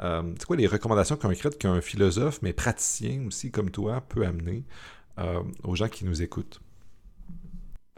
[0.00, 4.62] c'est quoi les recommandations concrètes qu'un philosophe, mais praticien aussi comme toi, peut amener
[5.64, 6.60] aux gens qui nous écoutent?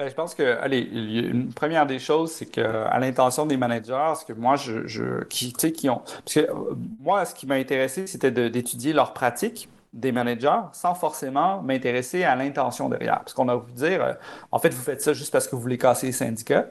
[0.01, 4.25] Ben, je pense que, allez, une première des choses, c'est qu'à l'intention des managers, ce
[4.25, 5.99] que moi, je, je qui, qui ont.
[5.99, 10.95] Parce que euh, moi, ce qui m'a intéressé, c'était d'étudier leur pratique des managers sans
[10.95, 13.19] forcément m'intéresser à l'intention derrière.
[13.19, 14.15] Parce qu'on a voulu dire, euh,
[14.51, 16.69] en fait, vous faites ça juste parce que vous voulez casser les syndicats.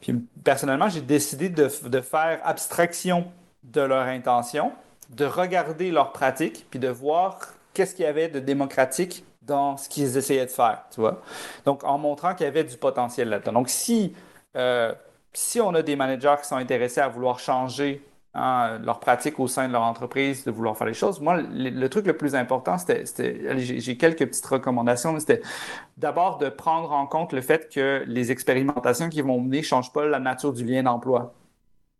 [0.00, 0.14] Puis
[0.44, 3.26] personnellement, j'ai décidé de, de, faire abstraction
[3.64, 4.70] de leur intention,
[5.08, 7.40] de regarder leur pratique, puis de voir
[7.74, 9.24] qu'est-ce qu'il y avait de démocratique
[9.76, 11.20] ce qu'ils essayaient de faire, tu vois.
[11.64, 13.52] Donc, en montrant qu'il y avait du potentiel là-dedans.
[13.52, 14.14] Donc, si,
[14.56, 14.94] euh,
[15.32, 18.02] si on a des managers qui sont intéressés à vouloir changer
[18.34, 21.88] hein, leur pratique au sein de leur entreprise, de vouloir faire les choses, moi, le,
[21.88, 23.04] truc le plus important, c'était,
[23.58, 25.42] j'ai quelques petites recommandations, c'était
[25.96, 29.92] d'abord de prendre en compte le fait que les expérimentations qui vont mener ne changent
[29.92, 31.34] pas la nature du lien d'emploi.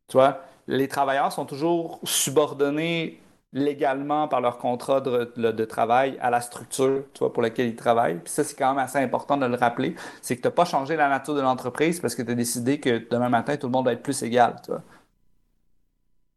[0.09, 3.21] Tu vois, les travailleurs sont toujours subordonnés
[3.53, 8.19] légalement par leur contrat de, travail à la structure tu vois, pour laquelle ils travaillent.
[8.19, 9.97] Puis ça, c'est quand même assez important de le rappeler.
[10.23, 12.79] C'est que tu n'as pas changé la nature de l'entreprise parce que tu as décidé
[12.79, 14.57] que demain matin, tout le monde va être plus égal.
[14.65, 14.83] Tu vois.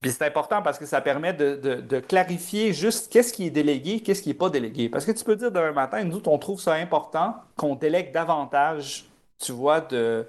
[0.04, 4.22] Puis c'est important parce que ça permet de, clarifier juste qu'est-ce qui est délégué, qu'est-ce
[4.22, 4.90] qui n'est pas délégué.
[4.90, 9.06] Parce que tu peux dire demain matin, nous, on trouve ça important qu'on délègue davantage,
[9.40, 10.28] tu vois, de,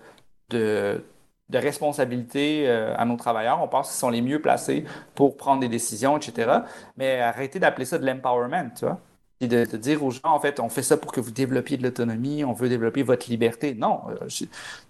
[0.51, 1.03] de,
[1.51, 3.63] de responsabilité euh, à nos travailleurs.
[3.63, 4.85] On pense qu'ils sont les mieux placés
[5.15, 6.61] pour prendre des décisions, etc.
[6.97, 9.01] Mais arrêtez d'appeler ça de l'empowerment, tu vois.
[9.41, 11.83] Et de, dire aux gens, en fait, on fait ça pour que vous développiez de
[11.83, 13.75] l'autonomie, on veut développer votre liberté.
[13.75, 14.29] Non, euh,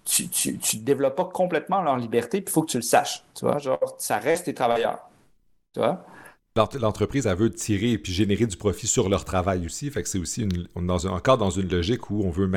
[0.05, 3.45] tu ne développes pas complètement leur liberté, puis il faut que tu le saches, tu
[3.45, 3.57] vois.
[3.57, 5.09] Genre, ça reste tes travailleurs,
[5.73, 6.05] tu vois.
[6.79, 9.91] L'entreprise, elle veut tirer et puis générer du profit sur leur travail aussi.
[9.91, 12.49] Fait que c'est aussi une, dans encore dans une logique où on veut.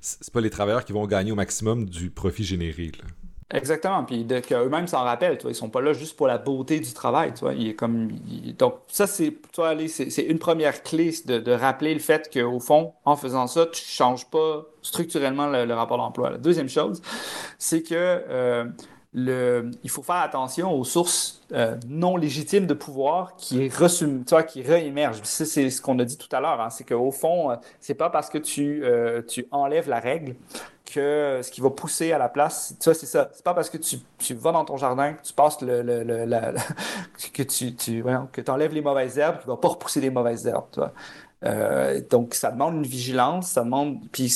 [0.00, 2.92] C'est pas les travailleurs qui vont gagner au maximum du profit généré.
[3.00, 3.08] Là.
[3.52, 4.04] Exactement.
[4.04, 6.92] Puis qu'eux-mêmes s'en rappellent, tu vois, ils sont pas là juste pour la beauté du
[6.92, 7.52] travail, tu vois.
[7.52, 8.10] Il est comme,
[8.58, 9.36] donc ça c'est,
[9.88, 13.82] c'est une première clé de, de rappeler le fait qu'au fond, en faisant ça, tu
[13.84, 16.30] changes pas structurellement le, rapport d'emploi.
[16.30, 17.02] La deuxième chose,
[17.58, 18.64] c'est que euh,
[19.12, 24.42] le, il faut faire attention aux sources euh, non légitimes de pouvoir qui, tu vois,
[24.42, 25.20] qui réémergent.
[25.24, 26.60] C'est ce qu'on a dit tout à l'heure.
[26.60, 28.82] Hein, c'est qu'au fond, euh, c'est pas parce que tu,
[29.28, 30.36] tu enlèves la règle
[30.92, 33.30] que ce qui va pousser à la place, tu vois, c'est ça.
[33.32, 35.82] C'est pas parce que tu, tu, vas dans ton jardin, que tu passes le,
[37.32, 40.66] que tu, tu que enlèves les mauvaises herbes, qu'il va pas repousser les mauvaises herbes,
[40.72, 40.92] tu vois.
[41.44, 43.98] Euh, donc, ça demande une vigilance, ça demande.
[44.12, 44.32] Puis,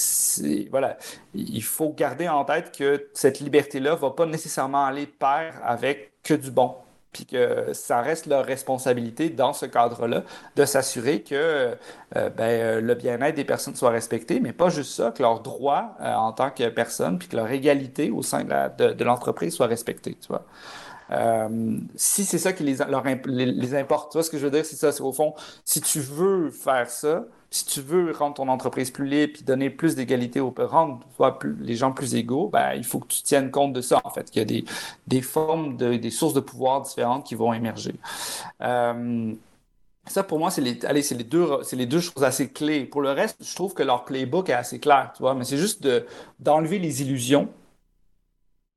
[0.71, 0.97] voilà,
[1.35, 6.35] il faut garder en tête que cette liberté-là va pas nécessairement aller pair avec que
[6.35, 6.75] du bon
[7.17, 10.23] puis que ça reste leur responsabilité dans ce cadre-là
[10.55, 11.75] de s'assurer que
[12.15, 15.97] euh, ben, le bien-être des personnes soit respecté, mais pas juste ça, que leurs droits
[16.03, 20.19] euh, en tant que personne, puis que leur égalité au sein de, l'entreprise soit respectée,
[20.21, 20.45] tu vois.
[21.11, 24.51] Euh, si c'est ça qui les, leur, les, importe, tu vois ce que je veux
[24.51, 25.35] dire, c'est ça, c'est au fond,
[25.65, 29.71] si tu veux faire ça, si tu veux rendre ton entreprise plus libre et donner
[29.71, 31.01] plus d'égalité aux rendre
[31.39, 34.11] plus, les gens plus égaux, ben, il faut que tu tiennes compte de ça, en
[34.11, 34.65] fait, qu'il y a des,
[35.07, 37.95] des formes, de, des sources de pouvoir différentes qui vont émerger.
[38.63, 39.35] Euh,
[40.07, 42.85] ça, pour moi, c'est les, les deux, les deux choses assez clés.
[42.85, 45.59] Pour le reste, je trouve que leur playbook est assez clair, tu vois, mais c'est
[45.59, 46.07] juste de,
[46.39, 47.49] d'enlever les illusions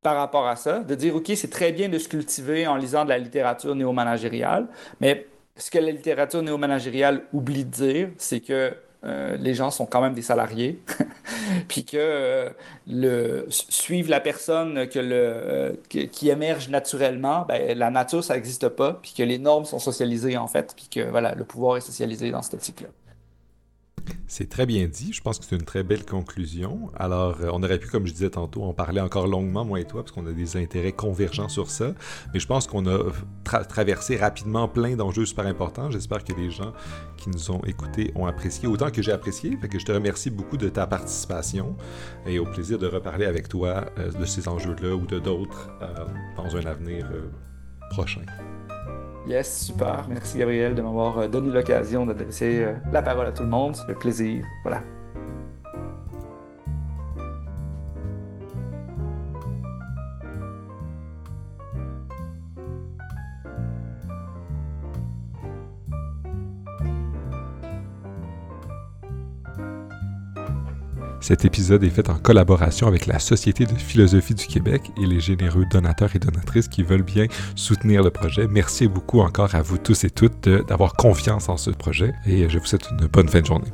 [0.01, 3.03] par rapport à ça, de dire, OK, c'est très bien de se cultiver en lisant
[3.03, 4.67] de la littérature néo-managériale,
[5.01, 5.27] mais
[5.59, 8.73] ce que la littérature néo-managériale oublie de dire, c'est que
[9.05, 10.81] euh, les gens sont quand même des salariés,
[11.69, 12.51] puis que
[12.89, 19.13] euh, suivre la personne euh, qui émerge naturellement, ben, la nature, ça n'existe pas, puis
[19.15, 22.41] que les normes sont socialisées en fait, puis que voilà, le pouvoir est socialisé dans
[22.41, 22.89] cette optique-là.
[24.27, 25.11] C'est très bien dit.
[25.13, 26.91] Je pense que c'est une très belle conclusion.
[26.95, 29.85] Alors, euh, on aurait pu, comme je disais tantôt, en parler encore longuement, moi et
[29.85, 31.93] toi, parce qu'on a des intérêts convergents sur ça.
[32.33, 32.99] Mais je pense qu'on a
[33.67, 35.89] traversé rapidement plein d'enjeux super importants.
[35.91, 36.73] J'espère que les gens
[37.17, 39.57] qui nous ont écoutés ont apprécié autant que j'ai apprécié.
[39.57, 41.75] Fait que je te remercie beaucoup de ta participation
[42.25, 46.05] et au plaisir de reparler avec toi euh, de ces enjeux-là ou de d'autres euh,
[46.37, 47.07] dans un avenir
[47.89, 48.21] prochain.
[49.27, 50.05] Yes, super.
[50.07, 53.75] Merci Gabriel de m'avoir euh, donné l'occasion d'adresser euh, la parole à tout le monde.
[53.75, 54.45] C'est un plaisir.
[54.63, 54.81] Voilà.
[71.21, 75.19] Cet épisode est fait en collaboration avec la Société de philosophie du Québec et les
[75.19, 77.25] généreux donateurs et donatrices qui veulent bien
[77.55, 78.47] soutenir le projet.
[78.47, 82.57] Merci beaucoup encore à vous tous et toutes d'avoir confiance en ce projet et je
[82.57, 83.71] vous souhaite une bonne fin de journée.